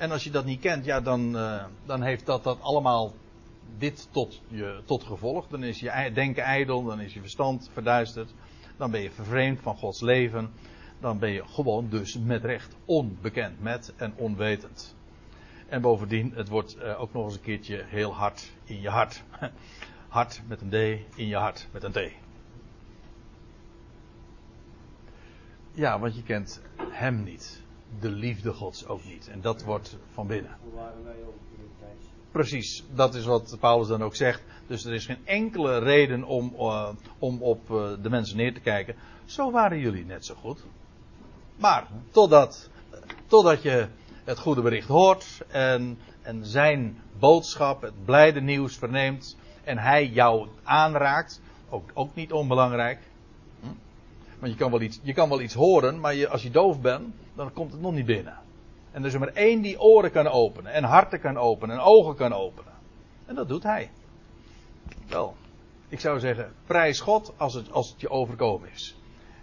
en 0.00 0.10
als 0.10 0.24
je 0.24 0.30
dat 0.30 0.44
niet 0.44 0.60
kent, 0.60 0.84
ja, 0.84 1.00
dan, 1.00 1.36
uh, 1.36 1.64
dan 1.84 2.02
heeft 2.02 2.26
dat, 2.26 2.44
dat 2.44 2.60
allemaal 2.60 3.14
dit 3.78 4.08
tot, 4.10 4.42
je, 4.48 4.82
tot 4.84 5.04
gevolg. 5.04 5.48
Dan 5.48 5.62
is 5.62 5.80
je 5.80 6.10
denken 6.14 6.42
ijdel, 6.42 6.84
dan 6.84 7.00
is 7.00 7.14
je 7.14 7.20
verstand 7.20 7.70
verduisterd. 7.72 8.34
Dan 8.76 8.90
ben 8.90 9.00
je 9.00 9.10
vervreemd 9.10 9.60
van 9.60 9.76
Gods 9.76 10.00
leven. 10.00 10.52
dan 11.00 11.18
ben 11.18 11.30
je 11.30 11.44
gewoon 11.46 11.88
dus 11.88 12.18
met 12.18 12.44
recht 12.44 12.76
onbekend 12.84 13.62
met 13.62 13.92
en 13.96 14.12
onwetend. 14.16 14.96
En 15.68 15.80
bovendien, 15.80 16.32
het 16.34 16.48
wordt 16.48 16.76
eh, 16.76 17.00
ook 17.00 17.12
nog 17.12 17.24
eens 17.24 17.34
een 17.34 17.40
keertje 17.40 17.84
heel 17.86 18.14
hard 18.14 18.52
in 18.64 18.80
je 18.80 18.88
hart. 18.88 19.22
Hart 20.08 20.42
met 20.46 20.60
een 20.60 20.68
D, 20.68 20.74
in 21.18 21.26
je 21.26 21.36
hart 21.36 21.68
met 21.72 21.82
een 21.82 21.92
T. 21.92 22.00
Ja, 25.72 25.98
want 25.98 26.16
je 26.16 26.22
kent 26.22 26.62
hem 26.90 27.22
niet. 27.22 27.62
De 28.00 28.10
liefde 28.10 28.52
gods 28.52 28.86
ook 28.86 29.04
niet. 29.04 29.28
En 29.28 29.40
dat 29.40 29.64
wordt 29.64 29.96
van 30.12 30.26
binnen. 30.26 30.56
Hoe 30.62 30.74
waren 30.74 31.04
wij 31.04 31.22
ook 31.26 31.36
in 31.56 31.62
de 31.62 31.68
prijs? 31.78 32.04
Precies, 32.30 32.84
dat 32.94 33.14
is 33.14 33.24
wat 33.24 33.56
Paulus 33.60 33.88
dan 33.88 34.02
ook 34.02 34.14
zegt. 34.14 34.42
Dus 34.66 34.84
er 34.84 34.92
is 34.92 35.06
geen 35.06 35.26
enkele 35.26 35.78
reden 35.78 36.24
om, 36.24 36.54
eh, 36.58 36.88
om 37.18 37.42
op 37.42 37.70
eh, 37.70 37.90
de 38.02 38.10
mensen 38.10 38.36
neer 38.36 38.54
te 38.54 38.60
kijken. 38.60 38.94
Zo 39.24 39.50
waren 39.50 39.78
jullie 39.78 40.04
net 40.04 40.24
zo 40.24 40.34
goed. 40.34 40.64
Maar 41.56 41.86
totdat, 42.10 42.70
totdat 43.26 43.62
je 43.62 43.88
het 44.24 44.38
goede 44.38 44.62
bericht 44.62 44.88
hoort 44.88 45.42
en, 45.48 45.98
en 46.22 46.46
zijn 46.46 46.98
boodschap, 47.18 47.82
het 47.82 48.04
blijde 48.04 48.40
nieuws 48.40 48.76
verneemt 48.76 49.36
en 49.64 49.78
hij 49.78 50.06
jou 50.06 50.48
aanraakt, 50.62 51.40
ook, 51.68 51.90
ook 51.94 52.14
niet 52.14 52.32
onbelangrijk. 52.32 52.98
Hm? 53.60 53.66
Want 54.38 54.52
je 54.52 54.58
kan 54.58 54.70
wel 54.70 54.80
iets, 54.80 55.00
je 55.02 55.12
kan 55.12 55.28
wel 55.28 55.40
iets 55.40 55.54
horen, 55.54 56.00
maar 56.00 56.14
je, 56.14 56.28
als 56.28 56.42
je 56.42 56.50
doof 56.50 56.80
bent, 56.80 57.14
dan 57.40 57.52
komt 57.52 57.72
het 57.72 57.80
nog 57.80 57.92
niet 57.92 58.06
binnen. 58.06 58.38
En 58.90 59.00
er 59.00 59.06
is 59.06 59.14
er 59.14 59.20
maar 59.20 59.32
één 59.34 59.60
die 59.60 59.80
oren 59.80 60.10
kan 60.10 60.28
openen, 60.28 60.72
en 60.72 60.84
harten 60.84 61.20
kan 61.20 61.36
openen, 61.36 61.76
en 61.76 61.82
ogen 61.82 62.14
kan 62.14 62.32
openen. 62.32 62.72
En 63.26 63.34
dat 63.34 63.48
doet 63.48 63.62
hij. 63.62 63.90
Wel, 65.08 65.36
ik 65.88 66.00
zou 66.00 66.18
zeggen, 66.18 66.52
prijs 66.66 67.00
God 67.00 67.32
als 67.36 67.54
het, 67.54 67.72
als 67.72 67.90
het 67.90 68.00
je 68.00 68.08
overkomen 68.08 68.68
is. 68.72 68.96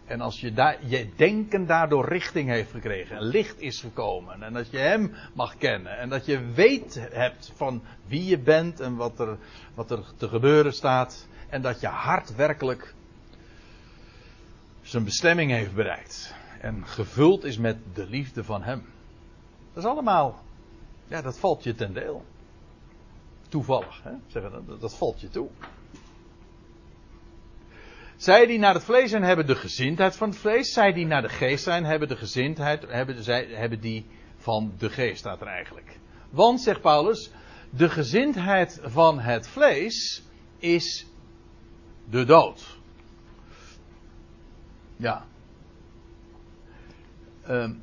En 0.06 0.22
als 0.22 0.40
je, 0.40 0.76
je 0.86 1.10
denken 1.16 1.66
daardoor 1.66 2.08
richting 2.08 2.50
heeft 2.50 2.72
gekregen. 2.72 3.18
En 3.18 3.24
licht 3.24 3.62
is 3.62 3.80
gekomen. 3.80 4.44
En 4.44 4.54
dat 4.54 4.72
je 4.72 4.78
hem 4.78 5.14
mag 5.34 5.58
kennen. 5.58 5.98
En 5.98 6.10
dat 6.10 6.26
je 6.26 6.40
weet 6.54 7.08
hebt 7.12 7.52
van 7.56 7.82
wie 8.08 8.26
je 8.26 8.40
bent 8.40 8.80
en 8.80 8.96
wat 8.96 9.20
er, 9.20 9.38
wat 9.74 9.92
er 9.92 10.04
te 10.18 10.28
gebeuren 10.28 10.74
staat. 10.74 11.28
En 11.50 11.62
dat 11.62 11.80
je 11.80 11.88
hart 11.88 12.36
werkelijk 12.36 12.94
zijn 14.82 15.04
bestemming 15.04 15.52
heeft 15.52 15.76
bereikt. 15.76 16.36
En 16.62 16.88
gevuld 16.88 17.44
is 17.44 17.58
met 17.58 17.78
de 17.94 18.08
liefde 18.08 18.44
van 18.44 18.64
hem. 18.64 18.86
Dat 19.74 19.84
is 19.84 19.90
allemaal, 19.90 20.44
ja, 21.08 21.22
dat 21.22 21.40
valt 21.40 21.64
je 21.64 21.76
ten 21.76 21.94
deel. 21.94 22.26
Toevallig, 23.50 24.04
hè? 24.04 24.12
Zeggen, 24.28 24.66
dat, 24.66 24.82
dat 24.82 24.96
valt 24.98 25.22
je 25.22 25.30
toe. 25.30 25.50
Zij 28.16 28.46
die 28.46 28.60
naar 28.60 28.74
het 28.74 28.84
vlees 28.84 29.10
zijn, 29.10 29.24
hebben 29.24 29.48
de 29.48 29.56
gezindheid 29.56 30.16
van 30.16 30.30
het 30.30 30.38
vlees. 30.38 30.74
Zij 30.74 30.94
die 30.94 31.06
naar 31.06 31.22
de 31.22 31.30
geest 31.30 31.64
zijn, 31.64 31.86
hebben 31.86 32.08
de 32.08 32.16
gezindheid, 32.16 32.86
hebben, 32.88 33.24
zij, 33.24 33.46
hebben 33.46 33.80
die 33.80 34.06
van 34.38 34.74
de 34.78 34.90
geest, 34.90 35.18
staat 35.18 35.42
er 35.42 35.48
eigenlijk. 35.48 36.00
Want, 36.30 36.62
zegt 36.62 36.82
Paulus, 36.82 37.32
de 37.70 37.90
gezindheid 37.90 38.80
van 38.84 39.20
het 39.20 39.48
vlees 39.48 40.24
is 40.58 41.06
de 42.10 42.26
dood. 42.26 42.78
Ja. 44.96 45.26
Um, 47.50 47.82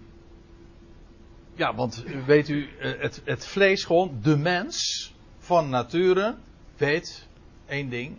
ja, 1.54 1.74
want 1.74 2.04
weet 2.26 2.48
u, 2.48 2.68
het, 2.78 3.22
het 3.24 3.46
vlees 3.46 3.84
gewoon, 3.84 4.18
de 4.22 4.36
mens 4.36 5.12
van 5.38 5.68
nature, 5.68 6.34
weet 6.76 7.28
één 7.66 7.88
ding 7.88 8.16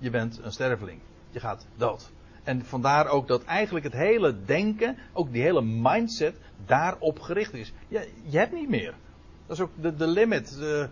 je 0.00 0.10
bent 0.10 0.40
een 0.42 0.52
sterveling. 0.52 1.00
Je 1.30 1.40
gaat 1.40 1.66
dood. 1.76 2.10
En 2.42 2.64
vandaar 2.64 3.06
ook 3.06 3.28
dat 3.28 3.44
eigenlijk 3.44 3.84
het 3.84 3.94
hele 3.94 4.44
denken, 4.44 4.96
ook 5.12 5.32
die 5.32 5.42
hele 5.42 5.62
mindset, 5.62 6.36
daarop 6.66 7.20
gericht 7.20 7.54
is. 7.54 7.72
Je, 7.88 8.08
je 8.22 8.38
hebt 8.38 8.52
niet 8.52 8.68
meer. 8.68 8.94
Dat 9.46 9.56
is 9.56 9.62
ook 9.62 9.70
de, 9.80 9.96
de 9.96 10.06
limit. 10.06 10.58
Uh, 10.60 10.84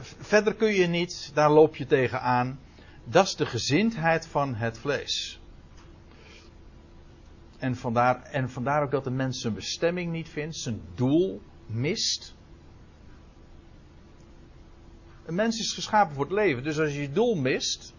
verder 0.00 0.54
kun 0.54 0.74
je 0.74 0.86
niet, 0.86 1.30
daar 1.34 1.50
loop 1.50 1.76
je 1.76 1.86
tegenaan. 1.86 2.58
Dat 3.04 3.26
is 3.26 3.36
de 3.36 3.46
gezindheid 3.46 4.26
van 4.26 4.54
het 4.54 4.78
vlees. 4.78 5.40
En 7.62 7.76
vandaar, 7.76 8.22
en 8.22 8.50
vandaar 8.50 8.82
ook 8.82 8.90
dat 8.90 9.04
de 9.04 9.10
mens 9.10 9.40
zijn 9.40 9.54
bestemming 9.54 10.12
niet 10.12 10.28
vindt, 10.28 10.56
zijn 10.56 10.80
doel 10.94 11.42
mist. 11.66 12.34
Een 15.24 15.34
mens 15.34 15.58
is 15.58 15.72
geschapen 15.72 16.14
voor 16.14 16.24
het 16.24 16.32
leven, 16.32 16.62
dus 16.62 16.78
als 16.78 16.92
je 16.92 17.00
je 17.00 17.12
doel 17.12 17.34
mist, 17.34 17.94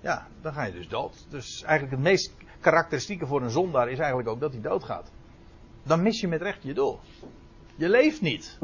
ja, 0.00 0.26
dan 0.40 0.52
ga 0.52 0.64
je 0.64 0.72
dus 0.72 0.88
dood. 0.88 1.26
Dus 1.28 1.62
eigenlijk 1.62 1.90
het 1.90 2.04
meest 2.04 2.32
karakteristieke 2.60 3.26
voor 3.26 3.42
een 3.42 3.50
zondaar 3.50 3.90
is 3.90 3.98
eigenlijk 3.98 4.28
ook 4.28 4.40
dat 4.40 4.52
hij 4.52 4.62
doodgaat. 4.62 5.12
Dan 5.82 6.02
mis 6.02 6.20
je 6.20 6.28
met 6.28 6.42
recht 6.42 6.62
je 6.62 6.74
doel. 6.74 7.00
Je 7.76 7.88
leeft 7.88 8.20
niet. 8.20 8.58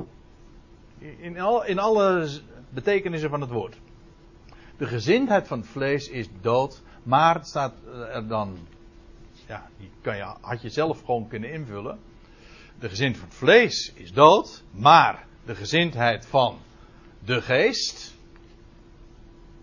In, 0.98 1.40
al, 1.40 1.64
in 1.64 1.78
alle 1.78 2.28
betekenissen 2.68 3.30
van 3.30 3.40
het 3.40 3.50
woord. 3.50 3.80
De 4.76 4.86
gezindheid 4.86 5.46
van 5.46 5.58
het 5.58 5.68
vlees 5.68 6.08
is 6.08 6.28
dood, 6.40 6.82
maar 7.02 7.34
het 7.34 7.46
staat 7.46 7.74
er 8.12 8.28
dan. 8.28 8.56
Ja, 9.52 9.68
die 9.78 9.90
kan 10.00 10.16
had 10.40 10.62
je 10.62 10.68
zelf 10.68 11.00
gewoon 11.04 11.28
kunnen 11.28 11.52
invullen. 11.52 11.98
De 12.78 12.88
gezindheid 12.88 13.18
van 13.18 13.28
het 13.28 13.38
vlees 13.38 13.92
is 13.94 14.12
dood, 14.12 14.62
maar 14.70 15.26
de 15.44 15.54
gezindheid 15.54 16.26
van 16.26 16.58
de 17.24 17.42
geest, 17.42 18.14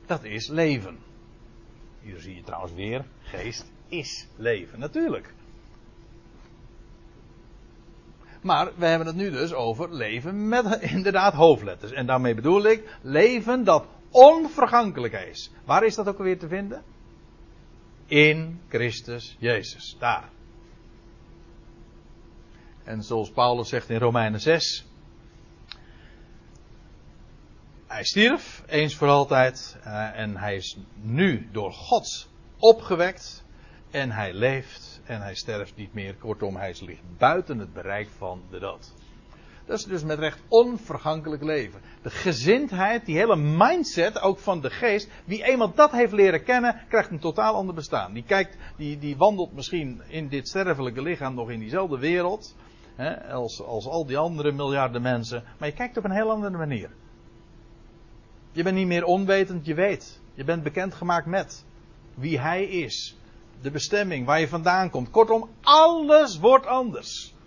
dat 0.05 0.23
is 0.23 0.47
leven. 0.47 0.97
Hier 2.01 2.19
zie 2.19 2.35
je 2.35 2.41
trouwens 2.41 2.73
weer, 2.73 3.05
geest 3.21 3.71
is 3.87 4.27
leven, 4.35 4.79
natuurlijk. 4.79 5.33
Maar 8.41 8.71
we 8.75 8.85
hebben 8.85 9.07
het 9.07 9.15
nu 9.15 9.29
dus 9.31 9.53
over 9.53 9.93
leven 9.93 10.47
met 10.47 10.81
inderdaad 10.95 11.33
hoofdletters. 11.33 11.91
En 11.91 12.05
daarmee 12.05 12.35
bedoel 12.35 12.63
ik 12.63 12.97
leven 13.01 13.63
dat 13.63 13.85
onvergankelijk 14.09 15.13
is. 15.13 15.51
Waar 15.65 15.85
is 15.85 15.95
dat 15.95 16.07
ook 16.07 16.17
alweer 16.17 16.39
te 16.39 16.47
vinden? 16.47 16.83
In 18.09 18.61
Christus 18.67 19.35
Jezus. 19.39 19.95
Daar. 19.99 20.29
En 22.83 23.03
zoals 23.03 23.31
Paulus 23.31 23.69
zegt 23.69 23.89
in 23.89 23.97
Romeinen 23.97 24.39
6. 24.39 24.85
Hij 27.87 28.03
stierf 28.03 28.63
eens 28.67 28.95
voor 28.95 29.07
altijd 29.07 29.77
uh, 29.85 30.19
en 30.19 30.37
hij 30.37 30.55
is 30.55 30.77
nu 31.01 31.49
door 31.51 31.71
God 31.71 32.29
opgewekt 32.57 33.43
en 33.91 34.11
hij 34.11 34.33
leeft 34.33 35.01
en 35.03 35.21
hij 35.21 35.35
sterft 35.35 35.75
niet 35.75 35.93
meer. 35.93 36.15
Kortom, 36.15 36.55
hij 36.55 36.75
ligt 36.79 37.17
buiten 37.17 37.59
het 37.59 37.73
bereik 37.73 38.09
van 38.17 38.43
de 38.49 38.59
dood. 38.59 38.93
Dat 39.69 39.79
is 39.79 39.85
dus 39.85 40.03
met 40.03 40.19
recht 40.19 40.39
onvergankelijk 40.47 41.43
leven. 41.43 41.81
De 42.01 42.09
gezindheid, 42.09 43.05
die 43.05 43.17
hele 43.17 43.35
mindset, 43.35 44.21
ook 44.21 44.39
van 44.39 44.61
de 44.61 44.69
geest. 44.69 45.09
Wie 45.25 45.43
eenmaal 45.43 45.73
dat 45.73 45.91
heeft 45.91 46.11
leren 46.11 46.43
kennen, 46.43 46.81
krijgt 46.87 47.11
een 47.11 47.19
totaal 47.19 47.53
ander 47.53 47.75
bestaan. 47.75 48.13
Die, 48.13 48.23
kijkt, 48.23 48.57
die, 48.77 48.97
die 48.97 49.17
wandelt 49.17 49.53
misschien 49.53 50.01
in 50.07 50.27
dit 50.27 50.47
sterfelijke 50.47 51.01
lichaam 51.01 51.35
nog 51.35 51.49
in 51.49 51.59
diezelfde 51.59 51.99
wereld. 51.99 52.55
Hè, 52.95 53.31
als, 53.33 53.63
als 53.63 53.87
al 53.87 54.05
die 54.05 54.17
andere 54.17 54.51
miljarden 54.51 55.01
mensen. 55.01 55.43
Maar 55.57 55.67
je 55.67 55.75
kijkt 55.75 55.97
op 55.97 56.03
een 56.03 56.11
heel 56.11 56.31
andere 56.31 56.57
manier. 56.57 56.89
Je 58.51 58.63
bent 58.63 58.75
niet 58.75 58.87
meer 58.87 59.03
onwetend, 59.03 59.65
je 59.65 59.73
weet. 59.73 60.21
Je 60.33 60.43
bent 60.43 60.63
bekendgemaakt 60.63 61.25
met 61.25 61.65
wie 62.15 62.39
hij 62.39 62.63
is. 62.63 63.17
De 63.61 63.71
bestemming, 63.71 64.25
waar 64.25 64.39
je 64.39 64.47
vandaan 64.47 64.89
komt. 64.89 65.09
Kortom, 65.09 65.49
alles 65.61 66.39
wordt 66.39 66.65
anders. 66.65 67.37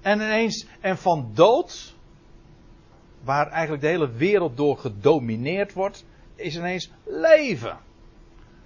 En 0.00 0.20
ineens, 0.20 0.66
en 0.80 0.98
van 0.98 1.30
dood, 1.34 1.94
waar 3.22 3.46
eigenlijk 3.50 3.82
de 3.82 3.88
hele 3.88 4.10
wereld 4.10 4.56
door 4.56 4.78
gedomineerd 4.78 5.72
wordt, 5.72 6.04
is 6.34 6.56
ineens 6.56 6.90
leven. 7.04 7.78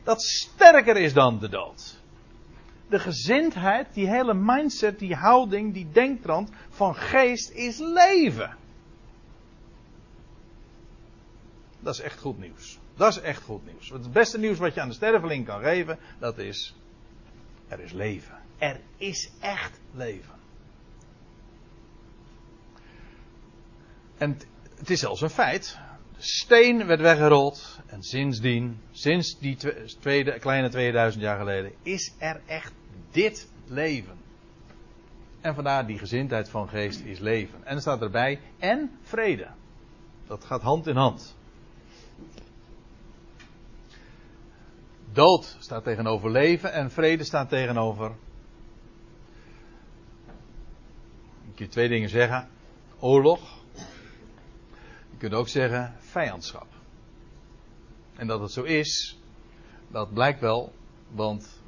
Dat 0.03 0.23
sterker 0.23 0.97
is 0.97 1.13
dan 1.13 1.39
de 1.39 1.49
dood. 1.49 2.01
De 2.89 2.99
gezindheid, 2.99 3.95
die 3.95 4.09
hele 4.09 4.35
mindset, 4.35 4.99
die 4.99 5.15
houding, 5.15 5.75
die 5.75 5.89
denktrand 5.93 6.51
van 6.69 6.95
geest 6.95 7.51
is 7.51 7.79
leven. 7.79 8.57
Dat 11.81 11.95
is 11.95 12.01
echt 12.01 12.19
goed 12.19 12.39
nieuws. 12.39 12.79
Dat 12.97 13.09
is 13.09 13.21
echt 13.21 13.43
goed 13.43 13.67
nieuws. 13.67 13.89
Het 13.89 14.13
beste 14.13 14.39
nieuws 14.39 14.59
wat 14.59 14.75
je 14.75 14.81
aan 14.81 14.89
de 14.89 14.95
sterveling 14.95 15.47
kan 15.47 15.61
geven, 15.61 15.99
dat 16.19 16.39
is, 16.39 16.77
er 17.69 17.81
is 17.81 17.93
leven. 17.93 18.39
Er 18.59 18.81
is 18.97 19.31
echt 19.41 19.81
leven. 19.93 20.42
En 24.23 24.39
het 24.79 24.91
is 24.91 25.01
zelfs 25.01 25.21
een 25.21 25.31
feit. 25.31 25.79
De 26.17 26.23
steen 26.23 26.87
werd 26.87 27.01
weggerold. 27.01 27.81
En 27.87 28.03
sindsdien, 28.03 28.81
sinds 28.91 29.39
die 29.39 29.57
tweede, 30.01 30.39
kleine 30.39 30.69
2000 30.69 31.23
jaar 31.23 31.39
geleden, 31.39 31.73
is 31.83 32.15
er 32.19 32.41
echt 32.47 32.73
dit 33.11 33.49
leven. 33.67 34.17
En 35.41 35.55
vandaar 35.55 35.87
die 35.87 35.99
gezindheid 35.99 36.49
van 36.49 36.69
geest 36.69 37.01
is 37.01 37.19
leven. 37.19 37.65
En 37.65 37.75
er 37.75 37.81
staat 37.81 38.03
erbij, 38.03 38.41
en 38.59 38.91
vrede. 39.03 39.49
Dat 40.27 40.45
gaat 40.45 40.63
hand 40.63 40.87
in 40.87 40.97
hand. 40.97 41.37
Dood 45.13 45.57
staat 45.59 45.85
tegenover 45.85 46.31
leven 46.31 46.73
en 46.73 46.91
vrede 46.91 47.25
staat 47.25 47.49
tegenover. 47.49 48.13
Ik 51.53 51.59
je 51.59 51.69
twee 51.69 51.89
dingen 51.89 52.09
zeggen: 52.09 52.49
oorlog. 52.99 53.61
Kunt 55.23 55.35
ook 55.35 55.49
zeggen 55.49 55.95
vijandschap. 55.99 56.67
En 58.17 58.27
dat 58.27 58.41
het 58.41 58.53
zo 58.53 58.63
is, 58.63 59.19
dat 59.89 60.13
blijkt 60.13 60.41
wel, 60.41 60.73
want 61.11 61.63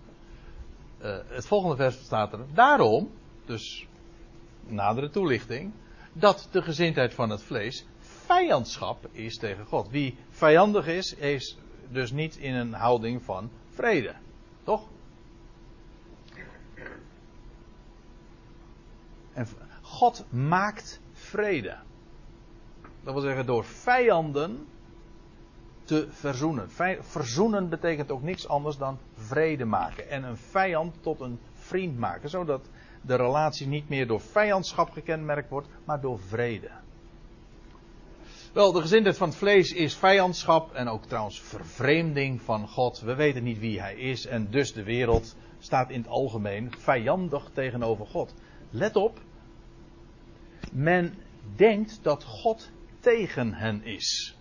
uh, 1.03 1.17
het 1.27 1.47
volgende 1.47 1.77
vers 1.77 2.05
staat 2.05 2.33
er. 2.33 2.39
Daarom, 2.55 3.11
dus 3.45 3.87
nadere 4.67 5.11
toelichting, 5.11 5.73
dat 6.13 6.49
de 6.51 6.63
gezindheid 6.63 7.15
van 7.15 7.31
het 7.31 7.43
vlees 7.43 7.87
vijandschap 7.99 9.09
is 9.13 9.37
tegen 9.37 9.67
God. 9.67 9.89
Wie 9.89 10.17
vijandig 10.31 10.87
is, 10.87 11.15
is 11.15 11.59
dus 11.89 12.11
niet 12.13 12.37
in 12.37 12.55
een 12.55 12.73
houding 12.73 13.23
van 13.23 13.51
vrede. 13.71 14.15
Toch? 14.63 14.89
En 19.33 19.47
God 19.83 20.25
maakt 20.31 21.01
vrede. 21.13 21.77
Dat 23.05 23.15
wil 23.15 23.23
zeggen 23.23 23.47
door 23.47 23.65
vijanden 23.65 24.67
te 25.85 26.07
verzoenen. 26.11 26.71
Verzoenen 27.01 27.69
betekent 27.69 28.11
ook 28.11 28.23
niks 28.23 28.49
anders 28.49 28.77
dan 28.77 28.99
vrede 29.15 29.65
maken. 29.65 30.11
En 30.11 30.23
een 30.23 30.37
vijand 30.37 31.03
tot 31.03 31.21
een 31.21 31.39
vriend 31.53 31.99
maken. 31.99 32.31
Zodat 32.31 32.69
de 33.01 33.15
relatie 33.15 33.67
niet 33.67 33.89
meer 33.89 34.07
door 34.07 34.21
vijandschap 34.21 34.91
gekenmerkt 34.91 35.51
wordt, 35.51 35.69
maar 35.85 36.01
door 36.01 36.19
vrede. 36.19 36.71
Wel, 38.53 38.73
de 38.73 38.81
gezindheid 38.81 39.17
van 39.17 39.29
het 39.29 39.37
vlees 39.37 39.73
is 39.73 39.97
vijandschap 39.97 40.73
en 40.73 40.89
ook 40.89 41.05
trouwens 41.05 41.41
vervreemding 41.41 42.43
van 42.43 42.69
God. 42.69 43.01
We 43.01 43.15
weten 43.15 43.43
niet 43.43 43.59
wie 43.59 43.81
hij 43.81 43.95
is 43.95 44.27
en 44.27 44.51
dus 44.51 44.73
de 44.73 44.83
wereld 44.83 45.37
staat 45.59 45.91
in 45.91 45.99
het 45.99 46.09
algemeen 46.09 46.73
vijandig 46.79 47.51
tegenover 47.53 48.07
God. 48.07 48.35
Let 48.71 48.97
op, 48.97 49.21
men 50.73 51.15
denkt 51.57 51.99
dat 52.03 52.25
God 52.25 52.71
tegen 53.05 53.55
hen 53.55 53.85
is. 53.85 54.37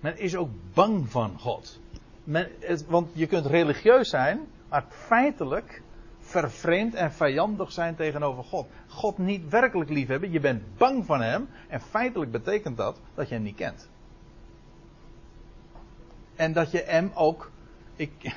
Men 0.00 0.18
is 0.18 0.36
ook 0.36 0.50
bang 0.74 1.10
van 1.10 1.38
God. 1.38 1.80
Men, 2.24 2.48
want 2.88 3.10
je 3.12 3.26
kunt 3.26 3.46
religieus 3.46 4.08
zijn, 4.08 4.40
maar 4.68 4.84
feitelijk 4.88 5.82
vervreemd 6.18 6.94
en 6.94 7.12
vijandig 7.12 7.72
zijn 7.72 7.96
tegenover 7.96 8.44
God. 8.44 8.66
God 8.86 9.18
niet 9.18 9.48
werkelijk 9.48 9.90
liefhebben, 9.90 10.32
je 10.32 10.40
bent 10.40 10.76
bang 10.76 11.06
van 11.06 11.20
Hem. 11.20 11.48
En 11.68 11.80
feitelijk 11.80 12.30
betekent 12.30 12.76
dat 12.76 13.00
dat 13.14 13.28
je 13.28 13.34
Hem 13.34 13.42
niet 13.42 13.56
kent. 13.56 13.88
En 16.36 16.52
dat 16.52 16.70
je 16.70 16.82
Hem 16.86 17.10
ook. 17.14 17.50
Ik, 17.96 18.12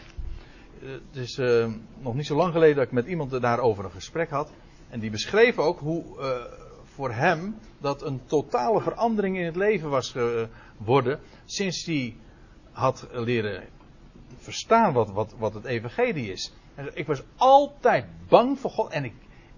het 0.79 1.15
is 1.15 1.37
uh, 1.37 1.73
nog 1.99 2.15
niet 2.15 2.25
zo 2.25 2.35
lang 2.35 2.53
geleden 2.53 2.75
dat 2.75 2.85
ik 2.85 2.91
met 2.91 3.05
iemand 3.05 3.41
daarover 3.41 3.85
een 3.85 3.91
gesprek 3.91 4.29
had. 4.29 4.51
En 4.89 4.99
die 4.99 5.09
beschreef 5.09 5.57
ook 5.57 5.79
hoe 5.79 6.03
uh, 6.19 6.62
voor 6.93 7.11
hem 7.11 7.55
dat 7.77 8.01
een 8.01 8.25
totale 8.25 8.81
verandering 8.81 9.37
in 9.37 9.45
het 9.45 9.55
leven 9.55 9.89
was 9.89 10.15
geworden. 10.77 11.19
Sinds 11.45 11.85
hij 11.85 12.15
had 12.71 13.07
leren 13.11 13.63
verstaan 14.37 14.93
wat, 14.93 15.11
wat, 15.11 15.33
wat 15.37 15.53
het 15.53 15.65
evangelie 15.65 16.31
is. 16.31 16.53
Ik 16.93 17.07
was 17.07 17.23
altijd 17.35 18.05
bang 18.27 18.59
voor 18.59 18.71
God. 18.71 18.91
En 18.91 19.03
ik, 19.03 19.13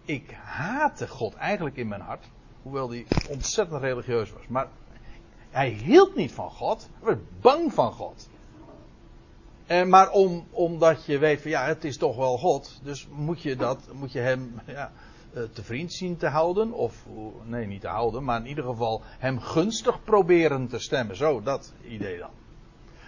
ik 0.06 0.32
haatte 0.44 1.08
God 1.08 1.34
eigenlijk 1.34 1.76
in 1.76 1.88
mijn 1.88 2.02
hart. 2.02 2.26
Hoewel 2.62 2.90
hij 2.90 3.06
ontzettend 3.30 3.82
religieus 3.82 4.32
was. 4.32 4.48
Maar 4.48 4.68
hij 5.50 5.70
hield 5.70 6.16
niet 6.16 6.32
van 6.32 6.50
God. 6.50 6.90
Hij 7.00 7.16
was 7.16 7.24
bang 7.42 7.74
van 7.74 7.92
God. 7.92 8.30
En 9.66 9.90
maar 9.90 10.12
om, 10.12 10.48
omdat 10.52 11.06
je 11.06 11.18
weet 11.18 11.42
van 11.42 11.52
ja, 11.52 11.66
het 11.66 11.84
is 11.84 11.98
toch 11.98 12.16
wel 12.16 12.38
God. 12.38 12.80
Dus 12.84 13.08
moet 13.12 13.42
je 13.42 13.56
dat, 13.56 13.94
moet 13.94 14.12
je 14.12 14.20
hem 14.20 14.62
ja, 14.66 14.92
te 15.54 15.64
vriend 15.64 15.94
zien 15.94 16.18
te 16.18 16.28
houden. 16.28 16.72
Of, 16.72 17.06
nee, 17.44 17.66
niet 17.66 17.82
te 17.82 17.88
houden. 17.88 18.24
Maar 18.24 18.40
in 18.40 18.48
ieder 18.48 18.64
geval 18.64 19.02
hem 19.06 19.40
gunstig 19.40 20.04
proberen 20.04 20.68
te 20.68 20.80
stemmen. 20.80 21.16
Zo, 21.16 21.42
dat 21.42 21.74
idee 21.88 22.18
dan. 22.18 22.32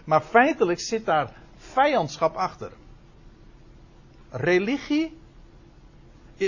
Maar 0.05 0.21
feitelijk 0.21 0.79
zit 0.79 1.05
daar 1.05 1.33
vijandschap 1.55 2.35
achter 2.35 2.71
religie 4.29 5.17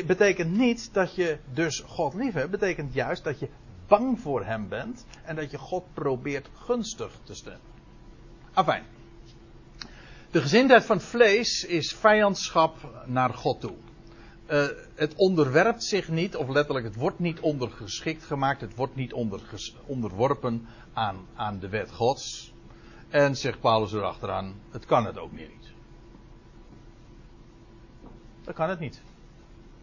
betekent 0.05 0.57
niet 0.57 0.93
dat 0.93 1.15
je 1.15 1.37
dus 1.53 1.79
God 1.79 2.13
lief 2.13 2.33
hebt. 2.33 2.51
betekent 2.51 2.93
juist 2.93 3.23
dat 3.23 3.39
je 3.39 3.49
bang 3.87 4.19
voor 4.19 4.45
hem 4.45 4.67
bent 4.67 5.05
en 5.23 5.35
dat 5.35 5.51
je 5.51 5.57
God 5.57 5.83
probeert 5.93 6.49
gunstig 6.53 7.11
te 7.23 7.33
stemmen. 7.33 7.61
Afijn. 8.53 8.83
De 10.31 10.41
gezindheid 10.41 10.85
van 10.85 11.01
vlees 11.01 11.63
is 11.63 11.93
vijandschap 11.93 13.03
naar 13.05 13.33
God 13.33 13.61
toe. 13.61 13.75
Uh, 14.51 14.67
het 14.95 15.15
onderwerpt 15.15 15.83
zich 15.83 16.09
niet, 16.09 16.35
of 16.35 16.47
letterlijk, 16.47 16.85
het 16.85 16.95
wordt 16.95 17.19
niet 17.19 17.39
ondergeschikt 17.39 18.23
gemaakt, 18.23 18.61
het 18.61 18.75
wordt 18.75 18.95
niet 18.95 19.13
onderworpen 19.85 20.67
aan, 20.93 21.25
aan 21.35 21.59
de 21.59 21.69
wet 21.69 21.91
Gods. 21.91 22.53
En 23.09 23.35
zegt 23.35 23.59
Paulus 23.59 23.93
erachteraan, 23.93 24.55
het 24.71 24.85
kan 24.85 25.05
het 25.05 25.17
ook 25.17 25.31
meer 25.31 25.47
niet. 25.47 25.71
Dat 28.43 28.55
kan 28.55 28.69
het 28.69 28.79
niet. 28.79 29.01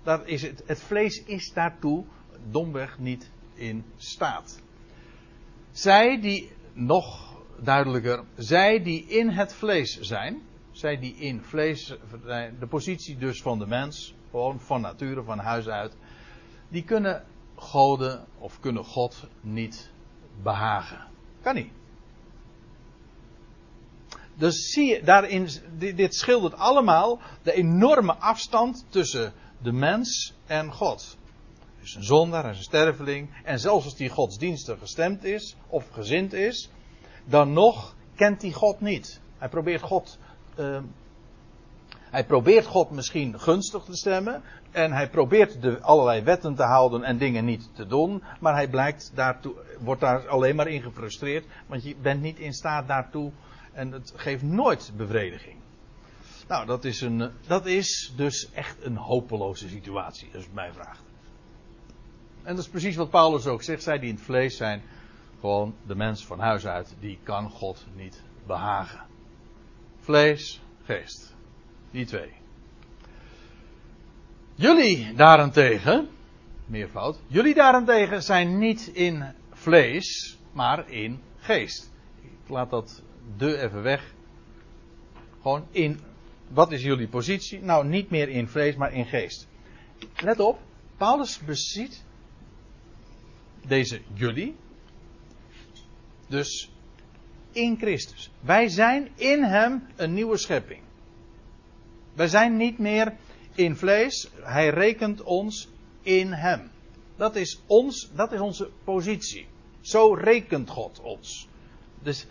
Dat 0.03 0.27
is 0.27 0.43
het, 0.43 0.63
het 0.67 0.81
vlees 0.81 1.23
is 1.25 1.53
daartoe 1.53 2.05
domweg 2.51 2.99
niet 2.99 3.31
in 3.55 3.85
staat. 3.97 4.63
Zij 5.71 6.21
die, 6.21 6.53
nog 6.73 7.37
duidelijker, 7.61 8.25
zij 8.37 8.83
die 8.83 9.05
in 9.05 9.29
het 9.29 9.55
vlees 9.55 10.01
zijn, 10.01 10.43
zij 10.79 10.99
die 10.99 11.15
in 11.15 11.43
vlees 11.43 11.95
de 12.59 12.67
positie 12.69 13.17
dus 13.17 13.43
van 13.43 13.59
de 13.59 13.67
mens, 13.67 14.15
gewoon 14.31 14.61
van 14.61 14.81
nature, 14.81 15.23
van 15.23 15.39
huis 15.39 15.69
uit, 15.69 15.97
die 16.69 16.85
kunnen 16.85 17.25
goden 17.55 18.25
of 18.39 18.61
kunnen 18.61 18.85
God 18.85 19.27
niet 19.41 19.91
behagen. 20.43 21.07
Kan 21.43 21.55
niet. 21.55 21.73
Dus 24.35 24.73
zie 24.73 24.87
je, 24.87 25.03
daarin, 25.03 25.49
dit 25.79 26.15
schildert 26.15 26.55
allemaal 26.55 27.21
de 27.43 27.53
enorme 27.53 28.15
afstand 28.15 28.87
tussen 28.89 29.33
de 29.63 29.73
mens 29.73 30.35
en 30.47 30.73
God. 30.73 31.17
Dus 31.81 31.95
een 31.95 32.05
zondaar, 32.05 32.51
is 32.51 32.57
een 32.57 32.63
sterveling. 32.63 33.43
En 33.45 33.59
zelfs 33.59 33.85
als 33.85 33.97
die 33.97 34.09
godsdienstig 34.09 34.79
gestemd 34.79 35.25
is, 35.25 35.57
of 35.69 35.89
gezind 35.89 36.33
is, 36.33 36.71
dan 37.25 37.53
nog 37.53 37.95
kent 38.15 38.43
hij 38.43 38.53
God 38.53 38.81
niet. 38.81 39.21
Hij 39.39 39.49
probeert 39.49 39.83
God, 39.83 40.19
uh, 40.59 40.79
hij 42.11 42.25
probeert 42.25 42.67
God 42.67 42.91
misschien 42.91 43.41
gunstig 43.41 43.85
te 43.85 43.97
stemmen. 43.97 44.43
En 44.71 44.93
hij 44.93 45.11
probeert 45.11 45.63
de, 45.63 45.81
allerlei 45.81 46.23
wetten 46.23 46.55
te 46.55 46.63
houden 46.63 47.03
en 47.03 47.19
dingen 47.19 47.45
niet 47.45 47.71
te 47.75 47.87
doen. 47.87 48.23
Maar 48.41 48.55
hij 48.55 48.69
blijkt 48.69 49.11
daartoe, 49.15 49.55
wordt 49.79 50.01
daar 50.01 50.29
alleen 50.29 50.57
maar 50.57 50.69
in 50.69 50.83
gefrustreerd. 50.83 51.45
Want 51.67 51.85
je 51.85 51.97
bent 52.03 52.23
niet 52.23 52.39
in 52.39 52.53
staat 52.53 52.89
daartoe 52.89 53.33
en 53.73 53.93
het 53.93 54.13
geeft 54.17 54.43
nooit 54.43 54.93
bevrediging. 54.97 55.57
Nou, 56.49 56.67
dat 56.67 56.85
is, 56.85 57.01
een, 57.01 57.31
dat 57.47 57.67
is 57.67 58.13
dus 58.17 58.53
echt 58.53 58.85
een 58.85 58.97
hopeloze 58.97 59.69
situatie, 59.69 60.31
als 60.35 60.45
je 60.45 60.51
mij 60.53 60.73
vraagt. 60.73 61.03
En 62.43 62.55
dat 62.55 62.65
is 62.65 62.71
precies 62.71 62.97
wat 62.97 63.11
Paulus 63.11 63.47
ook 63.47 63.63
zegt. 63.63 63.83
Zij 63.83 63.99
die 63.99 64.09
in 64.09 64.15
het 64.15 64.25
vlees 64.25 64.57
zijn, 64.57 64.83
gewoon 65.41 65.75
de 65.87 65.95
mens 65.95 66.27
van 66.27 66.39
huis 66.39 66.67
uit, 66.67 66.97
die 67.01 67.19
kan 67.23 67.51
God 67.51 67.87
niet 67.95 68.23
behagen. 68.47 69.01
Vlees, 70.07 70.61
geest. 70.85 71.35
Die 71.91 72.07
twee. 72.07 72.33
Jullie 74.55 75.15
daarentegen, 75.15 76.09
meervoud, 76.67 77.19
jullie 77.27 77.55
daarentegen 77.55 78.23
zijn 78.23 78.59
niet 78.59 78.87
in 78.87 79.25
vlees, 79.53 80.39
maar 80.53 80.91
in 80.91 81.21
geest. 81.39 81.91
Ik 82.23 82.49
laat 82.49 82.71
dat 82.71 83.03
de 83.37 83.63
even 83.63 83.83
weg. 83.83 84.15
Gewoon 85.43 85.67
in. 85.71 86.01
Wat 86.49 86.73
is 86.73 86.83
jullie 86.83 87.09
positie? 87.09 87.63
Nou, 87.63 87.87
niet 87.87 88.11
meer 88.11 88.29
in 88.29 88.49
vlees, 88.49 88.77
maar 88.77 88.93
in 88.93 89.07
geest. 89.07 89.49
Let 90.17 90.41
op, 90.41 90.59
Paulus 90.97 91.39
beziet 91.39 92.05
deze 93.67 94.01
jullie. 94.15 94.57
Dus 96.29 96.71
in 97.57 97.77
Christus. 97.79 98.31
Wij 98.41 98.69
zijn 98.69 99.09
in 99.15 99.43
Hem 99.43 99.87
een 99.97 100.15
nieuwe 100.15 100.37
schepping. 100.37 100.81
Wij 102.15 102.29
zijn 102.29 102.57
niet 102.57 102.79
meer 102.79 103.13
in 103.55 103.77
vlees. 103.77 104.31
Hij 104.43 104.69
rekent 104.69 105.23
ons 105.23 105.69
in 106.03 106.33
Hem. 106.33 106.71
Dat 107.17 107.37
is, 107.37 107.61
ons, 107.67 108.11
dat 108.15 108.33
is 108.33 108.41
onze 108.41 108.71
positie. 108.85 109.47
Zo 109.81 110.15
rekent 110.15 110.71
God 110.71 111.01
ons. 111.01 111.49
Dus 112.03 112.27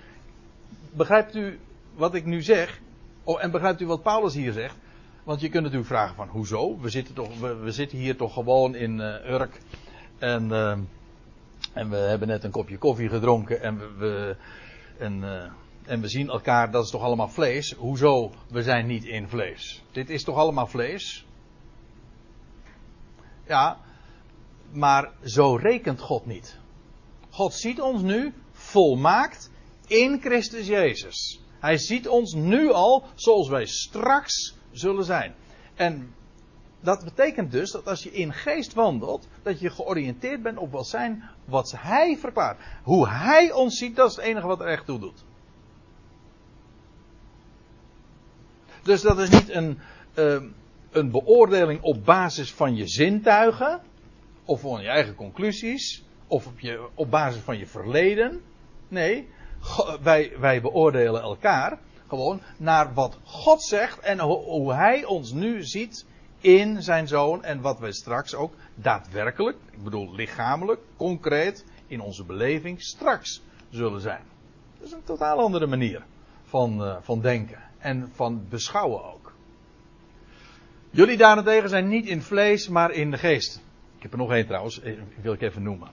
begrijpt 0.91 1.35
u 1.35 1.59
wat 1.93 2.15
ik 2.15 2.25
nu 2.25 2.41
zeg? 2.41 2.79
Oh, 3.23 3.43
en 3.43 3.51
begrijpt 3.51 3.81
u 3.81 3.85
wat 3.85 4.03
Paulus 4.03 4.33
hier 4.33 4.51
zegt? 4.51 4.75
Want 5.23 5.41
je 5.41 5.49
kunt 5.49 5.63
natuurlijk 5.63 5.89
vragen 5.89 6.15
van 6.15 6.27
hoezo? 6.27 6.79
We 6.79 6.89
zitten, 6.89 7.13
toch, 7.13 7.39
we, 7.39 7.71
zitten 7.71 7.97
hier 7.97 8.15
toch 8.15 8.33
gewoon 8.33 8.75
in 8.75 8.99
uh, 8.99 9.29
Urk. 9.29 9.59
En, 10.19 10.49
uh, 10.49 10.77
en 11.73 11.89
we 11.89 11.95
hebben 11.95 12.27
net 12.27 12.43
een 12.43 12.51
kopje 12.51 12.77
koffie 12.77 13.09
gedronken. 13.09 13.61
En 13.61 13.97
we 13.97 14.35
en, 14.97 15.17
uh, 15.23 15.51
en 15.83 16.01
we 16.01 16.07
zien 16.07 16.29
elkaar, 16.29 16.71
dat 16.71 16.83
is 16.83 16.89
toch 16.89 17.01
allemaal 17.01 17.29
vlees. 17.29 17.71
Hoezo, 17.71 18.31
we 18.49 18.63
zijn 18.63 18.87
niet 18.87 19.05
in 19.05 19.27
vlees? 19.27 19.83
Dit 19.91 20.09
is 20.09 20.23
toch 20.23 20.35
allemaal 20.35 20.67
vlees? 20.67 21.25
Ja, 23.47 23.77
maar 24.71 25.11
zo 25.23 25.55
rekent 25.55 25.99
God 25.99 26.25
niet. 26.25 26.57
God 27.29 27.53
ziet 27.53 27.81
ons 27.81 28.01
nu 28.01 28.33
volmaakt 28.51 29.51
in 29.87 30.21
Christus 30.21 30.67
Jezus. 30.67 31.39
Hij 31.59 31.77
ziet 31.77 32.07
ons 32.07 32.33
nu 32.33 32.71
al 32.71 33.03
zoals 33.15 33.49
wij 33.49 33.65
straks 33.65 34.55
zullen 34.71 35.05
zijn. 35.05 35.35
En 35.75 36.13
dat 36.85 37.03
betekent 37.03 37.51
dus 37.51 37.71
dat 37.71 37.87
als 37.87 38.03
je 38.03 38.11
in 38.11 38.33
geest 38.33 38.73
wandelt, 38.73 39.27
dat 39.43 39.59
je 39.59 39.69
georiënteerd 39.69 40.41
bent 40.43 40.57
op 40.57 40.71
wat, 40.71 40.87
zijn, 40.87 41.23
wat 41.45 41.73
hij 41.77 42.17
verklaart. 42.17 42.59
Hoe 42.83 43.09
hij 43.09 43.51
ons 43.51 43.77
ziet, 43.77 43.95
dat 43.95 44.09
is 44.09 44.15
het 44.15 44.25
enige 44.25 44.47
wat 44.47 44.59
er 44.59 44.67
echt 44.67 44.85
toe 44.85 44.99
doet. 44.99 45.23
Dus 48.83 49.01
dat 49.01 49.19
is 49.19 49.29
niet 49.29 49.49
een, 49.49 49.79
uh, 50.15 50.41
een 50.91 51.11
beoordeling 51.11 51.81
op 51.81 52.05
basis 52.05 52.53
van 52.53 52.75
je 52.75 52.87
zintuigen, 52.87 53.81
of 54.45 54.61
van 54.61 54.81
je 54.81 54.87
eigen 54.87 55.15
conclusies, 55.15 56.03
of 56.27 56.47
op, 56.47 56.59
je, 56.59 56.87
op 56.93 57.11
basis 57.11 57.41
van 57.41 57.57
je 57.57 57.67
verleden. 57.67 58.41
Nee, 58.87 59.29
wij, 60.01 60.33
wij 60.39 60.61
beoordelen 60.61 61.21
elkaar 61.21 61.79
gewoon 62.07 62.41
naar 62.57 62.93
wat 62.93 63.17
God 63.23 63.63
zegt 63.63 63.99
en 63.99 64.19
hoe 64.19 64.73
hij 64.73 65.05
ons 65.05 65.31
nu 65.31 65.63
ziet 65.63 66.05
in 66.45 66.83
zijn 66.83 67.07
zoon 67.07 67.43
en 67.43 67.61
wat 67.61 67.79
wij 67.79 67.91
straks 67.91 68.35
ook 68.35 68.53
daadwerkelijk, 68.75 69.57
ik 69.71 69.83
bedoel 69.83 70.15
lichamelijk, 70.15 70.81
concreet, 70.97 71.65
in 71.87 72.01
onze 72.01 72.23
beleving 72.23 72.81
straks 72.81 73.41
zullen 73.69 74.01
zijn. 74.01 74.21
Dat 74.77 74.87
is 74.87 74.91
een 74.93 75.03
totaal 75.03 75.39
andere 75.39 75.67
manier 75.67 76.05
van, 76.43 76.81
uh, 76.81 76.95
van 77.01 77.21
denken 77.21 77.63
en 77.77 78.09
van 78.13 78.45
beschouwen 78.49 79.03
ook. 79.13 79.33
Jullie 80.89 81.17
daarentegen 81.17 81.69
zijn 81.69 81.87
niet 81.87 82.05
in 82.05 82.21
vlees, 82.21 82.67
maar 82.67 82.91
in 82.91 83.11
de 83.11 83.17
geest. 83.17 83.61
Ik 83.95 84.01
heb 84.01 84.11
er 84.11 84.17
nog 84.17 84.31
één 84.31 84.45
trouwens, 84.45 84.81
die 84.81 84.97
wil 85.21 85.33
ik 85.33 85.41
even 85.41 85.63
noemen. 85.63 85.89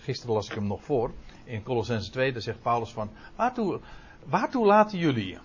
Gisteren 0.00 0.34
las 0.34 0.48
ik 0.48 0.54
hem 0.54 0.66
nog 0.66 0.84
voor. 0.84 1.12
In 1.44 1.62
Colossense 1.62 2.10
2, 2.10 2.32
daar 2.32 2.42
zegt 2.42 2.62
Paulus 2.62 2.92
van, 2.92 3.10
waartoe, 3.36 3.80
waartoe 4.24 4.66
laten 4.66 4.98
jullie 4.98 5.38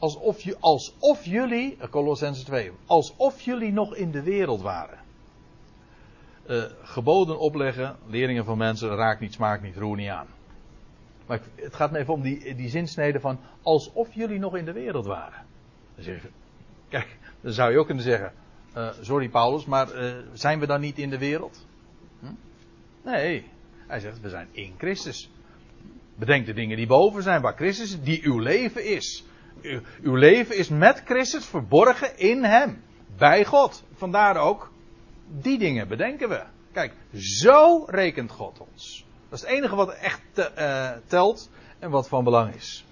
alsof, 0.00 0.40
je, 0.40 0.56
alsof 0.60 1.24
jullie, 1.24 1.76
eh, 1.78 1.88
Colossense 1.88 2.44
2, 2.44 2.72
alsof 2.86 3.40
jullie 3.40 3.72
nog 3.72 3.94
in 3.94 4.10
de 4.10 4.22
wereld 4.22 4.62
waren. 4.62 4.98
Uh, 6.48 6.64
geboden 6.82 7.38
opleggen, 7.38 7.96
leerlingen 8.06 8.44
van 8.44 8.58
mensen, 8.58 8.94
raak 8.94 9.20
niet, 9.20 9.32
smaak 9.32 9.62
niet, 9.62 9.76
roer 9.76 9.96
niet 9.96 10.08
aan. 10.08 10.26
Maar 11.26 11.40
het 11.54 11.74
gaat 11.74 11.90
me 11.90 11.98
even 11.98 12.14
om 12.14 12.22
die, 12.22 12.54
die 12.54 12.68
zinsnede 12.68 13.20
van 13.20 13.38
alsof 13.62 14.14
jullie 14.14 14.38
nog 14.38 14.56
in 14.56 14.64
de 14.64 14.72
wereld 14.72 15.06
waren. 15.06 15.44
Dan 15.94 16.04
zeg 16.04 16.22
je, 16.22 16.28
kijk, 16.88 17.18
dan 17.40 17.52
zou 17.52 17.72
je 17.72 17.78
ook 17.78 17.86
kunnen 17.86 18.04
zeggen, 18.04 18.32
uh, 18.76 18.88
sorry 19.00 19.28
Paulus, 19.28 19.64
maar 19.64 19.88
zijn 20.32 20.60
we 20.60 20.66
dan 20.66 20.80
niet 20.80 20.98
in 20.98 21.10
de 21.10 21.18
wereld? 21.18 21.66
Hm? 22.20 22.26
Nee, 23.04 23.46
hij 23.86 24.00
zegt, 24.00 24.20
we 24.20 24.28
zijn 24.28 24.48
in 24.52 24.74
Christus. 24.78 25.30
Bedenk 26.14 26.46
de 26.46 26.52
dingen 26.52 26.76
die 26.76 26.86
boven 26.86 27.22
zijn, 27.22 27.42
waar 27.42 27.54
Christus 27.54 27.92
is, 27.92 28.02
die 28.02 28.24
uw 28.24 28.38
leven 28.38 28.84
is 28.84 29.24
uw 30.02 30.14
leven 30.14 30.56
is 30.56 30.68
met 30.68 31.02
Christus 31.04 31.46
verborgen 31.46 32.18
in 32.18 32.44
Hem. 32.44 32.82
Bij 33.16 33.44
God. 33.44 33.84
Vandaar 33.94 34.36
ook, 34.36 34.72
die 35.28 35.58
dingen 35.58 35.88
bedenken 35.88 36.28
we. 36.28 36.44
Kijk, 36.72 36.94
zo 37.14 37.84
rekent 37.84 38.30
God 38.30 38.60
ons. 38.60 39.04
Dat 39.28 39.38
is 39.38 39.44
het 39.44 39.54
enige 39.56 39.76
wat 39.76 39.94
echt 39.94 40.22
uh, 40.38 40.90
telt 41.06 41.50
en 41.78 41.90
wat 41.90 42.08
van 42.08 42.24
belang 42.24 42.54
is. 42.54 42.84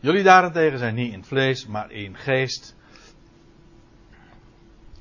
Jullie 0.00 0.22
daarentegen 0.22 0.78
zijn 0.78 0.94
niet 0.94 1.12
in 1.12 1.24
vlees, 1.24 1.66
maar 1.66 1.90
in 1.90 2.16
geest. 2.16 2.76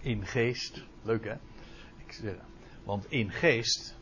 In 0.01 0.25
geest. 0.25 0.83
Leuk 1.01 1.23
hè? 1.23 1.33
Ik 2.05 2.11
zeg, 2.11 2.35
want 2.83 3.05
in 3.11 3.31
geest, 3.31 3.95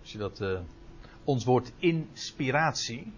als 0.00 0.12
je 0.12 0.18
dat. 0.18 0.40
Uh, 0.40 0.60
ons 1.28 1.44
woord 1.44 1.72
inspiratie. 1.78 3.12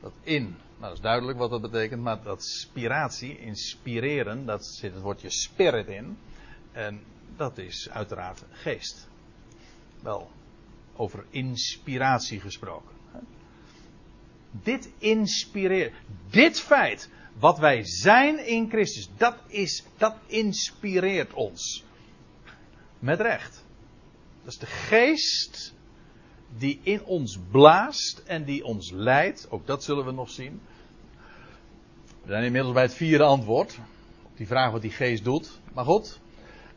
Dat 0.00 0.12
in, 0.22 0.42
nou 0.42 0.80
dat 0.80 0.92
is 0.92 1.00
duidelijk 1.00 1.38
wat 1.38 1.50
dat 1.50 1.60
betekent, 1.60 2.02
maar 2.02 2.22
dat 2.22 2.44
spiratie, 2.44 3.38
inspireren, 3.38 4.46
dat 4.46 4.66
zit 4.66 4.92
het 4.92 5.02
woordje 5.02 5.30
spirit 5.30 5.88
in. 5.88 6.16
En 6.72 7.02
dat 7.36 7.58
is 7.58 7.90
uiteraard 7.90 8.44
geest. 8.50 9.08
Wel, 10.02 10.30
over 10.96 11.24
inspiratie 11.30 12.40
gesproken. 12.40 12.92
Dit 14.50 14.90
inspireert, 14.98 15.94
dit 16.30 16.60
feit, 16.60 17.08
wat 17.38 17.58
wij 17.58 17.84
zijn 17.84 18.46
in 18.46 18.68
Christus, 18.68 19.08
dat, 19.16 19.36
is, 19.46 19.84
dat 19.96 20.16
inspireert 20.26 21.32
ons. 21.32 21.84
Met 22.98 23.20
recht. 23.20 23.64
Dat 24.44 24.52
is 24.52 24.58
de 24.58 24.66
geest 24.66 25.73
die 26.58 26.80
in 26.82 27.04
ons 27.04 27.38
blaast 27.50 28.22
en 28.26 28.44
die 28.44 28.64
ons 28.64 28.90
leidt. 28.90 29.46
Ook 29.50 29.66
dat 29.66 29.84
zullen 29.84 30.04
we 30.04 30.12
nog 30.12 30.30
zien. 30.30 30.60
We 32.22 32.30
zijn 32.30 32.44
inmiddels 32.44 32.74
bij 32.74 32.82
het 32.82 32.94
vierde 32.94 33.24
antwoord. 33.24 33.78
Op 34.22 34.36
die 34.36 34.46
vraag 34.46 34.72
wat 34.72 34.82
die 34.82 34.90
geest 34.90 35.24
doet. 35.24 35.60
Maar 35.72 35.84
goed. 35.84 36.20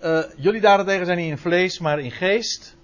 Uh, 0.04 0.24
jullie 0.38 0.62
daarentegen 0.62 1.06
zijn 1.06 1.18
niet 1.18 1.30
in 1.30 1.38
vlees, 1.38 1.80
maar 1.80 2.00
in 2.00 2.12
geest. 2.12 2.76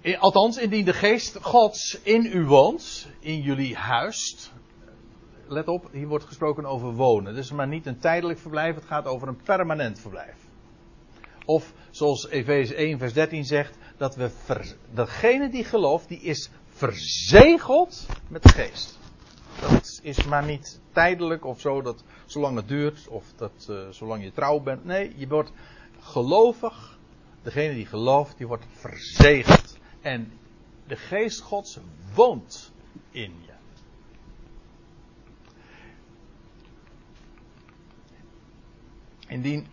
In, 0.00 0.18
althans, 0.18 0.58
indien 0.58 0.84
de 0.84 0.92
geest 0.92 1.38
Gods 1.40 1.98
in 2.02 2.26
u 2.26 2.44
woont, 2.44 3.08
in 3.20 3.40
jullie 3.40 3.76
huist. 3.76 4.52
Let 5.48 5.68
op, 5.68 5.88
hier 5.92 6.06
wordt 6.06 6.24
gesproken 6.24 6.64
over 6.64 6.92
wonen. 6.92 7.34
Dus 7.34 7.50
maar 7.50 7.68
niet 7.68 7.86
een 7.86 7.98
tijdelijk 7.98 8.38
verblijf, 8.38 8.74
het 8.74 8.84
gaat 8.84 9.06
over 9.06 9.28
een 9.28 9.42
permanent 9.42 10.00
verblijf. 10.00 10.43
Of 11.44 11.72
zoals 11.90 12.28
Efeze 12.28 12.74
1 12.74 12.98
vers 12.98 13.12
13 13.12 13.44
zegt, 13.44 13.76
dat 13.96 14.16
we 14.16 14.30
ver, 14.30 14.76
degene 14.94 15.48
die 15.48 15.64
gelooft, 15.64 16.08
die 16.08 16.20
is 16.20 16.50
verzegeld 16.66 18.06
met 18.28 18.42
de 18.42 18.48
geest. 18.48 18.98
Dat 19.60 20.00
is 20.02 20.24
maar 20.24 20.44
niet 20.44 20.80
tijdelijk 20.92 21.44
of 21.44 21.60
zo, 21.60 21.82
dat 21.82 22.04
zolang 22.26 22.56
het 22.56 22.68
duurt, 22.68 23.08
of 23.08 23.24
dat 23.36 23.66
uh, 23.70 23.88
zolang 23.88 24.22
je 24.22 24.32
trouw 24.32 24.60
bent. 24.60 24.84
Nee, 24.84 25.12
je 25.16 25.28
wordt 25.28 25.52
gelovig. 26.00 26.98
Degene 27.42 27.74
die 27.74 27.86
gelooft, 27.86 28.36
die 28.38 28.46
wordt 28.46 28.64
verzegeld. 28.72 29.78
En 30.00 30.32
de 30.86 30.96
geest 30.96 31.40
Gods 31.40 31.78
woont 32.14 32.72
in 33.10 33.34
je. 33.46 33.52
Indien 39.28 39.66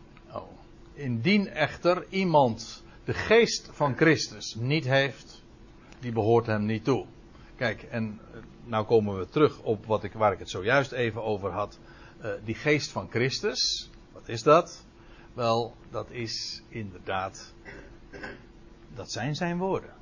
Indien 1.01 1.47
echter 1.47 2.05
iemand 2.09 2.83
de 3.03 3.13
geest 3.13 3.69
van 3.71 3.95
Christus 3.95 4.55
niet 4.59 4.85
heeft, 4.85 5.43
die 5.99 6.11
behoort 6.11 6.45
hem 6.45 6.65
niet 6.65 6.83
toe. 6.83 7.05
Kijk, 7.55 7.83
en 7.83 8.19
eh, 8.33 8.39
nou 8.63 8.85
komen 8.85 9.17
we 9.17 9.29
terug 9.29 9.61
op 9.61 9.85
wat 9.85 10.03
ik, 10.03 10.13
waar 10.13 10.31
ik 10.31 10.39
het 10.39 10.49
zojuist 10.49 10.91
even 10.91 11.23
over 11.23 11.51
had. 11.51 11.79
Uh, 12.21 12.31
die 12.43 12.55
geest 12.55 12.91
van 12.91 13.09
Christus, 13.09 13.89
wat 14.11 14.27
is 14.27 14.43
dat? 14.43 14.85
Wel, 15.33 15.75
dat 15.89 16.11
is 16.11 16.63
inderdaad, 16.67 17.53
dat 18.95 19.11
zijn 19.11 19.35
zijn 19.35 19.57
woorden. 19.57 19.93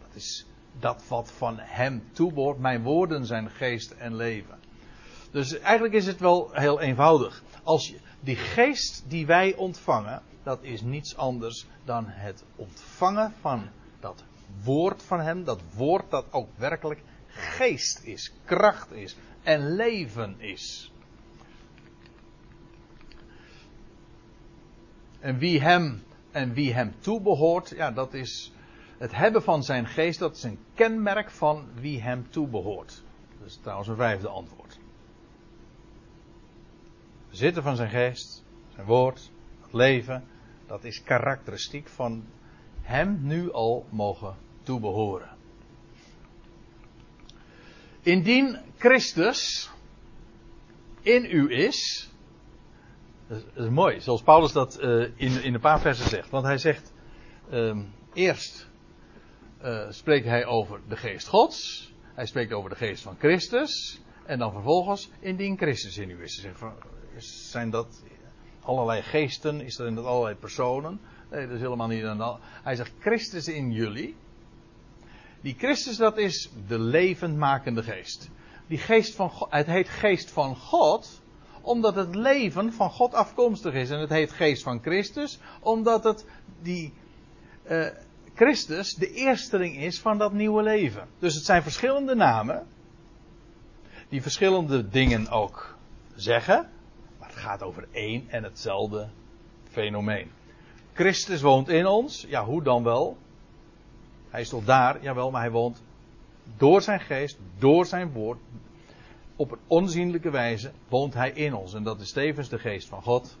Dat 0.00 0.14
is 0.14 0.46
dat 0.78 1.08
wat 1.08 1.32
van 1.32 1.58
hem 1.58 2.02
toebehoort. 2.12 2.58
Mijn 2.58 2.82
woorden 2.82 3.26
zijn 3.26 3.50
geest 3.50 3.90
en 3.90 4.16
leven. 4.16 4.58
Dus 5.30 5.58
eigenlijk 5.58 5.94
is 5.94 6.06
het 6.06 6.20
wel 6.20 6.50
heel 6.52 6.80
eenvoudig. 6.80 7.42
Als 7.62 7.88
je, 7.88 7.98
die 8.20 8.36
geest 8.36 9.04
die 9.08 9.26
wij 9.26 9.54
ontvangen, 9.54 10.22
dat 10.42 10.62
is 10.62 10.80
niets 10.82 11.16
anders 11.16 11.66
dan 11.84 12.04
het 12.06 12.44
ontvangen 12.56 13.32
van 13.40 13.68
dat 14.00 14.24
woord 14.62 15.02
van 15.02 15.20
Hem. 15.20 15.44
Dat 15.44 15.60
woord 15.74 16.10
dat 16.10 16.26
ook 16.30 16.48
werkelijk 16.56 17.02
geest 17.26 18.02
is, 18.02 18.32
kracht 18.44 18.92
is 18.92 19.16
en 19.42 19.74
leven 19.74 20.40
is. 20.40 20.92
En 25.20 25.38
wie 25.38 25.60
Hem, 25.60 26.02
en 26.30 26.52
wie 26.52 26.72
hem 26.72 26.94
toebehoort, 27.00 27.68
ja, 27.68 27.90
dat 27.90 28.14
is 28.14 28.52
het 28.98 29.14
hebben 29.14 29.42
van 29.42 29.62
zijn 29.62 29.86
geest, 29.86 30.18
dat 30.18 30.36
is 30.36 30.42
een 30.42 30.58
kenmerk 30.74 31.30
van 31.30 31.68
wie 31.74 32.02
hem 32.02 32.30
toebehoort. 32.30 33.02
Dat 33.38 33.48
is 33.48 33.58
trouwens 33.62 33.88
een 33.88 33.96
vijfde 33.96 34.28
antwoord 34.28 34.67
bezitten 37.28 37.62
van 37.62 37.76
zijn 37.76 37.90
geest, 37.90 38.44
zijn 38.74 38.86
woord, 38.86 39.30
het 39.60 39.72
leven, 39.72 40.24
dat 40.66 40.84
is 40.84 41.02
karakteristiek 41.02 41.88
van 41.88 42.24
hem 42.80 43.18
nu 43.22 43.52
al 43.52 43.86
mogen 43.90 44.36
toebehoren. 44.62 45.36
Indien 48.02 48.58
Christus 48.76 49.70
in 51.00 51.24
u 51.24 51.52
is, 51.52 52.10
Dat 53.28 53.42
is, 53.54 53.68
mooi, 53.68 54.00
zoals 54.00 54.22
Paulus 54.22 54.52
dat 54.52 54.82
uh, 54.82 55.10
in, 55.16 55.54
een 55.54 55.60
paar 55.60 55.80
versen 55.80 56.08
zegt. 56.08 56.30
Want 56.30 56.44
hij 56.44 56.58
zegt, 56.58 56.92
uh, 57.50 57.78
eerst 58.12 58.68
uh, 59.62 59.90
spreekt 59.90 60.26
hij 60.26 60.46
over 60.46 60.80
de 60.88 60.96
geest 60.96 61.28
Gods. 61.28 61.92
Hij 62.14 62.26
spreekt 62.26 62.52
over 62.52 62.70
de 62.70 62.76
geest 62.76 63.02
van 63.02 63.16
Christus. 63.18 64.00
En 64.26 64.38
dan 64.38 64.52
vervolgens, 64.52 65.10
indien 65.20 65.56
Christus 65.56 65.98
in 65.98 66.10
u 66.10 66.22
is. 66.22 66.34
Zegt, 66.34 66.60
zijn 67.26 67.70
dat 67.70 68.02
allerlei 68.60 69.02
geesten? 69.02 69.60
Is 69.60 69.76
dat 69.76 70.04
allerlei 70.04 70.34
personen? 70.34 71.00
Nee, 71.30 71.46
dat 71.46 71.54
is 71.54 71.60
helemaal 71.60 71.88
niet 71.88 72.04
aan 72.04 72.18
de 72.18 72.36
Hij 72.40 72.76
zegt, 72.76 72.92
Christus 72.98 73.48
in 73.48 73.72
jullie. 73.72 74.16
Die 75.40 75.54
Christus, 75.58 75.96
dat 75.96 76.18
is 76.18 76.50
de 76.66 76.78
levendmakende 76.78 77.82
geest. 77.82 78.30
Die 78.66 78.78
geest 78.78 79.14
van 79.14 79.30
God, 79.30 79.50
het 79.50 79.66
heet 79.66 79.88
geest 79.88 80.30
van 80.30 80.56
God, 80.56 81.22
omdat 81.60 81.94
het 81.94 82.14
leven 82.14 82.72
van 82.72 82.90
God 82.90 83.14
afkomstig 83.14 83.74
is. 83.74 83.90
En 83.90 84.00
het 84.00 84.10
heet 84.10 84.32
geest 84.32 84.62
van 84.62 84.80
Christus, 84.82 85.38
omdat 85.60 86.04
het 86.04 86.24
die 86.62 86.92
uh, 87.70 87.86
Christus 88.34 88.94
de 88.94 89.12
eersteling 89.12 89.76
is 89.76 90.00
van 90.00 90.18
dat 90.18 90.32
nieuwe 90.32 90.62
leven. 90.62 91.08
Dus 91.18 91.34
het 91.34 91.44
zijn 91.44 91.62
verschillende 91.62 92.14
namen, 92.14 92.66
die 94.08 94.22
verschillende 94.22 94.88
dingen 94.88 95.28
ook 95.28 95.76
zeggen, 96.14 96.70
gaat 97.38 97.62
over 97.62 97.88
één 97.90 98.24
en 98.28 98.42
hetzelfde 98.42 99.08
fenomeen. 99.64 100.30
Christus 100.92 101.40
woont 101.40 101.68
in 101.68 101.86
ons, 101.86 102.24
ja 102.28 102.44
hoe 102.44 102.62
dan 102.62 102.82
wel? 102.82 103.16
Hij 104.30 104.40
is 104.40 104.48
toch 104.48 104.64
daar, 104.64 105.02
jawel, 105.02 105.30
maar 105.30 105.40
hij 105.40 105.50
woont 105.50 105.82
door 106.56 106.82
zijn 106.82 107.00
geest, 107.00 107.38
door 107.58 107.86
zijn 107.86 108.12
woord, 108.12 108.38
op 109.36 109.50
een 109.50 109.58
onzienlijke 109.66 110.30
wijze 110.30 110.72
woont 110.88 111.14
hij 111.14 111.30
in 111.30 111.54
ons. 111.54 111.74
En 111.74 111.82
dat 111.82 112.00
is 112.00 112.12
tevens 112.12 112.48
de 112.48 112.58
geest 112.58 112.88
van 112.88 113.02
God. 113.02 113.38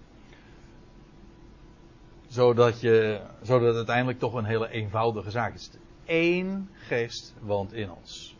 Zodat, 2.26 2.80
je, 2.80 3.20
zodat 3.42 3.66
het 3.66 3.76
uiteindelijk 3.76 4.18
toch 4.18 4.34
een 4.34 4.44
hele 4.44 4.70
eenvoudige 4.70 5.30
zaak 5.30 5.54
is. 5.54 5.70
Eén 6.06 6.68
geest 6.74 7.34
woont 7.40 7.72
in 7.72 7.90
ons. 7.90 8.36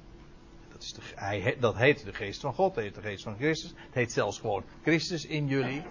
Dat, 0.78 1.04
hij, 1.14 1.56
dat 1.60 1.76
heet 1.76 2.04
de 2.04 2.12
geest 2.12 2.40
van 2.40 2.54
God, 2.54 2.74
dat 2.74 2.84
heet 2.84 2.94
de 2.94 3.00
geest 3.00 3.22
van 3.22 3.36
Christus. 3.36 3.70
Het 3.70 3.94
heet 3.94 4.12
zelfs 4.12 4.38
gewoon 4.38 4.64
Christus 4.82 5.26
in 5.26 5.46
jullie. 5.46 5.82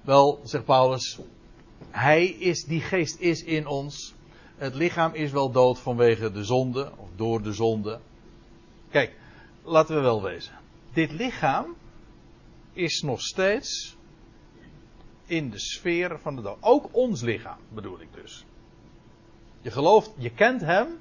Wel, 0.00 0.40
zegt 0.44 0.64
Paulus, 0.64 1.18
hij 1.90 2.26
is, 2.26 2.64
die 2.64 2.80
geest 2.80 3.20
is 3.20 3.44
in 3.44 3.66
ons. 3.66 4.14
Het 4.56 4.74
lichaam 4.74 5.14
is 5.14 5.30
wel 5.30 5.50
dood 5.50 5.78
vanwege 5.78 6.30
de 6.30 6.44
zonde, 6.44 6.92
of 6.96 7.08
door 7.16 7.42
de 7.42 7.52
zonde. 7.52 8.00
Kijk, 8.90 9.16
laten 9.62 9.94
we 9.94 10.00
wel 10.00 10.22
wezen. 10.22 10.58
Dit 10.92 11.12
lichaam 11.12 11.76
is 12.72 13.00
nog 13.00 13.20
steeds 13.20 13.96
in 15.26 15.50
de 15.50 15.58
sfeer 15.58 16.18
van 16.18 16.36
de 16.36 16.42
dood. 16.42 16.56
Ook 16.60 16.88
ons 16.92 17.20
lichaam 17.20 17.58
bedoel 17.68 18.00
ik 18.00 18.08
dus. 18.14 18.44
Je 19.60 19.70
gelooft, 19.70 20.12
je 20.18 20.30
kent 20.30 20.60
hem. 20.60 20.98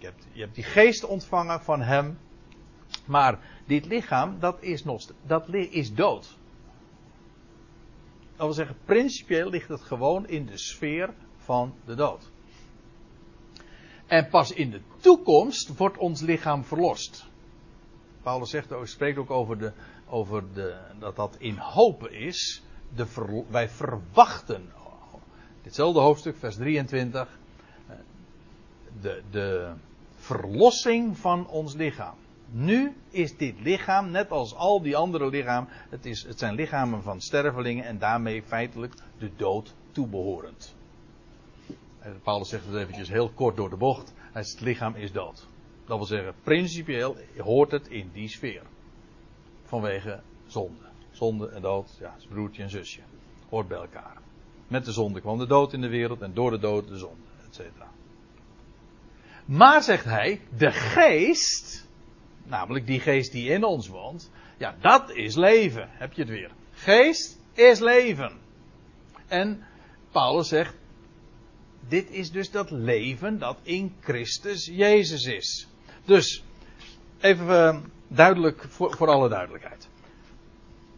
Je 0.00 0.06
hebt, 0.06 0.26
je 0.32 0.40
hebt 0.40 0.54
die 0.54 0.64
geest 0.64 1.04
ontvangen 1.04 1.60
van 1.60 1.80
hem. 1.80 2.18
Maar 3.06 3.38
dit 3.66 3.86
lichaam, 3.86 4.38
dat 4.38 4.62
is, 4.62 4.84
nog, 4.84 5.02
dat 5.26 5.48
is 5.54 5.94
dood. 5.94 6.38
Dat 8.36 8.46
wil 8.46 8.52
zeggen, 8.52 8.76
principieel 8.84 9.50
ligt 9.50 9.68
het 9.68 9.80
gewoon 9.80 10.28
in 10.28 10.46
de 10.46 10.58
sfeer 10.58 11.14
van 11.36 11.74
de 11.84 11.94
dood. 11.94 12.30
En 14.06 14.28
pas 14.28 14.52
in 14.52 14.70
de 14.70 14.80
toekomst 15.00 15.76
wordt 15.76 15.98
ons 15.98 16.20
lichaam 16.20 16.64
verlost. 16.64 17.26
Paulus 18.22 18.50
zegt, 18.50 18.74
spreekt 18.82 19.18
ook 19.18 19.30
over, 19.30 19.58
de, 19.58 19.72
over 20.08 20.52
de, 20.52 20.78
dat 20.98 21.16
dat 21.16 21.36
in 21.38 21.56
hopen 21.56 22.12
is. 22.12 22.62
De 22.94 23.44
wij 23.50 23.68
verwachten. 23.68 24.72
Ditzelfde 25.62 26.00
hoofdstuk, 26.00 26.36
vers 26.36 26.56
23. 26.56 27.38
De, 29.00 29.22
de 29.30 29.72
verlossing 30.20 31.18
van 31.18 31.46
ons 31.48 31.74
lichaam. 31.74 32.14
Nu 32.52 32.92
is 33.10 33.36
dit 33.36 33.60
lichaam, 33.60 34.10
net 34.10 34.30
als 34.30 34.54
al 34.54 34.82
die 34.82 34.96
andere 34.96 35.28
lichamen, 35.28 35.68
het, 35.88 36.06
is, 36.06 36.22
het 36.22 36.38
zijn 36.38 36.54
lichamen 36.54 37.02
van 37.02 37.20
stervelingen 37.20 37.84
en 37.84 37.98
daarmee 37.98 38.42
feitelijk 38.42 38.94
de 39.18 39.30
dood 39.36 39.74
toebehorend. 39.92 40.74
Paulus 42.22 42.48
zegt 42.48 42.66
het 42.66 42.74
eventjes 42.74 43.08
heel 43.08 43.28
kort 43.28 43.56
door 43.56 43.70
de 43.70 43.76
bocht. 43.76 44.14
Het 44.32 44.60
lichaam 44.60 44.94
is 44.94 45.12
dood. 45.12 45.46
Dat 45.86 45.96
wil 45.96 46.06
zeggen, 46.06 46.34
principieel 46.42 47.16
hoort 47.38 47.70
het 47.70 47.88
in 47.88 48.10
die 48.12 48.28
sfeer. 48.28 48.62
Vanwege 49.62 50.20
zonde. 50.46 50.88
Zonde 51.10 51.48
en 51.48 51.62
dood, 51.62 51.96
ja, 52.00 52.14
broertje 52.28 52.62
en 52.62 52.70
zusje. 52.70 53.00
Hoort 53.48 53.68
bij 53.68 53.78
elkaar. 53.78 54.16
Met 54.68 54.84
de 54.84 54.92
zonde 54.92 55.20
kwam 55.20 55.38
de 55.38 55.46
dood 55.46 55.72
in 55.72 55.80
de 55.80 55.88
wereld 55.88 56.20
en 56.20 56.34
door 56.34 56.50
de 56.50 56.58
dood 56.58 56.88
de 56.88 56.98
zonde, 56.98 57.22
et 57.46 57.54
cetera. 57.54 57.88
Maar 59.50 59.82
zegt 59.82 60.04
hij, 60.04 60.40
de 60.56 60.72
geest, 60.72 61.86
namelijk 62.42 62.86
die 62.86 63.00
geest 63.00 63.32
die 63.32 63.48
in 63.50 63.64
ons 63.64 63.88
woont, 63.88 64.30
ja, 64.56 64.76
dat 64.80 65.10
is 65.10 65.34
leven. 65.34 65.88
Heb 65.90 66.12
je 66.12 66.20
het 66.20 66.30
weer. 66.30 66.50
Geest 66.72 67.38
is 67.52 67.78
leven. 67.78 68.38
En 69.26 69.66
Paulus 70.10 70.48
zegt, 70.48 70.74
dit 71.88 72.10
is 72.10 72.30
dus 72.30 72.50
dat 72.50 72.70
leven 72.70 73.38
dat 73.38 73.58
in 73.62 73.94
Christus 74.00 74.66
Jezus 74.66 75.24
is. 75.24 75.68
Dus, 76.04 76.44
even 77.20 77.46
uh, 77.46 77.80
duidelijk, 78.08 78.66
voor, 78.68 78.96
voor 78.96 79.08
alle 79.08 79.28
duidelijkheid. 79.28 79.88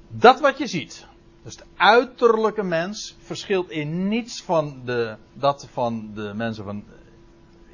Dat 0.09 0.40
wat 0.40 0.59
je 0.59 0.66
ziet, 0.66 1.07
dus 1.42 1.57
de 1.57 1.64
uiterlijke 1.76 2.62
mens, 2.62 3.16
verschilt 3.18 3.70
in 3.70 4.09
niets 4.09 4.42
van 4.42 4.82
de, 4.84 5.16
dat 5.32 5.68
van 5.70 6.11
de 6.14 6.32
mensen 6.34 6.64
van, 6.64 6.84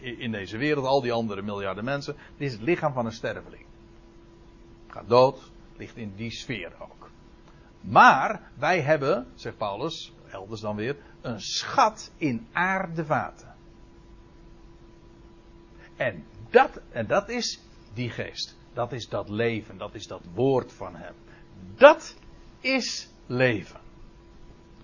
in 0.01 0.33
deze 0.33 0.57
wereld, 0.57 0.87
al 0.87 1.01
die 1.01 1.13
andere 1.13 1.43
miljarden 1.43 1.85
mensen. 1.85 2.17
Dit 2.37 2.49
is 2.49 2.53
het 2.53 2.63
lichaam 2.63 2.93
van 2.93 3.07
een 3.07 3.13
sterveling. 3.13 3.65
Gaat 4.89 5.09
dood, 5.09 5.51
ligt 5.77 5.97
in 5.97 6.13
die 6.17 6.31
sfeer 6.31 6.73
ook. 6.79 7.11
Maar 7.81 8.51
wij 8.55 8.81
hebben, 8.81 9.27
zegt 9.35 9.57
Paulus, 9.57 10.13
elders 10.31 10.61
dan 10.61 10.77
weer, 10.77 10.97
een 11.21 11.41
schat 11.41 12.11
in 12.17 12.47
aardevaten. 12.53 13.55
En 15.97 16.25
dat, 16.51 16.81
en 16.91 17.07
dat 17.07 17.29
is 17.29 17.61
die 17.95 18.11
geest. 18.11 18.57
Dat 18.73 18.93
is 18.93 19.09
dat 19.09 19.29
leven. 19.29 19.79
Dat 19.79 19.95
is 19.95 20.07
dat 20.07 20.23
woord 20.35 20.73
van 20.73 20.97
hem. 20.97 21.15
Dat 21.77 22.17
is 22.61 23.09
leven. 23.27 23.81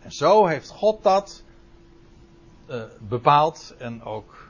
En 0.00 0.10
zo 0.10 0.46
heeft 0.46 0.68
God 0.68 1.02
dat 1.02 1.44
uh, 2.68 2.84
bepaald. 3.00 3.74
En 3.78 4.02
ook 4.02 4.43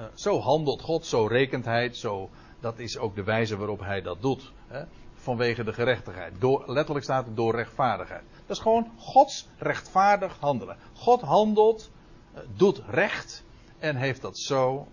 uh, 0.00 0.06
zo 0.14 0.40
handelt 0.40 0.82
God, 0.82 1.06
zo 1.06 1.26
rekent 1.26 1.64
hij. 1.64 1.94
Zo, 1.94 2.30
dat 2.60 2.78
is 2.78 2.98
ook 2.98 3.14
de 3.14 3.24
wijze 3.24 3.56
waarop 3.56 3.80
hij 3.80 4.02
dat 4.02 4.22
doet. 4.22 4.52
Hè, 4.66 4.82
vanwege 5.14 5.64
de 5.64 5.72
gerechtigheid. 5.72 6.32
Door, 6.38 6.62
letterlijk 6.66 7.04
staat 7.04 7.26
het 7.26 7.36
door 7.36 7.54
rechtvaardigheid. 7.54 8.22
Dat 8.46 8.56
is 8.56 8.62
gewoon 8.62 8.90
Gods 8.96 9.48
rechtvaardig 9.58 10.38
handelen. 10.38 10.76
God 10.92 11.20
handelt, 11.20 11.90
uh, 12.34 12.40
doet 12.56 12.82
recht. 12.88 13.44
En 13.78 13.96
heeft 13.96 14.22
dat 14.22 14.38
zo 14.38 14.86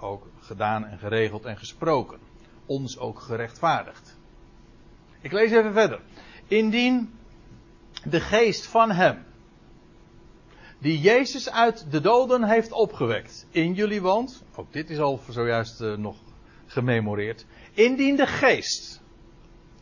ook 0.00 0.26
gedaan 0.40 0.84
en 0.84 0.98
geregeld 0.98 1.44
en 1.44 1.56
gesproken. 1.56 2.18
Ons 2.66 2.98
ook 2.98 3.20
gerechtvaardigd. 3.20 4.16
Ik 5.20 5.32
lees 5.32 5.50
even 5.50 5.72
verder. 5.72 6.00
Indien 6.46 7.18
de 8.04 8.20
geest 8.20 8.66
van 8.66 8.90
hem, 8.90 9.24
die 10.84 11.00
Jezus 11.00 11.50
uit 11.50 11.90
de 11.90 12.00
doden 12.00 12.44
heeft 12.44 12.72
opgewekt, 12.72 13.46
in 13.50 13.74
jullie 13.74 14.02
woont, 14.02 14.42
ook 14.54 14.72
dit 14.72 14.90
is 14.90 14.98
al 14.98 15.20
zojuist 15.28 15.80
uh, 15.80 15.96
nog 15.96 16.16
gememoreerd, 16.66 17.46
indien 17.72 18.16
de 18.16 18.26
geest, 18.26 19.02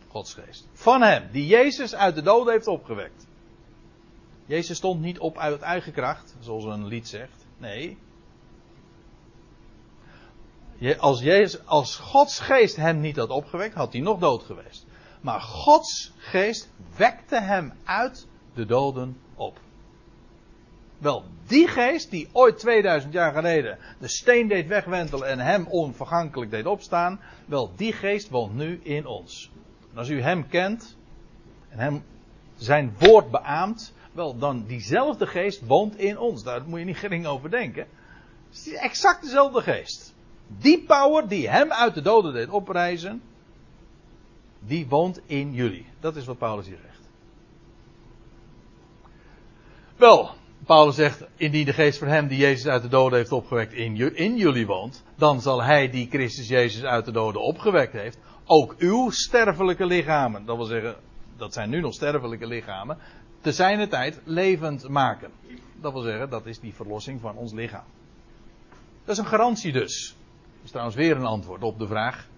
Gods 0.09 0.35
geest, 0.35 0.69
van 0.73 1.03
hem, 1.03 1.29
die 1.33 1.47
Jezus 1.47 1.95
uit 1.95 2.15
de 2.15 2.23
doden 2.23 2.53
heeft 2.53 2.67
opgewekt. 2.67 3.27
Jezus 4.47 4.77
stond 4.77 5.01
niet 5.01 5.19
op 5.19 5.39
uit 5.39 5.61
eigen 5.61 5.93
kracht, 5.93 6.37
zoals 6.41 6.65
een 6.65 6.87
lied 6.87 7.09
zegt. 7.09 7.47
Nee, 7.59 7.99
als, 10.99 11.59
als 11.65 11.97
Gods 11.97 12.41
geest 12.41 12.77
hem 12.77 13.01
niet 13.01 13.17
had 13.17 13.31
opgewekt, 13.31 13.75
had 13.75 13.93
hij 13.93 14.03
nog 14.03 14.19
dood 14.19 14.43
geweest. 14.43 14.87
Maar 15.21 15.41
Gods 15.41 16.13
geest 16.17 16.71
wekte 16.97 17.41
hem 17.41 17.73
uit 17.85 18.27
de 18.55 18.67
doden 18.67 19.17
op. 19.35 19.61
Wel, 21.03 21.25
die 21.47 21.69
geest 21.69 22.11
die 22.11 22.29
ooit 22.33 22.59
2000 22.59 23.13
jaar 23.13 23.33
geleden 23.33 23.79
de 23.99 24.09
steen 24.09 24.49
deed 24.49 24.67
wegwentelen 24.67 25.29
en 25.29 25.39
hem 25.39 25.67
onvergankelijk 25.67 26.51
deed 26.51 26.67
opstaan, 26.67 27.21
wel, 27.47 27.73
die 27.77 27.93
geest 27.93 28.29
woont 28.29 28.55
nu 28.55 28.81
in 28.83 29.07
ons. 29.07 29.51
En 29.93 29.99
als 29.99 30.09
u 30.09 30.21
hem 30.21 30.49
kent 30.49 30.97
en 31.69 31.79
hem 31.79 32.05
zijn 32.57 32.95
woord 32.99 33.31
beaamt, 33.31 33.95
wel, 34.13 34.39
dan 34.39 34.65
diezelfde 34.67 35.27
geest 35.27 35.67
woont 35.67 35.97
in 35.97 36.19
ons. 36.19 36.43
Daar 36.43 36.63
moet 36.67 36.79
je 36.79 36.85
niet 36.85 36.97
gering 36.97 37.27
over 37.27 37.51
denken. 37.51 37.87
Het 38.49 38.67
is 38.67 38.73
exact 38.73 39.23
dezelfde 39.23 39.61
geest. 39.61 40.15
Die 40.47 40.85
power 40.85 41.29
die 41.29 41.49
hem 41.49 41.73
uit 41.73 41.95
de 41.95 42.03
doden 42.03 42.33
deed 42.33 42.49
oprijzen, 42.49 43.23
die 44.59 44.89
woont 44.89 45.21
in 45.27 45.53
jullie. 45.53 45.87
Dat 46.01 46.17
is 46.17 46.27
wat 46.27 46.39
Paulus 46.39 46.67
hier 46.67 46.79
zegt. 46.83 47.09
Wel, 49.97 50.41
Paulus 50.67 50.95
zegt, 50.95 51.25
indien 51.37 51.65
de 51.65 51.73
geest 51.73 51.99
van 51.99 52.09
hem 52.09 52.27
die 52.27 52.39
Jezus 52.39 52.67
uit 52.67 52.83
de 52.83 52.89
doden 52.89 53.19
heeft 53.19 53.33
opgewekt 53.33 53.73
in, 53.73 54.17
in 54.17 54.37
jullie 54.37 54.67
woont, 54.67 55.05
dan 55.17 55.41
zal 55.41 55.63
hij 55.63 55.91
die 55.91 56.09
Christus 56.11 56.49
Jezus 56.49 56.85
uit 56.85 57.05
de 57.05 57.13
doden 57.13 57.43
opgewekt 57.43 57.93
heeft, 57.93 58.19
ook 58.45 58.75
uw 58.79 59.11
sterfelijke 59.11 59.87
lichamen, 59.87 60.45
dat 60.45 60.57
wil 60.57 60.67
zeggen, 60.67 60.97
dat 61.37 61.53
zijn 61.53 61.71
nu 61.71 61.81
nog 61.81 61.95
sterfelijke 61.95 62.47
lichamen, 62.47 62.99
te 63.41 63.53
zijner 63.53 63.89
tijd 63.89 64.21
levend 64.25 64.89
maken. 64.89 65.31
Dat 65.81 65.93
wil 65.93 66.03
zeggen, 66.03 66.31
dat 66.31 66.47
is 66.47 66.61
die 66.61 66.75
verlossing 66.75 67.21
van 67.21 67.37
ons 67.37 67.53
lichaam. 67.53 67.85
Dat 69.05 69.17
is 69.17 69.23
een 69.23 69.31
garantie 69.31 69.73
dus. 69.73 70.17
Dat 70.55 70.65
is 70.65 70.71
trouwens 70.71 70.97
weer 70.97 71.17
een 71.17 71.25
antwoord 71.25 71.63
op 71.63 71.79
de 71.79 71.87
vraag 71.87 72.29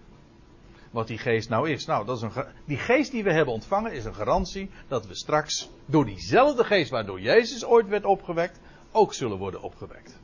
wat 0.95 1.07
die 1.07 1.19
geest 1.19 1.49
nou 1.49 1.71
is. 1.71 1.87
Nou, 1.87 2.07
dat 2.07 2.17
is 2.17 2.23
een, 2.23 2.45
die 2.65 2.77
geest 2.77 3.11
die 3.11 3.25
we 3.25 3.33
hebben 3.33 3.55
ontvangen 3.55 3.93
is 3.93 4.05
een 4.05 4.15
garantie 4.15 4.71
dat 4.89 5.07
we 5.07 5.15
straks 5.15 5.71
door 5.87 6.05
diezelfde 6.05 6.65
geest 6.65 6.91
waardoor 6.91 7.21
Jezus 7.21 7.65
ooit 7.65 7.89
werd 7.89 8.05
opgewekt, 8.05 8.61
ook 8.93 9.15
zullen 9.15 9.39
worden 9.39 9.63
opgewekt. 9.63 10.21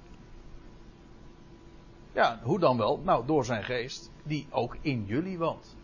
Ja, 2.12 2.40
hoe 2.42 2.58
dan 2.58 2.76
wel? 2.76 3.00
Nou, 3.04 3.26
door 3.26 3.44
zijn 3.44 3.64
geest 3.64 4.10
die 4.22 4.46
ook 4.50 4.76
in 4.80 5.04
jullie 5.06 5.38
woont. 5.38 5.76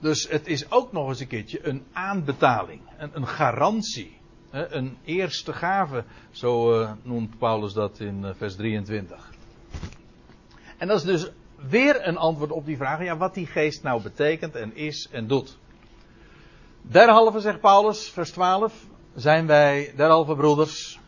Dus 0.00 0.28
het 0.28 0.46
is 0.46 0.70
ook 0.70 0.92
nog 0.92 1.08
eens 1.08 1.20
een 1.20 1.26
keertje 1.26 1.66
een 1.66 1.84
aanbetaling, 1.92 2.80
een, 2.98 3.26
garantie, 3.26 4.18
een 4.50 4.96
eerste 5.04 5.52
gave, 5.52 6.04
zo 6.30 6.80
eh, 6.80 6.92
noemt 7.02 7.38
Paulus 7.38 7.72
dat 7.72 8.00
in 8.00 8.24
eh, 8.24 8.34
vers 8.34 8.56
23. 8.56 9.31
En 10.82 10.88
dat 10.88 10.96
is 10.96 11.04
dus 11.04 11.30
weer 11.68 12.08
een 12.08 12.16
antwoord 12.16 12.50
op 12.50 12.66
die 12.66 12.76
vraag, 12.76 13.02
ja, 13.02 13.16
wat 13.16 13.34
die 13.34 13.46
geest 13.46 13.82
nou 13.82 14.02
betekent 14.02 14.54
en 14.54 14.76
is 14.76 15.08
en 15.10 15.26
doet. 15.26 15.58
Derhalve, 16.80 17.40
zegt 17.40 17.60
Paulus, 17.60 18.10
vers 18.10 18.30
12, 18.30 18.86
zijn 19.14 19.46
wij, 19.46 19.92
derhalve 19.96 20.34
broeders, 20.34 21.00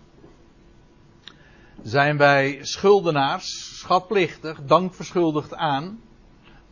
zijn 1.82 2.16
wij 2.16 2.58
schuldenaars, 2.60 3.78
schatplichtig, 3.78 4.64
dankverschuldigd 4.64 5.54
aan, 5.54 6.00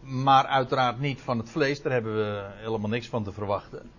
maar 0.01 0.47
uiteraard 0.47 1.01
niet 1.01 1.21
van 1.21 1.39
het 1.39 1.51
vlees, 1.51 1.83
daar 1.83 1.93
hebben 1.93 2.15
we 2.15 2.51
helemaal 2.55 2.91
niks 2.91 3.09
van 3.09 3.25
te 3.25 3.33
verwachten. 3.33 3.91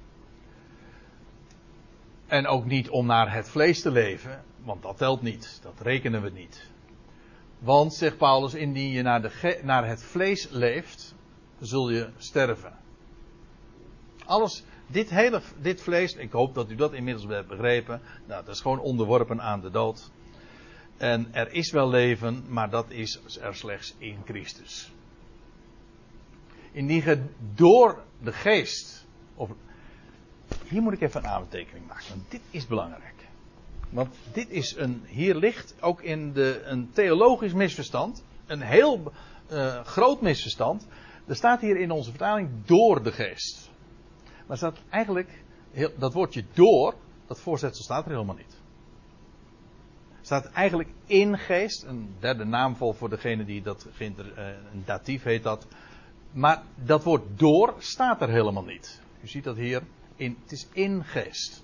En 2.27 2.47
ook 2.47 2.65
niet 2.65 2.89
om 2.89 3.05
naar 3.05 3.33
het 3.33 3.49
vlees 3.49 3.81
te 3.81 3.91
leven, 3.91 4.43
want 4.63 4.81
dat 4.81 4.97
telt 4.97 5.21
niet, 5.21 5.59
dat 5.63 5.79
rekenen 5.81 6.21
we 6.21 6.29
niet. 6.29 6.71
Want, 7.63 7.93
zegt 7.93 8.17
Paulus, 8.17 8.53
indien 8.53 8.91
je 8.91 9.01
naar, 9.01 9.21
de 9.21 9.59
naar 9.63 9.87
het 9.87 10.03
vlees 10.03 10.49
leeft, 10.49 11.15
zul 11.59 11.89
je 11.89 12.09
sterven. 12.17 12.77
Alles, 14.25 14.63
dit 14.87 15.09
hele, 15.09 15.41
dit 15.61 15.81
vlees, 15.81 16.13
ik 16.13 16.31
hoop 16.31 16.55
dat 16.55 16.69
u 16.69 16.75
dat 16.75 16.93
inmiddels 16.93 17.25
hebt 17.27 17.47
begrepen, 17.47 18.01
nou, 18.27 18.45
dat 18.45 18.55
is 18.55 18.61
gewoon 18.61 18.79
onderworpen 18.79 19.41
aan 19.41 19.61
de 19.61 19.69
dood. 19.69 20.11
En 20.97 21.33
er 21.33 21.51
is 21.51 21.71
wel 21.71 21.89
leven, 21.89 22.45
maar 22.47 22.69
dat 22.69 22.91
is 22.91 23.37
er 23.41 23.55
slechts 23.55 23.95
in 23.97 24.17
Christus. 24.25 24.91
Indien 26.71 27.03
je 27.03 27.23
door 27.55 28.03
de 28.21 28.33
geest, 28.33 29.05
of, 29.35 29.49
hier 30.67 30.81
moet 30.81 30.93
ik 30.93 31.01
even 31.01 31.23
een 31.23 31.29
aantekening 31.29 31.87
maken, 31.87 32.05
want 32.09 32.31
dit 32.31 32.41
is 32.49 32.67
belangrijk. 32.67 33.12
Want 33.93 34.15
dit 34.31 34.49
is 34.49 34.75
een, 34.77 35.03
hier 35.05 35.35
ligt 35.35 35.75
ook 35.79 36.01
in 36.01 36.33
de, 36.33 36.61
een 36.63 36.91
theologisch 36.91 37.53
misverstand, 37.53 38.23
een 38.45 38.61
heel 38.61 39.11
eh, 39.47 39.83
groot 39.83 40.21
misverstand. 40.21 40.87
Er 41.27 41.35
staat 41.35 41.61
hier 41.61 41.77
in 41.77 41.91
onze 41.91 42.09
vertaling 42.09 42.49
door 42.65 43.03
de 43.03 43.11
geest. 43.11 43.69
Maar 44.47 44.57
staat 44.57 44.77
eigenlijk, 44.89 45.43
heel, 45.71 45.91
dat 45.97 46.13
woordje 46.13 46.43
door, 46.53 46.95
dat 47.27 47.39
voorzetsel 47.39 47.83
staat 47.83 48.05
er 48.05 48.11
helemaal 48.11 48.35
niet. 48.35 48.61
Staat 50.21 50.45
eigenlijk 50.45 50.89
in 51.05 51.37
geest, 51.37 51.83
een 51.83 52.15
derde 52.19 52.45
naamval 52.45 52.93
voor 52.93 53.09
degene 53.09 53.45
die 53.45 53.61
dat, 53.61 53.87
eh, 53.97 54.07
een 54.73 54.83
datief 54.85 55.23
heet 55.23 55.43
dat. 55.43 55.67
Maar 56.31 56.63
dat 56.75 57.03
woord 57.03 57.39
door 57.39 57.75
staat 57.77 58.21
er 58.21 58.29
helemaal 58.29 58.63
niet. 58.63 59.01
U 59.21 59.27
ziet 59.27 59.43
dat 59.43 59.55
hier, 59.55 59.81
in, 60.15 60.37
het 60.41 60.51
is 60.51 60.67
in 60.71 61.03
geest. 61.03 61.62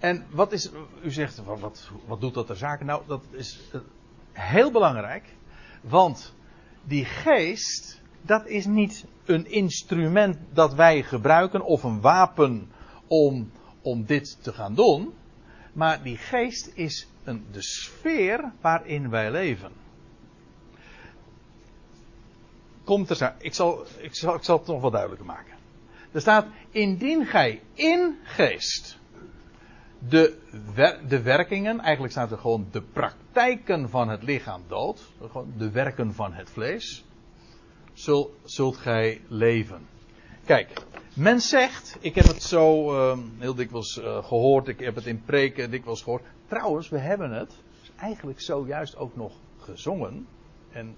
En 0.00 0.26
wat 0.30 0.52
is, 0.52 0.70
u 1.02 1.10
zegt, 1.10 1.44
wat, 1.44 1.90
wat, 2.06 2.20
doet 2.20 2.34
dat 2.34 2.46
ter 2.46 2.56
zake? 2.56 2.84
Nou, 2.84 3.02
dat 3.06 3.24
is 3.30 3.60
eh, 3.72 3.80
heel 4.32 4.70
belangrijk. 4.70 5.24
Want 5.80 6.34
die 6.84 7.04
geest, 7.04 8.00
dat 8.22 8.46
is 8.46 8.66
niet 8.66 9.04
een 9.24 9.46
instrument 9.50 10.38
dat 10.52 10.74
wij 10.74 11.02
gebruiken 11.02 11.62
of 11.62 11.82
een 11.82 12.00
wapen 12.00 12.70
om, 13.06 13.50
om 13.82 14.04
dit 14.04 14.42
te 14.42 14.52
gaan 14.52 14.74
doen. 14.74 15.14
Maar 15.72 16.02
die 16.02 16.16
geest 16.16 16.70
is 16.74 17.06
een, 17.24 17.46
de 17.52 17.62
sfeer 17.62 18.52
waarin 18.60 19.10
wij 19.10 19.30
leven. 19.30 19.72
Komt 22.84 23.10
er 23.10 23.34
ik 23.38 23.54
zal, 23.54 23.84
ik, 23.98 24.14
zal, 24.14 24.34
ik 24.34 24.44
zal 24.44 24.58
het 24.58 24.66
nog 24.66 24.80
wat 24.80 24.92
duidelijker 24.92 25.26
maken. 25.26 25.54
Er 26.12 26.20
staat, 26.20 26.46
indien 26.70 27.26
gij 27.26 27.62
in 27.74 28.18
geest 28.22 28.98
de, 30.08 30.36
de 31.08 31.22
werkingen, 31.22 31.80
eigenlijk 31.80 32.12
staat 32.12 32.30
er 32.30 32.38
gewoon 32.38 32.66
de 32.70 32.82
praktijken 32.82 33.90
van 33.90 34.08
het 34.08 34.22
lichaam 34.22 34.62
dood, 34.68 35.12
de 35.56 35.70
werken 35.70 36.14
van 36.14 36.32
het 36.32 36.50
vlees, 36.50 37.04
zul, 37.92 38.34
zult 38.44 38.76
gij 38.76 39.20
leven. 39.28 39.86
Kijk, 40.44 40.82
men 41.14 41.40
zegt, 41.40 41.96
ik 42.00 42.14
heb 42.14 42.26
het 42.26 42.42
zo 42.42 42.94
eh, 42.94 43.18
heel 43.38 43.54
dikwijls 43.54 43.98
eh, 43.98 44.24
gehoord, 44.24 44.68
ik 44.68 44.80
heb 44.80 44.94
het 44.94 45.06
in 45.06 45.22
preken 45.24 45.70
dikwijls 45.70 46.02
gehoord. 46.02 46.22
Trouwens, 46.46 46.88
we 46.88 46.98
hebben 46.98 47.30
het 47.30 47.52
eigenlijk 47.96 48.40
zojuist 48.40 48.96
ook 48.96 49.16
nog 49.16 49.32
gezongen. 49.58 50.26
En 50.72 50.96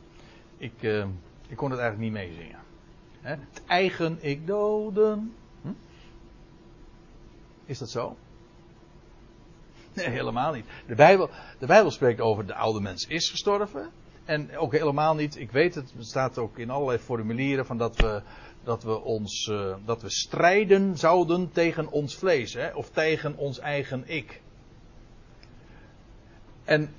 ik, 0.56 0.82
eh, 0.82 1.06
ik 1.48 1.56
kon 1.56 1.70
het 1.70 1.80
eigenlijk 1.80 2.12
niet 2.12 2.22
meezingen. 2.22 2.58
Het 3.20 3.62
eigen 3.66 4.18
ik 4.20 4.46
doden. 4.46 5.34
Hm? 5.62 5.72
Is 7.64 7.78
dat 7.78 7.90
zo? 7.90 8.16
Nee, 9.96 10.08
helemaal 10.08 10.52
niet. 10.52 10.64
De 10.86 10.94
Bijbel, 10.94 11.30
de 11.58 11.66
Bijbel 11.66 11.90
spreekt 11.90 12.20
over 12.20 12.46
de 12.46 12.54
oude 12.54 12.80
mens 12.80 13.06
is 13.06 13.30
gestorven. 13.30 13.90
En 14.24 14.56
ook 14.56 14.72
helemaal 14.72 15.14
niet, 15.14 15.36
ik 15.36 15.50
weet 15.50 15.74
het, 15.74 15.92
het 15.96 16.06
staat 16.06 16.38
ook 16.38 16.58
in 16.58 16.70
allerlei 16.70 16.98
formulieren 16.98 17.66
van 17.66 17.78
dat 17.78 17.96
we, 17.96 18.22
dat 18.64 18.82
we 18.82 19.00
ons, 19.02 19.48
eh, 19.48 19.74
dat 19.84 20.02
we 20.02 20.10
strijden 20.10 20.98
zouden 20.98 21.52
tegen 21.52 21.90
ons 21.90 22.16
vlees, 22.16 22.54
hè, 22.54 22.74
of 22.74 22.90
tegen 22.90 23.36
ons 23.36 23.58
eigen 23.58 24.04
ik. 24.06 24.40
En 26.64 26.94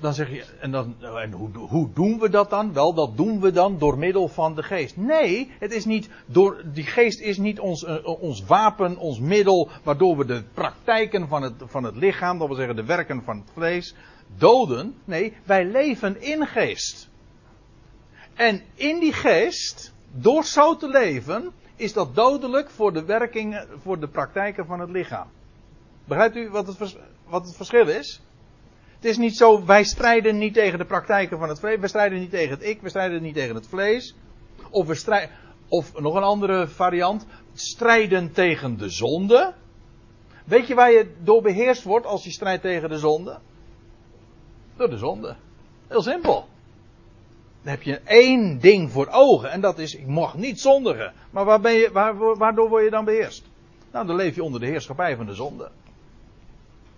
dan 0.00 0.14
zeg 0.14 0.30
je, 0.30 0.44
en, 0.60 0.70
dan, 0.70 0.96
en 1.00 1.32
hoe, 1.32 1.50
hoe 1.56 1.88
doen 1.94 2.18
we 2.18 2.28
dat 2.28 2.50
dan? 2.50 2.72
Wel, 2.72 2.94
dat 2.94 3.16
doen 3.16 3.40
we 3.40 3.50
dan 3.50 3.78
door 3.78 3.98
middel 3.98 4.28
van 4.28 4.54
de 4.54 4.62
geest. 4.62 4.96
Nee, 4.96 5.50
het 5.58 5.72
is 5.72 5.84
niet 5.84 6.08
door, 6.26 6.62
die 6.72 6.86
geest 6.86 7.20
is 7.20 7.38
niet 7.38 7.60
ons, 7.60 7.84
eh, 7.84 8.22
ons 8.22 8.44
wapen, 8.44 8.96
ons 8.96 9.20
middel, 9.20 9.68
waardoor 9.82 10.16
we 10.16 10.24
de 10.24 10.42
praktijken 10.54 11.28
van 11.28 11.42
het, 11.42 11.54
van 11.58 11.84
het 11.84 11.96
lichaam, 11.96 12.38
dat 12.38 12.46
wil 12.46 12.56
zeggen 12.56 12.76
de 12.76 12.84
werken 12.84 13.22
van 13.22 13.36
het 13.36 13.50
vlees, 13.52 13.94
doden. 14.36 14.94
Nee, 15.04 15.32
wij 15.44 15.64
leven 15.64 16.22
in 16.22 16.46
geest. 16.46 17.08
En 18.34 18.62
in 18.74 18.98
die 18.98 19.12
geest, 19.12 19.94
door 20.12 20.44
zo 20.44 20.76
te 20.76 20.88
leven, 20.88 21.52
is 21.76 21.92
dat 21.92 22.14
dodelijk 22.14 22.70
voor 22.70 22.92
de 22.92 23.04
werkingen, 23.04 23.68
voor 23.82 24.00
de 24.00 24.08
praktijken 24.08 24.66
van 24.66 24.80
het 24.80 24.90
lichaam. 24.90 25.28
Begrijpt 26.04 26.36
u 26.36 26.50
wat 26.50 26.66
het, 26.66 26.96
wat 27.24 27.46
het 27.46 27.56
verschil 27.56 27.88
is? 27.88 28.20
Het 28.98 29.10
is 29.10 29.16
niet 29.16 29.36
zo, 29.36 29.64
wij 29.64 29.84
strijden 29.84 30.38
niet 30.38 30.54
tegen 30.54 30.78
de 30.78 30.84
praktijken 30.84 31.38
van 31.38 31.48
het 31.48 31.58
vlees. 31.58 31.80
We 31.80 31.88
strijden 31.88 32.18
niet 32.18 32.30
tegen 32.30 32.50
het 32.50 32.64
ik, 32.64 32.80
we 32.80 32.88
strijden 32.88 33.22
niet 33.22 33.34
tegen 33.34 33.54
het 33.54 33.66
vlees. 33.66 34.14
Of 34.70 34.86
we 34.86 34.94
strijden, 34.94 35.30
of 35.68 36.00
nog 36.00 36.14
een 36.14 36.22
andere 36.22 36.68
variant, 36.68 37.26
strijden 37.54 38.32
tegen 38.32 38.78
de 38.78 38.88
zonde. 38.88 39.54
Weet 40.44 40.66
je 40.66 40.74
waar 40.74 40.92
je 40.92 41.14
door 41.22 41.42
beheerst 41.42 41.82
wordt 41.82 42.06
als 42.06 42.24
je 42.24 42.30
strijdt 42.30 42.62
tegen 42.62 42.88
de 42.88 42.98
zonde? 42.98 43.38
Door 44.76 44.90
de 44.90 44.98
zonde. 44.98 45.36
Heel 45.88 46.02
simpel. 46.02 46.46
Dan 47.62 47.72
heb 47.72 47.82
je 47.82 48.00
één 48.04 48.60
ding 48.60 48.90
voor 48.90 49.08
ogen 49.10 49.50
en 49.50 49.60
dat 49.60 49.78
is, 49.78 49.94
ik 49.94 50.06
mag 50.06 50.36
niet 50.36 50.60
zondigen. 50.60 51.12
Maar 51.30 51.44
waar 51.44 51.60
ben 51.60 51.72
je, 51.72 51.90
waar, 51.92 52.36
waardoor 52.36 52.68
word 52.68 52.84
je 52.84 52.90
dan 52.90 53.04
beheerst? 53.04 53.44
Nou, 53.92 54.06
dan 54.06 54.16
leef 54.16 54.34
je 54.34 54.42
onder 54.42 54.60
de 54.60 54.66
heerschappij 54.66 55.16
van 55.16 55.26
de 55.26 55.34
zonde. 55.34 55.70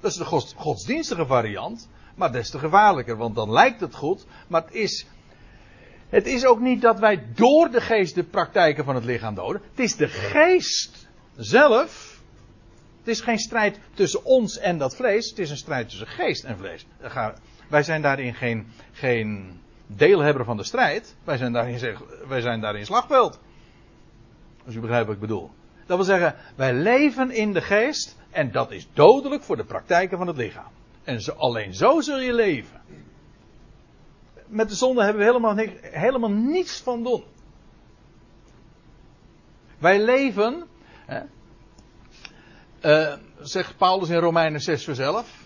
Dat 0.01 0.11
is 0.11 0.17
de 0.17 0.25
gods- 0.25 0.55
godsdienstige 0.57 1.27
variant, 1.27 1.89
maar 2.15 2.33
des 2.33 2.51
te 2.51 2.59
gevaarlijker, 2.59 3.17
want 3.17 3.35
dan 3.35 3.53
lijkt 3.53 3.81
het 3.81 3.95
goed, 3.95 4.27
maar 4.49 4.63
het 4.63 4.75
is, 4.75 5.07
het 6.09 6.27
is 6.27 6.45
ook 6.45 6.61
niet 6.61 6.81
dat 6.81 6.99
wij 6.99 7.27
door 7.35 7.71
de 7.71 7.81
geest 7.81 8.15
de 8.15 8.25
praktijken 8.25 8.85
van 8.85 8.95
het 8.95 9.05
lichaam 9.05 9.35
doden. 9.35 9.63
Het 9.71 9.81
is 9.81 9.97
de 9.97 10.09
geest 10.09 11.09
zelf. 11.37 12.19
Het 12.99 13.09
is 13.09 13.21
geen 13.21 13.39
strijd 13.39 13.79
tussen 13.95 14.25
ons 14.25 14.59
en 14.59 14.79
dat 14.79 14.97
vlees, 14.97 15.29
het 15.31 15.39
is 15.39 15.51
een 15.51 15.57
strijd 15.57 15.89
tussen 15.89 16.07
geest 16.07 16.45
en 16.45 16.57
vlees. 16.57 16.87
Wij 17.69 17.83
zijn 17.83 18.03
daarin 18.03 18.35
geen, 18.35 18.67
geen 18.93 19.61
deelhebber 19.87 20.45
van 20.45 20.57
de 20.57 20.65
strijd, 20.65 21.17
wij 21.25 21.37
zijn 21.37 21.53
daarin, 21.53 21.97
wij 22.29 22.41
zijn 22.41 22.61
daarin 22.61 22.87
slagveld. 22.87 23.39
Als 24.67 24.75
u 24.75 24.81
begrijpt 24.81 25.07
wat 25.07 25.15
ik 25.15 25.21
bedoel. 25.21 25.51
Dat 25.87 25.97
wil 25.97 26.07
zeggen, 26.07 26.35
wij 26.57 26.75
leven 26.75 27.31
in 27.31 27.53
de 27.53 27.61
geest 27.61 28.17
en 28.31 28.53
dat 28.53 28.71
is 28.71 28.89
dodelijk 28.93 29.43
voor 29.43 29.57
de 29.57 29.65
praktijken 29.65 30.19
van 30.19 30.27
het 30.27 30.37
lichaam. 30.37 30.73
En 31.05 31.21
zo, 31.21 31.33
alleen 31.33 31.75
zo 31.75 32.01
zul 32.01 32.19
je 32.19 32.33
leven. 32.33 32.81
Met 34.47 34.69
de 34.69 34.75
zonde 34.75 35.03
hebben 35.03 35.21
we 35.23 35.29
helemaal, 35.29 35.57
helemaal 35.81 36.31
niets 36.31 36.81
van 36.81 37.03
doen. 37.03 37.25
Wij 39.79 40.03
leven, 40.03 40.67
hè, 41.07 41.23
uh, 42.83 43.17
zegt 43.41 43.77
Paulus 43.77 44.09
in 44.09 44.19
Romeinen 44.19 44.61
6 44.61 44.85
zelf, 44.85 45.39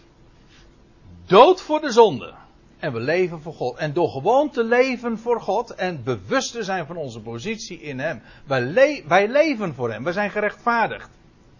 dood 1.27 1.61
voor 1.61 1.81
de 1.81 1.93
zonde. 1.93 2.35
En 2.79 2.93
we 2.93 3.01
leven 3.01 3.41
voor 3.41 3.55
God. 3.55 3.77
En 3.77 3.93
door 3.93 4.09
gewoon 4.09 4.51
te 4.51 4.65
leven 4.65 5.19
voor 5.19 5.41
God 5.41 5.71
en 5.75 6.03
bewust 6.03 6.53
te 6.53 6.63
zijn 6.63 6.87
van 6.87 6.97
onze 6.97 7.21
positie 7.21 7.81
in 7.81 7.99
Hem. 7.99 8.23
Wij, 8.47 9.05
wij 9.09 9.29
leven 9.29 9.75
voor 9.75 9.93
Hem. 9.93 10.05
We 10.05 10.13
zijn 10.13 10.31
gerechtvaardigd. 10.31 11.11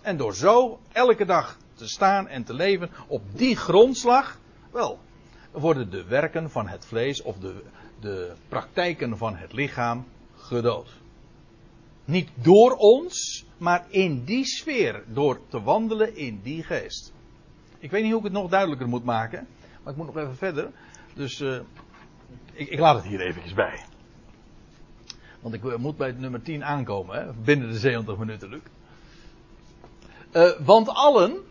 En 0.05 0.17
door 0.17 0.35
zo 0.35 0.81
elke 0.93 1.25
dag 1.25 1.59
te 1.75 1.89
staan 1.89 2.29
en 2.29 2.45
te 2.45 2.55
leven 2.55 2.91
op 3.07 3.23
die 3.33 3.57
grondslag, 3.57 4.39
wel, 4.73 4.99
worden 5.51 5.91
de 5.91 6.05
werken 6.05 6.51
van 6.51 6.69
het 6.69 6.87
vlees 6.87 7.23
of 7.23 7.37
de, 7.39 7.63
de 8.01 8.33
praktijken 8.49 9.17
van 9.17 9.37
het 9.37 9.53
lichaam 9.53 10.05
gedood. 10.37 10.89
Niet 12.05 12.31
door 12.35 12.73
ons, 12.73 13.45
maar 13.57 13.85
in 13.89 14.25
die 14.25 14.45
sfeer, 14.45 15.03
door 15.07 15.41
te 15.49 15.63
wandelen 15.63 16.17
in 16.17 16.41
die 16.43 16.63
geest. 16.63 17.13
Ik 17.79 17.91
weet 17.91 18.03
niet 18.03 18.11
hoe 18.11 18.21
ik 18.21 18.27
het 18.27 18.41
nog 18.43 18.51
duidelijker 18.51 18.89
moet 18.89 19.05
maken, 19.05 19.47
maar 19.83 19.93
ik 19.93 19.99
moet 19.99 20.07
nog 20.07 20.17
even 20.17 20.37
verder. 20.37 20.71
Dus 21.15 21.41
uh, 21.41 21.61
ik, 22.53 22.69
ik, 22.69 22.79
laat 22.79 22.97
het 22.97 23.05
hier 23.05 23.21
eventjes 23.21 23.55
bij. 23.55 23.85
Want 25.41 25.55
ik 25.55 25.79
moet 25.79 25.97
bij 25.97 26.07
het 26.07 26.19
nummer 26.19 26.43
10 26.43 26.65
aankomen, 26.65 27.17
hè? 27.17 27.33
binnen 27.33 27.69
de 27.69 27.79
70 27.79 28.17
minuten, 28.17 28.49
Luc. 28.49 28.61
Uh, 30.35 30.51
want 30.61 30.89
allen, 30.89 31.43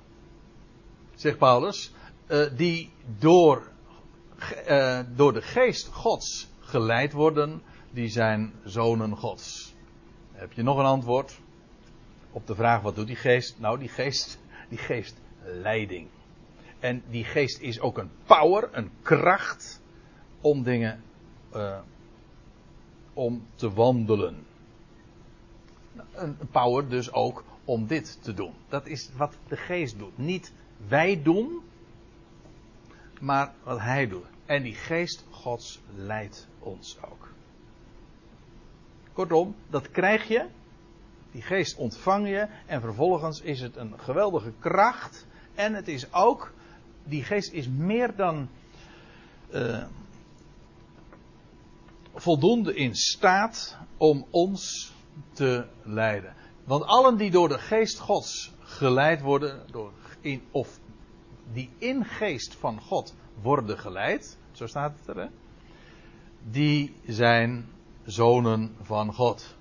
zegt 1.16 1.38
Paulus, 1.38 1.92
uh, 2.28 2.46
die 2.56 2.92
door, 3.20 3.72
door 5.16 5.34
de 5.34 5.42
geest 5.42 5.88
Gods 5.88 6.50
geleid 6.60 7.14
worden, 7.14 7.62
die 7.92 8.08
zijn 8.08 8.54
zonen 8.64 9.18
Gods. 9.18 9.74
Heb 10.32 10.54
je 10.54 10.64
nog 10.64 10.78
een 10.78 10.86
antwoord 10.86 11.40
op 12.32 12.48
de 12.48 12.56
vraag 12.56 12.82
wat 12.82 12.96
doet 12.96 13.08
die 13.08 13.16
geest? 13.16 13.60
Nou, 13.60 13.80
die 13.80 13.90
geest, 13.90 14.40
die 14.70 14.78
geeft 14.78 15.16
leiding. 15.44 16.08
En 16.80 17.04
die 17.10 17.24
geest 17.24 17.60
is 17.60 17.80
ook 17.80 17.98
een 17.98 18.12
power, 18.26 18.70
een 18.72 18.92
kracht 19.02 19.82
om 20.42 20.64
dingen 20.64 21.04
om 23.14 23.48
te 23.56 23.74
wandelen. 23.74 24.46
Een 26.14 26.38
power 26.52 26.90
dus 26.90 27.12
ook 27.12 27.44
om 27.66 27.88
dit 27.88 28.24
te 28.24 28.34
doen. 28.34 28.54
Dat 28.68 28.88
is 28.88 29.10
wat 29.16 29.38
de 29.48 29.58
geest 29.58 29.98
doet. 29.98 30.18
Niet 30.18 30.54
wij 30.88 31.22
doen, 31.24 31.62
maar 33.20 33.54
wat 33.64 33.80
hij 33.80 34.08
doet. 34.08 34.26
En 34.46 34.64
die 34.64 34.76
geest 34.76 35.26
Gods 35.30 35.82
leidt 35.96 36.48
ons 36.60 36.98
ook. 37.02 37.32
Kortom, 39.14 39.56
dat 39.70 39.92
krijg 39.92 40.28
je. 40.28 40.46
Die 41.32 41.42
geest 41.42 41.76
ontvang 41.76 42.28
je. 42.28 42.48
En 42.66 42.82
vervolgens 42.82 43.42
is 43.42 43.62
het 43.62 43.76
een 43.76 44.00
geweldige 44.00 44.54
kracht. 44.60 45.26
En 45.54 45.74
het 45.74 45.88
is 45.88 46.14
ook 46.14 46.54
die 47.04 47.24
geest 47.24 47.52
is 47.52 47.68
meer 47.68 48.16
dan 48.16 48.50
uh, 49.54 49.84
voldoende 52.14 52.76
in 52.76 52.96
staat 52.96 53.78
om 53.98 54.26
ons 54.30 54.94
te 55.34 55.66
leiden. 55.84 56.36
Want 56.64 56.86
allen 56.86 57.18
die 57.18 57.32
door 57.32 57.48
de 57.48 57.58
geest 57.58 58.00
Gods 58.00 58.52
geleid 58.60 59.22
worden, 59.22 59.62
door 59.72 59.92
in, 60.22 60.42
of 60.52 60.80
die 61.54 61.70
in 61.78 62.06
geest 62.06 62.56
van 62.56 62.82
God 62.82 63.16
worden 63.42 63.78
geleid, 63.78 64.38
zo 64.52 64.68
staat 64.68 64.98
het 65.00 65.16
er, 65.16 65.24
hè? 65.24 65.30
die 66.50 66.96
zijn 67.06 67.70
zonen 68.04 68.76
van 68.82 69.14
God. 69.14 69.56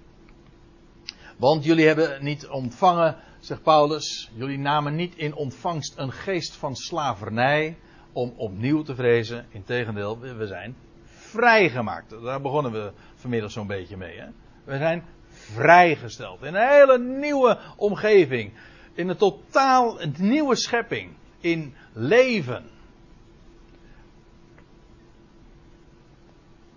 Want 1.37 1.65
jullie 1.65 1.87
hebben 1.87 2.25
niet 2.25 2.49
ontvangen 2.49 3.17
zegt 3.45 3.63
Paulus, 3.63 4.31
jullie 4.35 4.59
namen 4.59 4.95
niet 4.95 5.17
in 5.17 5.35
ontvangst 5.35 5.99
een 5.99 6.13
geest 6.13 6.57
van 6.57 6.77
slavernij 6.77 7.77
om 8.13 8.33
opnieuw 8.37 8.83
te 8.83 8.95
vrezen. 8.95 9.47
Integendeel, 9.49 10.19
we 10.19 10.47
zijn 10.47 10.77
vrijgemaakt. 11.05 12.11
Daar 12.23 12.41
begonnen 12.41 12.73
we 12.73 12.93
vanmiddag 13.15 13.51
zo'n 13.51 13.67
beetje 13.67 13.97
mee. 13.97 14.19
Hè? 14.19 14.27
We 14.65 14.77
zijn 14.77 15.05
vrijgesteld 15.43 16.43
in 16.43 16.55
een 16.55 16.69
hele 16.69 16.99
nieuwe 16.99 17.59
omgeving. 17.77 18.53
In 18.95 19.09
een 19.09 19.17
totaal 19.17 19.99
nieuwe 20.19 20.57
schepping. 20.57 21.11
In 21.41 21.75
leven. 21.93 22.71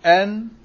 En 0.00 0.56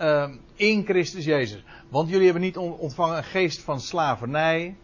uh, 0.00 0.30
in 0.54 0.84
Christus 0.84 1.24
Jezus. 1.24 1.62
Want 1.88 2.08
jullie 2.08 2.24
hebben 2.24 2.42
niet 2.42 2.56
ontvangen 2.56 3.16
een 3.16 3.24
geest 3.24 3.60
van 3.60 3.80
slavernij 3.80 4.76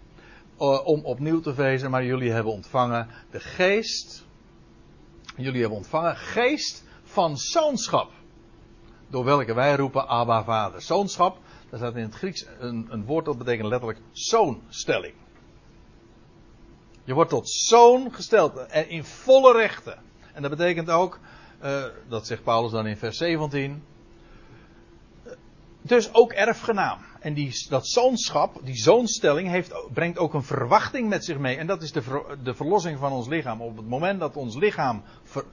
eh, 0.58 0.86
om 0.86 1.04
opnieuw 1.04 1.40
te 1.40 1.54
vrezen, 1.54 1.90
maar 1.90 2.04
jullie 2.04 2.30
hebben 2.30 2.52
ontvangen 2.52 3.08
de 3.30 3.40
geest. 3.40 4.24
Jullie 5.36 5.60
hebben 5.60 5.78
ontvangen 5.78 6.16
geest 6.16 6.84
van 7.02 7.36
zoonschap. 7.36 8.10
Door 9.08 9.24
welke 9.24 9.54
wij 9.54 9.76
roepen 9.76 10.08
Abba 10.08 10.44
Vader. 10.44 10.82
Zoonschap, 10.82 11.38
daar 11.72 11.80
staat 11.80 11.96
in 11.96 12.02
het 12.02 12.14
Grieks 12.14 12.46
een, 12.58 13.04
woord 13.04 13.24
dat 13.24 13.38
betekent 13.38 13.68
letterlijk 13.68 14.00
zoonstelling. 14.10 15.14
Je 17.04 17.14
wordt 17.14 17.30
tot 17.30 17.50
zoon 17.50 18.14
gesteld 18.14 18.56
en 18.56 18.88
in 18.88 19.04
volle 19.04 19.52
rechten. 19.52 19.98
En 20.34 20.42
dat 20.42 20.50
betekent 20.50 20.90
ook, 20.90 21.18
uh, 21.62 21.84
dat 22.08 22.26
zegt 22.26 22.42
Paulus 22.42 22.70
dan 22.70 22.86
in 22.86 22.96
vers 22.96 23.16
17, 23.16 23.82
dus 25.82 26.14
ook 26.14 26.32
erfgenaam. 26.32 26.98
En 27.20 27.34
die, 27.34 27.66
dat 27.68 27.86
zoonschap, 27.86 28.60
die 28.64 28.76
zoonstelling, 28.76 29.48
heeft, 29.48 29.74
brengt 29.92 30.18
ook 30.18 30.34
een 30.34 30.42
verwachting 30.42 31.08
met 31.08 31.24
zich 31.24 31.38
mee. 31.38 31.56
En 31.56 31.66
dat 31.66 31.82
is 31.82 31.92
de, 31.92 32.36
de 32.42 32.54
verlossing 32.54 32.98
van 32.98 33.12
ons 33.12 33.28
lichaam. 33.28 33.60
Op 33.60 33.76
het 33.76 33.88
moment 33.88 34.20
dat 34.20 34.36
ons 34.36 34.56
lichaam. 34.56 35.02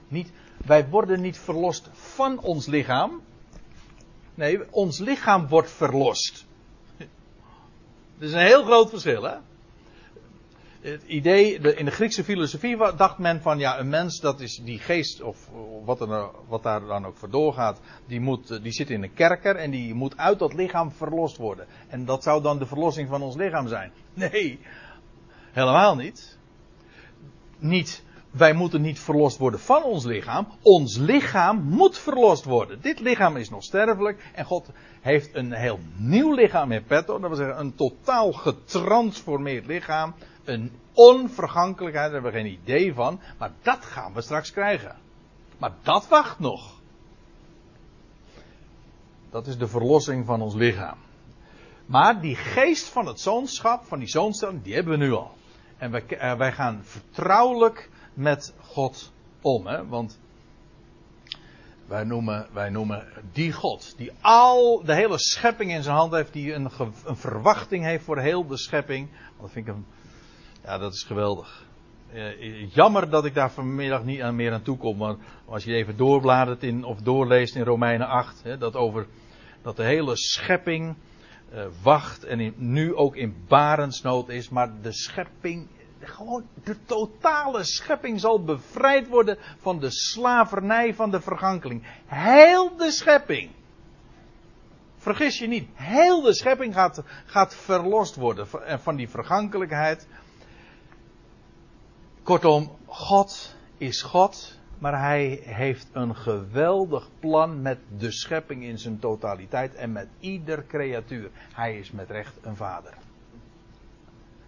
Niet, 0.08 0.32
wij 0.66 0.88
worden 0.88 1.20
niet 1.20 1.38
verlost 1.38 1.90
van 1.92 2.40
ons 2.40 2.66
lichaam. 2.66 3.20
Nee, 4.40 4.72
ons 4.72 4.98
lichaam 4.98 5.48
wordt 5.48 5.70
verlost. 5.70 6.46
Dat 8.18 8.28
is 8.28 8.32
een 8.32 8.46
heel 8.46 8.64
groot 8.64 8.90
verschil, 8.90 9.22
hè? 9.22 9.36
het 10.80 11.02
idee, 11.06 11.58
in 11.58 11.84
de 11.84 11.90
Griekse 11.90 12.24
filosofie 12.24 12.76
dacht 12.96 13.18
men 13.18 13.42
van 13.42 13.58
ja, 13.58 13.78
een 13.78 13.88
mens, 13.88 14.20
dat 14.20 14.40
is 14.40 14.60
die 14.64 14.78
geest, 14.78 15.22
of 15.22 15.48
wat, 15.84 16.00
er, 16.00 16.30
wat 16.48 16.62
daar 16.62 16.80
dan 16.80 17.06
ook 17.06 17.16
voor 17.16 17.30
doorgaat, 17.30 17.80
die, 18.06 18.20
moet, 18.20 18.62
die 18.62 18.72
zit 18.72 18.90
in 18.90 19.02
een 19.02 19.14
kerker 19.14 19.56
en 19.56 19.70
die 19.70 19.94
moet 19.94 20.16
uit 20.16 20.38
dat 20.38 20.54
lichaam 20.54 20.92
verlost 20.92 21.36
worden. 21.36 21.66
En 21.88 22.04
dat 22.04 22.22
zou 22.22 22.42
dan 22.42 22.58
de 22.58 22.66
verlossing 22.66 23.08
van 23.08 23.22
ons 23.22 23.36
lichaam 23.36 23.68
zijn. 23.68 23.92
Nee, 24.14 24.60
helemaal 25.52 25.96
niet. 25.96 26.38
Niet, 27.58 28.04
wij 28.30 28.52
moeten 28.52 28.80
niet 28.80 29.00
verlost 29.00 29.38
worden 29.38 29.60
van 29.60 29.82
ons 29.82 30.04
lichaam. 30.04 30.46
Ons 30.62 30.96
lichaam 30.96 31.62
moet 31.62 31.98
verlost 31.98 32.44
worden. 32.44 32.80
Dit 32.80 33.00
lichaam 33.00 33.36
is 33.36 33.50
nog 33.50 33.62
sterfelijk 33.62 34.30
en 34.34 34.44
God 34.44 34.68
heeft 35.00 35.34
een 35.34 35.52
heel 35.52 35.78
nieuw 35.96 36.34
lichaam 36.34 36.72
in 36.72 36.84
petto. 36.84 37.18
Dat 37.18 37.28
wil 37.28 37.38
zeggen, 37.38 37.60
een 37.60 37.74
totaal 37.74 38.32
getransformeerd 38.32 39.66
lichaam 39.66 40.14
een 40.50 40.72
onvergankelijkheid, 40.92 42.12
daar 42.12 42.22
hebben 42.22 42.32
we 42.32 42.48
geen 42.48 42.58
idee 42.62 42.94
van. 42.94 43.20
Maar 43.38 43.52
dat 43.62 43.84
gaan 43.84 44.12
we 44.12 44.20
straks 44.20 44.52
krijgen. 44.52 44.96
Maar 45.58 45.72
dat 45.82 46.08
wacht 46.08 46.38
nog. 46.38 46.78
Dat 49.30 49.46
is 49.46 49.58
de 49.58 49.68
verlossing 49.68 50.26
van 50.26 50.42
ons 50.42 50.54
lichaam. 50.54 50.98
Maar 51.86 52.20
die 52.20 52.36
geest 52.36 52.88
van 52.88 53.06
het 53.06 53.20
zoonschap, 53.20 53.84
van 53.84 53.98
die 53.98 54.08
zoonstelling, 54.08 54.62
die 54.62 54.74
hebben 54.74 54.98
we 54.98 55.04
nu 55.04 55.12
al. 55.12 55.30
En 55.78 55.90
wij, 55.90 56.06
eh, 56.06 56.36
wij 56.36 56.52
gaan 56.52 56.80
vertrouwelijk 56.82 57.90
met 58.20 58.54
God 58.58 59.12
om. 59.40 59.66
Hè? 59.66 59.86
Want 59.86 60.20
wij 61.86 62.04
noemen, 62.04 62.46
wij 62.52 62.70
noemen 62.70 63.06
die 63.32 63.52
God, 63.52 63.94
die 63.96 64.12
al 64.20 64.82
de 64.84 64.94
hele 64.94 65.18
schepping 65.18 65.72
in 65.72 65.82
zijn 65.82 65.96
hand 65.96 66.12
heeft, 66.12 66.32
die 66.32 66.52
een, 66.52 66.70
een 67.04 67.16
verwachting 67.16 67.84
heeft 67.84 68.04
voor 68.04 68.18
heel 68.18 68.46
de 68.46 68.56
schepping. 68.56 69.08
Dat 69.40 69.50
vind 69.50 69.66
ik 69.66 69.74
een 69.74 69.84
ja, 70.64 70.78
dat 70.78 70.92
is 70.92 71.02
geweldig. 71.02 71.66
Uh, 72.14 72.70
jammer 72.70 73.10
dat 73.10 73.24
ik 73.24 73.34
daar 73.34 73.50
vanmiddag 73.50 74.04
niet 74.04 74.20
aan 74.20 74.36
meer 74.36 74.52
aan 74.52 74.62
toe 74.62 74.76
kom. 74.76 74.96
Maar 74.96 75.16
als 75.44 75.64
je 75.64 75.74
even 75.74 75.96
doorbladert 75.96 76.62
in, 76.62 76.84
of 76.84 77.00
doorleest 77.00 77.54
in 77.54 77.64
Romeinen 77.64 78.06
8, 78.06 78.42
hè, 78.42 78.58
dat 78.58 78.76
over 78.76 79.06
dat 79.62 79.76
de 79.76 79.84
hele 79.84 80.16
schepping 80.16 80.96
uh, 81.54 81.64
wacht 81.82 82.24
en 82.24 82.54
nu 82.56 82.94
ook 82.94 83.16
in 83.16 83.44
barensnood 83.48 84.28
is. 84.28 84.48
Maar 84.48 84.72
de 84.82 84.92
schepping, 84.92 85.68
gewoon 86.00 86.46
de 86.64 86.84
totale 86.84 87.64
schepping 87.64 88.20
zal 88.20 88.44
bevrijd 88.44 89.08
worden 89.08 89.38
van 89.58 89.78
de 89.80 89.90
slavernij 89.90 90.94
van 90.94 91.10
de 91.10 91.20
vergankeling. 91.20 91.82
Heel 92.06 92.76
de 92.76 92.90
schepping. 92.90 93.50
Vergis 94.96 95.38
je 95.38 95.46
niet. 95.46 95.68
Heel 95.74 96.20
de 96.20 96.34
schepping 96.34 96.74
gaat, 96.74 97.02
gaat 97.24 97.54
verlost 97.54 98.16
worden 98.16 98.46
van 98.80 98.96
die 98.96 99.08
vergankelijkheid. 99.08 100.06
Kortom, 102.22 102.76
God 102.86 103.56
is 103.78 104.02
God. 104.02 104.58
Maar 104.78 105.00
hij 105.00 105.40
heeft 105.42 105.88
een 105.92 106.16
geweldig 106.16 107.08
plan 107.18 107.62
met 107.62 107.78
de 107.98 108.10
schepping 108.10 108.64
in 108.64 108.78
zijn 108.78 108.98
totaliteit 108.98 109.74
en 109.74 109.92
met 109.92 110.08
ieder 110.20 110.66
creatuur. 110.66 111.30
Hij 111.52 111.78
is 111.78 111.90
met 111.90 112.10
recht 112.10 112.38
een 112.42 112.56
vader. 112.56 112.94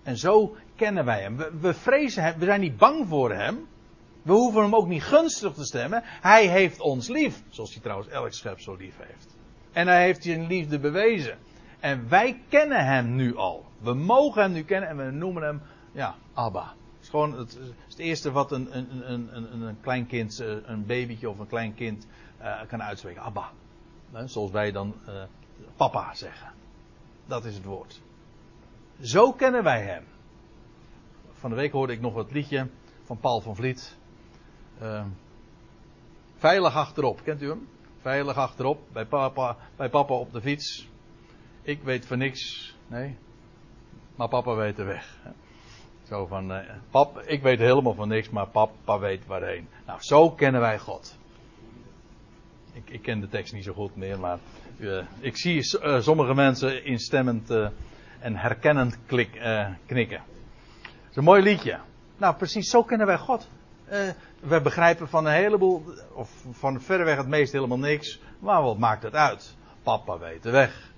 En 0.03 0.17
zo 0.17 0.57
kennen 0.77 1.05
wij 1.05 1.21
hem. 1.21 1.37
We, 1.37 1.51
we 1.61 1.75
vrezen 1.75 2.23
hem, 2.23 2.39
we 2.39 2.45
zijn 2.45 2.61
niet 2.61 2.77
bang 2.77 3.09
voor 3.09 3.33
hem. 3.33 3.67
We 4.23 4.33
hoeven 4.33 4.63
hem 4.63 4.75
ook 4.75 4.87
niet 4.87 5.03
gunstig 5.03 5.53
te 5.53 5.65
stemmen. 5.65 6.03
Hij 6.05 6.47
heeft 6.47 6.81
ons 6.81 7.09
lief. 7.09 7.43
Zoals 7.49 7.73
hij 7.73 7.83
trouwens 7.83 8.09
elk 8.09 8.33
schepsel 8.33 8.77
lief 8.77 8.97
heeft. 8.99 9.37
En 9.73 9.87
hij 9.87 10.05
heeft 10.05 10.23
zijn 10.23 10.47
liefde 10.47 10.79
bewezen. 10.79 11.39
En 11.81 12.09
wij 12.09 12.43
kennen 12.49 12.87
hem 12.87 13.15
nu 13.15 13.37
al. 13.37 13.65
We 13.79 13.95
mogen 13.95 14.43
hem 14.43 14.53
nu 14.53 14.63
kennen 14.63 14.89
en 14.89 14.97
we 14.97 15.11
noemen 15.11 15.43
hem, 15.43 15.63
ja, 15.93 16.15
Abba. 16.35 16.63
Het 16.63 17.03
is 17.03 17.09
gewoon 17.09 17.39
het, 17.39 17.59
het 17.89 17.99
eerste 17.99 18.31
wat 18.31 18.53
een, 18.53 18.77
een, 18.77 19.13
een, 19.13 19.63
een, 19.63 19.81
klein 19.81 20.07
kind, 20.07 20.41
eh, 20.41 20.49
een 20.65 20.87
babytje 20.87 21.31
of 21.31 21.39
een 21.39 21.47
klein 21.47 21.75
kind 21.75 22.07
uh, 22.41 22.61
kan 22.69 22.83
uitspreken. 22.83 23.23
Abba. 23.23 23.51
Zoals 24.25 24.51
wij 24.51 24.73
dan 24.73 24.95
uh, 25.09 25.23
papa 25.77 26.15
zeggen. 26.15 26.53
Dat 27.27 27.45
is 27.45 27.55
het 27.55 27.65
woord. 27.65 28.01
Zo 29.03 29.33
kennen 29.33 29.63
wij 29.63 29.83
hem. 29.83 30.05
Van 31.33 31.51
de 31.51 31.57
week 31.57 31.73
hoorde 31.73 31.93
ik 31.93 32.01
nog 32.01 32.15
het 32.15 32.33
liedje 32.33 32.69
van 33.05 33.19
Paul 33.19 33.41
van 33.41 33.57
Vliet. 33.57 33.97
Uh, 34.83 35.05
veilig 36.37 36.75
achterop, 36.75 37.23
kent 37.23 37.43
u 37.43 37.49
hem? 37.49 37.69
Veilig 38.01 38.37
achterop, 38.37 38.81
bij 38.93 39.07
papa, 39.07 39.57
bij 39.77 39.89
papa 39.89 40.15
op 40.15 40.33
de 40.33 40.41
fiets. 40.41 40.89
Ik 41.63 41.83
weet 41.83 42.07
van 42.07 42.19
niks, 42.19 42.75
nee. 42.87 43.17
Maar 44.17 44.29
papa 44.29 44.55
weet 44.55 44.77
de 44.77 44.85
weg. 44.85 45.19
Zo 46.03 46.27
van, 46.27 46.53
uh, 46.53 46.59
pap, 46.91 47.21
ik 47.21 47.43
weet 47.43 47.59
helemaal 47.59 47.95
van 47.95 48.09
niks, 48.09 48.31
maar 48.31 48.49
papa 48.49 48.99
weet 48.99 49.27
waarheen. 49.27 49.69
Nou, 49.87 50.01
zo 50.03 50.31
kennen 50.31 50.61
wij 50.61 50.79
God. 50.79 51.19
Ik, 52.73 52.91
ik 52.91 53.03
ken 53.03 53.21
de 53.21 53.29
tekst 53.29 53.53
niet 53.53 53.65
zo 53.65 53.73
goed 53.73 53.97
meer, 53.97 54.19
maar 54.19 54.39
uh, 54.79 55.05
ik 55.21 55.37
zie 55.37 55.81
uh, 55.83 56.01
sommige 56.01 56.35
mensen 56.35 56.85
instemmend 56.85 57.51
en 58.23 58.37
herkennend 58.37 58.99
klik, 59.07 59.31
knikken. 59.87 60.23
Het 60.83 61.11
is 61.11 61.17
een 61.17 61.25
mooi 61.25 61.43
liedje. 61.43 61.81
Nou, 62.17 62.37
precies 62.37 62.71
zo 62.71 62.83
kennen 62.83 63.07
wij 63.07 63.19
God. 63.19 63.49
Uh, 63.93 63.99
we 64.41 64.61
begrijpen 64.61 65.09
van 65.09 65.27
een 65.27 65.33
heleboel, 65.33 65.85
of 66.13 66.45
van 66.51 66.81
verreweg 66.81 67.17
het 67.17 67.29
meest 67.29 67.53
helemaal 67.53 67.79
niks. 67.79 68.21
Maar 68.39 68.63
wat 68.63 68.79
maakt 68.79 69.03
het 69.03 69.15
uit? 69.15 69.57
Papa 69.83 70.19
weet 70.19 70.43
de 70.43 70.51
weg. 70.51 70.93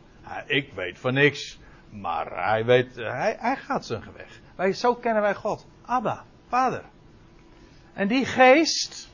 Ik 0.46 0.72
weet 0.72 0.98
van 0.98 1.14
niks. 1.14 1.58
Maar 1.90 2.44
hij 2.44 2.64
weet, 2.64 2.94
hij, 2.94 3.36
hij 3.38 3.56
gaat 3.56 3.86
zijn 3.86 4.02
weg. 4.16 4.40
Wij, 4.56 4.72
zo 4.72 4.94
kennen 4.94 5.22
wij 5.22 5.34
God. 5.34 5.66
Abba, 5.84 6.24
vader. 6.48 6.82
En 7.92 8.08
die 8.08 8.24
geest, 8.24 9.10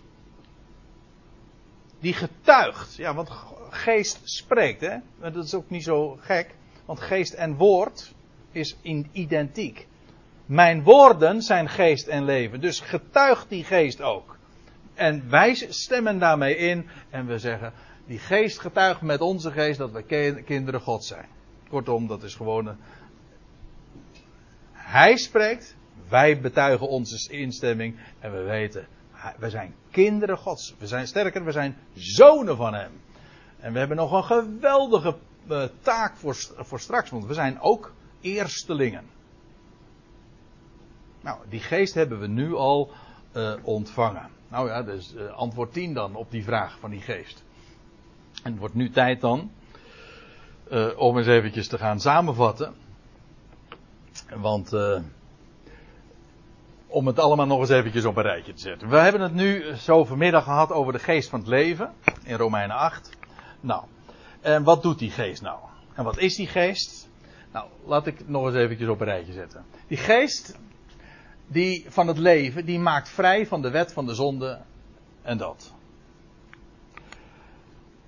die 2.00 2.14
getuigt. 2.14 2.96
Ja, 2.96 3.14
want 3.14 3.30
geest 3.70 4.20
spreekt, 4.24 4.80
hè. 4.80 4.96
Dat 5.18 5.44
is 5.44 5.54
ook 5.54 5.70
niet 5.70 5.84
zo 5.84 6.18
gek. 6.20 6.54
Want 6.90 7.02
geest 7.02 7.32
en 7.32 7.56
woord 7.56 8.14
is 8.52 8.76
identiek. 9.12 9.86
Mijn 10.46 10.82
woorden 10.82 11.42
zijn 11.42 11.68
geest 11.68 12.06
en 12.06 12.24
leven. 12.24 12.60
Dus 12.60 12.80
getuigt 12.80 13.48
die 13.48 13.64
geest 13.64 14.00
ook. 14.00 14.36
En 14.94 15.30
wij 15.30 15.54
stemmen 15.54 16.18
daarmee 16.18 16.56
in 16.56 16.88
en 17.10 17.26
we 17.26 17.38
zeggen, 17.38 17.72
die 18.06 18.18
geest 18.18 18.60
getuigt 18.60 19.00
met 19.00 19.20
onze 19.20 19.50
geest 19.50 19.78
dat 19.78 19.90
we 19.90 20.02
kinderen 20.44 20.80
God 20.80 21.04
zijn. 21.04 21.26
Kortom, 21.68 22.06
dat 22.06 22.22
is 22.22 22.34
gewoon. 22.34 22.76
Hij 24.72 25.16
spreekt, 25.16 25.76
wij 26.08 26.40
betuigen 26.40 26.88
onze 26.88 27.32
instemming 27.32 27.98
en 28.18 28.32
we 28.32 28.42
weten, 28.42 28.86
we 29.38 29.50
zijn 29.50 29.74
kinderen 29.90 30.38
Gods. 30.38 30.74
We 30.78 30.86
zijn 30.86 31.06
sterker, 31.06 31.44
we 31.44 31.52
zijn 31.52 31.76
zonen 31.94 32.56
van 32.56 32.74
Hem. 32.74 32.92
En 33.60 33.72
we 33.72 33.78
hebben 33.78 33.96
nog 33.96 34.12
een 34.12 34.24
geweldige 34.24 35.16
uh, 35.50 35.64
taak 35.80 36.16
voor, 36.16 36.36
voor 36.56 36.80
straks, 36.80 37.10
want 37.10 37.26
we 37.26 37.34
zijn 37.34 37.60
ook 37.60 37.92
eerstelingen. 38.20 39.04
Nou, 41.20 41.38
die 41.48 41.60
geest 41.60 41.94
hebben 41.94 42.20
we 42.20 42.26
nu 42.26 42.54
al 42.54 42.90
uh, 43.36 43.52
ontvangen. 43.62 44.28
Nou 44.48 44.68
ja, 44.68 44.82
dus 44.82 45.14
uh, 45.14 45.32
antwoord 45.32 45.72
10 45.72 45.94
dan 45.94 46.14
op 46.14 46.30
die 46.30 46.44
vraag 46.44 46.78
van 46.78 46.90
die 46.90 47.00
geest. 47.00 47.44
En 48.42 48.50
het 48.50 48.60
wordt 48.60 48.74
nu 48.74 48.90
tijd 48.90 49.20
dan 49.20 49.50
om 50.96 51.18
eens 51.18 51.26
eventjes 51.26 51.68
te 51.68 51.78
gaan 51.78 52.00
samenvatten. 52.00 52.74
Want 54.36 54.72
om 56.90 57.06
het 57.06 57.18
allemaal 57.18 57.46
nog 57.46 57.60
eens 57.60 57.68
eventjes 57.68 58.04
op 58.04 58.16
een 58.16 58.22
rijtje 58.22 58.52
te 58.52 58.60
zetten. 58.60 58.88
We 58.88 58.96
hebben 58.96 59.20
het 59.20 59.34
nu 59.34 59.74
zo 59.76 60.04
vanmiddag 60.04 60.44
gehad 60.44 60.72
over 60.72 60.92
de 60.92 60.98
geest 60.98 61.28
van 61.28 61.38
het 61.38 61.48
leven 61.48 61.92
in 62.24 62.36
Romeinen 62.36 62.76
8. 62.76 63.10
Nou, 63.60 63.84
en 64.40 64.64
wat 64.64 64.82
doet 64.82 64.98
die 64.98 65.10
geest 65.10 65.42
nou? 65.42 65.58
En 65.94 66.04
wat 66.04 66.18
is 66.18 66.36
die 66.36 66.46
geest? 66.46 67.08
Nou, 67.52 67.68
laat 67.84 68.06
ik 68.06 68.18
het 68.18 68.28
nog 68.28 68.46
eens 68.46 68.54
eventjes 68.54 68.88
op 68.88 69.00
een 69.00 69.06
rijtje 69.06 69.32
zetten. 69.32 69.64
Die 69.86 69.98
geest, 69.98 70.58
die 71.46 71.86
van 71.88 72.06
het 72.06 72.18
leven, 72.18 72.64
die 72.64 72.78
maakt 72.78 73.08
vrij 73.08 73.46
van 73.46 73.62
de 73.62 73.70
wet 73.70 73.92
van 73.92 74.06
de 74.06 74.14
zonde 74.14 74.60
en 75.22 75.38
dat. 75.38 75.72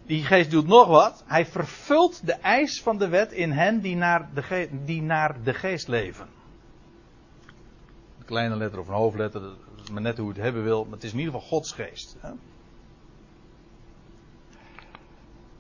Die 0.07 0.24
geest 0.24 0.51
doet 0.51 0.66
nog 0.66 0.87
wat. 0.87 1.24
Hij 1.26 1.47
vervult 1.47 2.26
de 2.26 2.33
eis 2.33 2.83
van 2.83 2.99
de 2.99 3.09
wet 3.09 3.33
in 3.33 3.51
hen 3.51 3.80
die 3.80 3.97
naar 3.97 4.30
de, 4.35 4.43
ge 4.43 4.68
die 4.85 5.03
naar 5.03 5.43
de 5.43 5.55
geest 5.55 5.89
leven. 5.89 6.26
Een 8.18 8.24
kleine 8.24 8.57
letter 8.57 8.80
of 8.80 8.89
een 8.89 8.95
hoofdletter, 8.95 9.41
dat 9.41 9.57
is 9.83 9.91
maar 9.91 10.03
net 10.03 10.18
hoe 10.18 10.28
het 10.28 10.37
hebben 10.37 10.62
wil, 10.62 10.85
maar 10.85 10.93
het 10.93 11.05
is 11.05 11.12
in 11.12 11.18
ieder 11.18 11.35
geval 11.35 11.49
Gods 11.49 11.72
geest. 11.72 12.16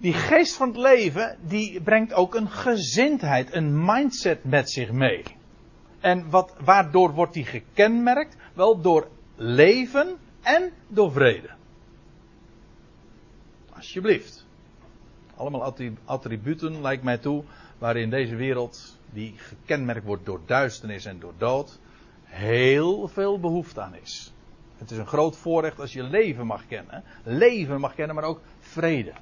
Die 0.02 0.12
geest 0.12 0.56
van 0.56 0.68
het 0.68 0.76
leven, 0.76 1.38
die 1.46 1.80
brengt 1.80 2.12
ook 2.12 2.34
een 2.34 2.50
gezindheid, 2.50 3.54
een 3.54 3.84
mindset 3.84 4.44
met 4.44 4.70
zich 4.70 4.92
mee. 4.92 5.22
En 6.00 6.30
wat, 6.30 6.54
waardoor 6.64 7.12
wordt 7.12 7.32
die 7.32 7.44
gekenmerkt? 7.44 8.36
Wel 8.54 8.80
door 8.80 9.08
leven 9.36 10.16
en 10.40 10.72
door 10.88 11.12
vrede. 11.12 11.50
Alsjeblieft. 13.74 14.46
Allemaal 15.36 15.74
attributen, 16.04 16.80
lijkt 16.80 17.02
mij 17.02 17.18
toe, 17.18 17.44
waarin 17.78 18.10
deze 18.10 18.36
wereld, 18.36 18.98
die 19.10 19.34
gekenmerkt 19.36 20.04
wordt 20.04 20.26
door 20.26 20.40
duisternis 20.46 21.04
en 21.04 21.18
door 21.18 21.34
dood, 21.38 21.78
heel 22.24 23.08
veel 23.08 23.40
behoefte 23.40 23.80
aan 23.80 23.94
is. 24.02 24.32
Het 24.78 24.90
is 24.90 24.98
een 24.98 25.06
groot 25.06 25.36
voorrecht 25.36 25.80
als 25.80 25.92
je 25.92 26.02
leven 26.02 26.46
mag 26.46 26.66
kennen. 26.66 27.04
Leven 27.24 27.80
mag 27.80 27.94
kennen, 27.94 28.14
maar 28.14 28.24
ook 28.24 28.40
vrede. 28.58 29.12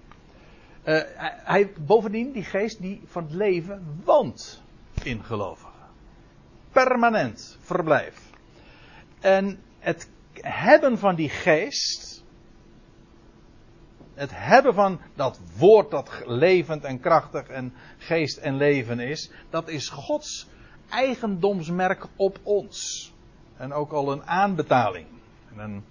Uh, 0.85 1.01
hij, 1.44 1.73
bovendien, 1.78 2.32
die 2.32 2.44
geest 2.44 2.81
die 2.81 3.02
van 3.05 3.23
het 3.23 3.32
leven 3.32 4.01
woont 4.05 4.62
in 5.02 5.24
gelovigen. 5.24 5.70
Permanent 6.73 7.59
verblijf. 7.61 8.31
En 9.20 9.59
het 9.78 10.09
hebben 10.32 10.98
van 10.98 11.15
die 11.15 11.28
geest, 11.28 12.24
het 14.15 14.31
hebben 14.35 14.74
van 14.74 15.01
dat 15.15 15.40
woord 15.57 15.90
dat 15.90 16.23
levend 16.27 16.85
en 16.85 17.01
krachtig 17.01 17.48
en 17.48 17.73
geest 17.98 18.36
en 18.36 18.57
leven 18.57 19.01
is, 19.01 19.31
dat 19.51 19.69
is 19.69 19.89
Gods 19.89 20.48
eigendomsmerk 20.90 22.07
op 22.16 22.39
ons. 22.43 23.12
En 23.57 23.73
ook 23.73 23.93
al 23.93 24.12
een 24.12 24.24
aanbetaling. 24.24 25.07
En 25.52 25.59
een, 25.59 25.85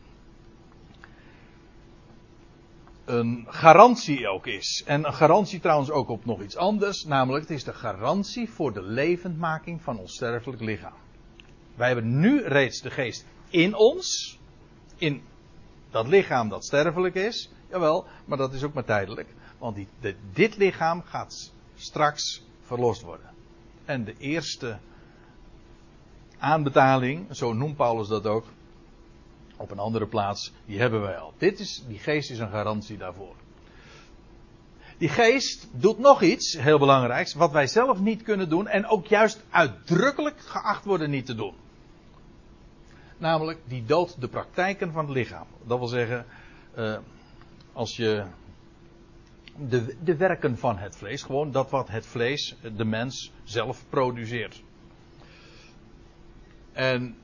een 3.09 3.45
garantie 3.47 4.27
ook 4.27 4.47
is. 4.47 4.83
En 4.85 5.05
een 5.05 5.13
garantie 5.13 5.59
trouwens 5.59 5.89
ook 5.89 6.09
op 6.09 6.25
nog 6.25 6.41
iets 6.41 6.55
anders. 6.55 7.03
Namelijk, 7.03 7.47
het 7.47 7.57
is 7.57 7.63
de 7.63 7.73
garantie 7.73 8.49
voor 8.49 8.73
de 8.73 8.81
levendmaking 8.81 9.81
van 9.81 9.99
ons 9.99 10.13
sterfelijk 10.13 10.61
lichaam. 10.61 10.93
Wij 11.75 11.87
hebben 11.87 12.19
nu 12.19 12.41
reeds 12.41 12.81
de 12.81 12.89
geest 12.89 13.25
in 13.49 13.75
ons. 13.75 14.37
In 14.97 15.21
dat 15.89 16.07
lichaam 16.07 16.49
dat 16.49 16.65
sterfelijk 16.65 17.15
is. 17.15 17.51
Jawel, 17.69 18.05
maar 18.25 18.37
dat 18.37 18.53
is 18.53 18.63
ook 18.63 18.73
maar 18.73 18.85
tijdelijk. 18.85 19.27
Want 19.57 19.77
dit 20.33 20.57
lichaam 20.57 21.01
gaat 21.01 21.51
straks 21.75 22.43
verlost 22.61 23.01
worden. 23.01 23.29
En 23.85 24.03
de 24.03 24.15
eerste 24.17 24.77
aanbetaling, 26.37 27.35
zo 27.35 27.53
noemt 27.53 27.75
Paulus 27.75 28.07
dat 28.07 28.25
ook, 28.25 28.45
op 29.59 29.71
een 29.71 29.79
andere 29.79 30.07
plaats, 30.07 30.53
die 30.65 30.79
hebben 30.79 31.01
wij 31.01 31.17
al. 31.17 31.33
Dit 31.37 31.59
is, 31.59 31.83
die 31.87 31.99
geest 31.99 32.31
is 32.31 32.39
een 32.39 32.49
garantie 32.49 32.97
daarvoor. 32.97 33.35
Die 34.97 35.09
geest 35.09 35.67
doet 35.71 35.99
nog 35.99 36.21
iets 36.21 36.57
heel 36.57 36.79
belangrijks, 36.79 37.33
wat 37.33 37.51
wij 37.51 37.67
zelf 37.67 37.99
niet 37.99 38.23
kunnen 38.23 38.49
doen 38.49 38.67
en 38.67 38.85
ook 38.85 39.05
juist 39.05 39.43
uitdrukkelijk 39.49 40.39
geacht 40.39 40.85
worden 40.85 41.09
niet 41.09 41.25
te 41.25 41.35
doen. 41.35 41.53
Namelijk, 43.17 43.59
die 43.67 43.85
doodt 43.85 44.21
de 44.21 44.27
praktijken 44.27 44.91
van 44.91 45.05
het 45.05 45.13
lichaam. 45.13 45.47
Dat 45.63 45.77
wil 45.77 45.87
zeggen, 45.87 46.25
uh, 46.77 46.97
als 47.73 47.95
je 47.95 48.25
de, 49.67 49.95
de 50.03 50.15
werken 50.15 50.57
van 50.57 50.77
het 50.77 50.95
vlees. 50.95 51.23
Gewoon 51.23 51.51
dat 51.51 51.69
wat 51.69 51.89
het 51.89 52.05
vlees, 52.05 52.55
de 52.75 52.85
mens, 52.85 53.31
zelf 53.43 53.85
produceert. 53.89 54.63
En 56.71 57.17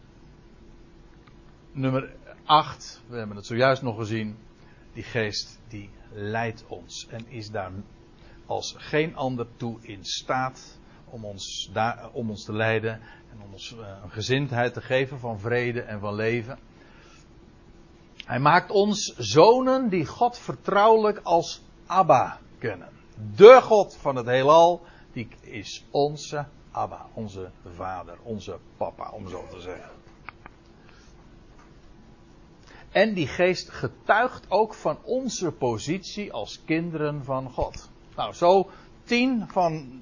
nummer 1.71 2.13
8, 2.45 3.01
we 3.07 3.17
hebben 3.17 3.35
het 3.35 3.45
zojuist 3.45 3.81
nog 3.81 3.97
gezien. 3.97 4.37
Die 4.93 5.03
geest 5.03 5.59
die 5.67 5.89
leidt 6.11 6.63
ons 6.67 7.07
en 7.09 7.27
is 7.27 7.51
daar 7.51 7.71
als 8.45 8.75
geen 8.77 9.15
ander 9.15 9.47
toe 9.57 9.77
in 9.81 10.05
staat 10.05 10.77
om 11.05 11.25
ons, 11.25 11.69
daar, 11.73 12.09
om 12.11 12.29
ons 12.29 12.43
te 12.43 12.53
leiden 12.53 13.01
en 13.31 13.41
om 13.41 13.53
ons 13.53 13.71
uh, 13.71 13.87
een 14.03 14.11
gezindheid 14.11 14.73
te 14.73 14.81
geven 14.81 15.19
van 15.19 15.39
vrede 15.39 15.81
en 15.81 15.99
van 15.99 16.15
leven. 16.15 16.59
Hij 18.25 18.39
maakt 18.39 18.71
ons 18.71 19.15
zonen 19.17 19.89
die 19.89 20.05
God 20.05 20.37
vertrouwelijk 20.37 21.19
als 21.23 21.61
Abba 21.85 22.39
kennen. 22.57 22.89
De 23.35 23.59
God 23.61 23.95
van 23.95 24.15
het 24.15 24.25
heelal, 24.25 24.81
die 25.11 25.27
is 25.41 25.85
onze 25.91 26.45
Abba, 26.71 27.05
onze 27.13 27.51
vader, 27.75 28.17
onze 28.23 28.57
papa, 28.77 29.11
om 29.11 29.29
zo 29.29 29.47
te 29.51 29.59
zeggen. 29.59 29.89
En 32.95 33.13
die 33.13 33.27
geest 33.27 33.69
getuigt 33.69 34.45
ook 34.49 34.73
van 34.73 34.97
onze 35.03 35.51
positie 35.51 36.33
als 36.33 36.61
kinderen 36.65 37.23
van 37.23 37.51
God. 37.51 37.89
Nou, 38.15 38.33
zo 38.33 38.69
tien 39.03 39.45
van 39.47 40.01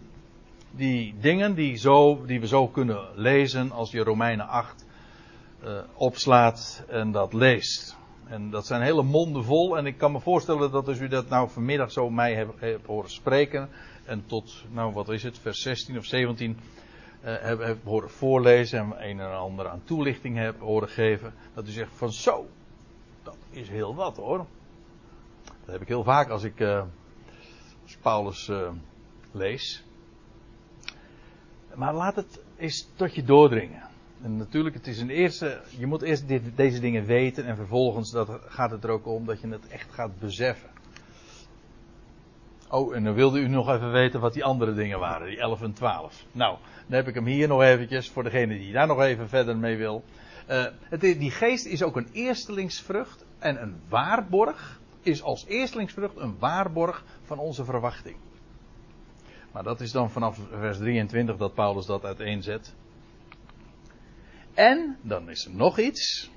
die 0.71 1.15
dingen 1.19 1.55
die, 1.55 1.77
zo, 1.77 2.25
die 2.25 2.39
we 2.39 2.47
zo 2.47 2.67
kunnen 2.67 3.07
lezen 3.15 3.71
als 3.71 3.91
je 3.91 4.03
Romeinen 4.03 4.47
8 4.47 4.85
uh, 5.63 5.79
opslaat 5.93 6.83
en 6.87 7.11
dat 7.11 7.33
leest. 7.33 7.97
En 8.27 8.49
dat 8.49 8.65
zijn 8.65 8.81
hele 8.81 9.03
monden 9.03 9.43
vol. 9.43 9.77
En 9.77 9.85
ik 9.85 9.97
kan 9.97 10.11
me 10.11 10.19
voorstellen 10.19 10.71
dat 10.71 10.87
als 10.87 10.99
u 10.99 11.07
dat 11.07 11.29
nou 11.29 11.49
vanmiddag 11.49 11.91
zo 11.91 12.09
mij 12.09 12.33
hebt, 12.33 12.85
horen 12.85 13.11
spreken. 13.11 13.69
En 14.05 14.23
tot, 14.25 14.63
nou 14.71 14.93
wat 14.93 15.09
is 15.09 15.23
het, 15.23 15.39
vers 15.39 15.61
16 15.61 15.97
of 15.97 16.05
17 16.05 16.57
uh, 17.25 17.35
heb, 17.39 17.59
heb 17.59 17.77
horen 17.83 18.09
voorlezen. 18.09 18.79
En 18.79 19.09
een 19.09 19.19
en 19.19 19.37
ander 19.37 19.67
aan 19.67 19.81
toelichting 19.83 20.37
heb 20.37 20.59
horen 20.59 20.89
geven. 20.89 21.33
Dat 21.53 21.67
u 21.67 21.71
zegt 21.71 21.91
van 21.95 22.11
zo, 22.11 22.45
dat 23.23 23.37
is 23.49 23.69
heel 23.69 23.95
wat 23.95 24.17
hoor. 24.17 24.45
Dat 25.43 25.71
heb 25.71 25.81
ik 25.81 25.87
heel 25.87 26.03
vaak 26.03 26.29
als 26.29 26.43
ik 26.43 26.61
als 27.83 27.97
Paulus 28.01 28.47
uh, 28.47 28.69
lees. 29.31 29.83
Maar 31.75 31.93
laat 31.93 32.15
het 32.15 32.39
eens 32.57 32.87
tot 32.95 33.15
je 33.15 33.23
doordringen. 33.23 33.81
En 34.21 34.37
natuurlijk, 34.37 34.75
het 34.75 34.87
is 34.87 34.99
een 34.99 35.09
eerste. 35.09 35.61
Je 35.77 35.85
moet 35.85 36.01
eerst 36.01 36.27
dit, 36.27 36.41
deze 36.55 36.79
dingen 36.79 37.05
weten. 37.05 37.45
En 37.45 37.55
vervolgens 37.55 38.11
dat, 38.11 38.29
gaat 38.45 38.71
het 38.71 38.83
er 38.83 38.89
ook 38.89 39.07
om 39.07 39.25
dat 39.25 39.41
je 39.41 39.47
het 39.47 39.67
echt 39.67 39.93
gaat 39.93 40.19
beseffen. 40.19 40.69
Oh, 42.69 42.95
en 42.95 43.03
dan 43.03 43.13
wilde 43.13 43.39
u 43.39 43.47
nog 43.47 43.69
even 43.69 43.91
weten 43.91 44.19
wat 44.19 44.33
die 44.33 44.43
andere 44.43 44.73
dingen 44.73 44.99
waren, 44.99 45.27
die 45.27 45.39
11 45.39 45.61
en 45.61 45.73
12. 45.73 46.25
Nou, 46.31 46.57
dan 46.87 46.95
heb 46.95 47.07
ik 47.07 47.15
hem 47.15 47.25
hier 47.25 47.47
nog 47.47 47.61
eventjes 47.61 48.09
voor 48.09 48.23
degene 48.23 48.57
die 48.57 48.73
daar 48.73 48.87
nog 48.87 49.01
even 49.01 49.29
verder 49.29 49.57
mee 49.57 49.77
wil. 49.77 50.03
Uh, 50.49 50.65
het, 50.89 51.01
die 51.01 51.31
geest 51.31 51.65
is 51.65 51.83
ook 51.83 51.95
een 51.95 52.09
eerstelingsvrucht 52.11 53.25
en 53.39 53.61
een 53.61 53.81
waarborg. 53.89 54.81
Is 55.01 55.21
als 55.21 55.45
eerstelingsvrucht 55.45 56.17
een 56.17 56.39
waarborg 56.39 57.03
van 57.23 57.39
onze 57.39 57.65
verwachting. 57.65 58.15
Maar 59.51 59.63
dat 59.63 59.81
is 59.81 59.91
dan 59.91 60.11
vanaf 60.11 60.39
vers 60.49 60.77
23 60.77 61.37
dat 61.37 61.53
Paulus 61.53 61.85
dat 61.85 62.05
uiteenzet. 62.05 62.73
En, 64.53 64.97
dan 65.01 65.29
is 65.29 65.45
er 65.45 65.55
nog 65.55 65.79
iets. 65.79 66.31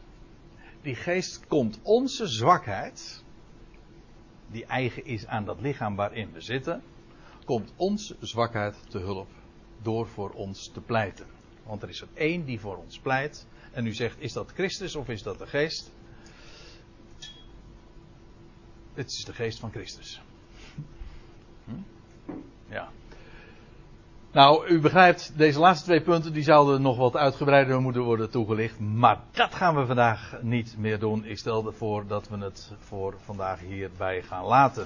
Die 0.83 0.95
geest 0.95 1.47
komt 1.47 1.81
onze 1.83 2.27
zwakheid, 2.27 3.25
die 4.47 4.65
eigen 4.65 5.05
is 5.05 5.27
aan 5.27 5.45
dat 5.45 5.61
lichaam 5.61 5.97
waarin 5.97 6.33
we 6.33 6.41
zitten, 6.41 6.83
komt 7.45 7.73
onze 7.77 8.17
zwakheid 8.21 8.91
te 8.91 8.99
hulp 8.99 9.29
door 9.83 10.09
voor 10.09 10.31
ons 10.31 10.71
te 10.73 10.81
pleiten. 10.81 11.27
Want 11.63 11.83
er 11.83 11.89
is 11.89 12.01
er 12.01 12.09
één 12.15 12.45
die 12.45 12.61
voor 12.61 12.77
ons 12.77 12.99
pleit. 12.99 13.47
En 13.77 13.87
u 13.87 13.95
zegt, 13.95 14.21
is 14.21 14.33
dat 14.33 14.53
Christus 14.55 14.97
of 14.97 15.09
is 15.09 15.23
dat 15.23 15.39
de 15.39 15.47
geest? 15.47 15.93
Het 18.95 19.11
is 19.11 19.25
de 19.25 19.33
geest 19.33 19.59
van 19.59 19.71
Christus. 19.71 20.21
Hm? 21.65 21.73
Ja. 22.69 22.89
Nou, 24.33 24.69
u 24.69 24.81
begrijpt, 24.81 25.33
deze 25.39 25.59
laatste 25.59 25.85
twee 25.85 26.03
punten 26.03 26.33
die 26.33 26.43
zouden 26.43 26.83
nog 26.83 26.97
wat 26.97 27.17
uitgebreider 27.17 27.81
moeten 27.81 28.03
worden 28.03 28.31
toegelicht. 28.31 28.79
Maar 28.81 29.21
dat 29.31 29.55
gaan 29.55 29.77
we 29.77 29.87
vandaag 29.87 30.43
niet 30.43 30.75
meer 30.79 30.99
doen. 30.99 31.25
Ik 31.25 31.39
stel 31.39 31.67
ervoor 31.67 32.07
dat 32.07 32.29
we 32.29 32.39
het 32.39 32.73
voor 32.79 33.15
vandaag 33.19 33.61
hierbij 33.61 34.23
gaan 34.23 34.45
laten. 34.45 34.85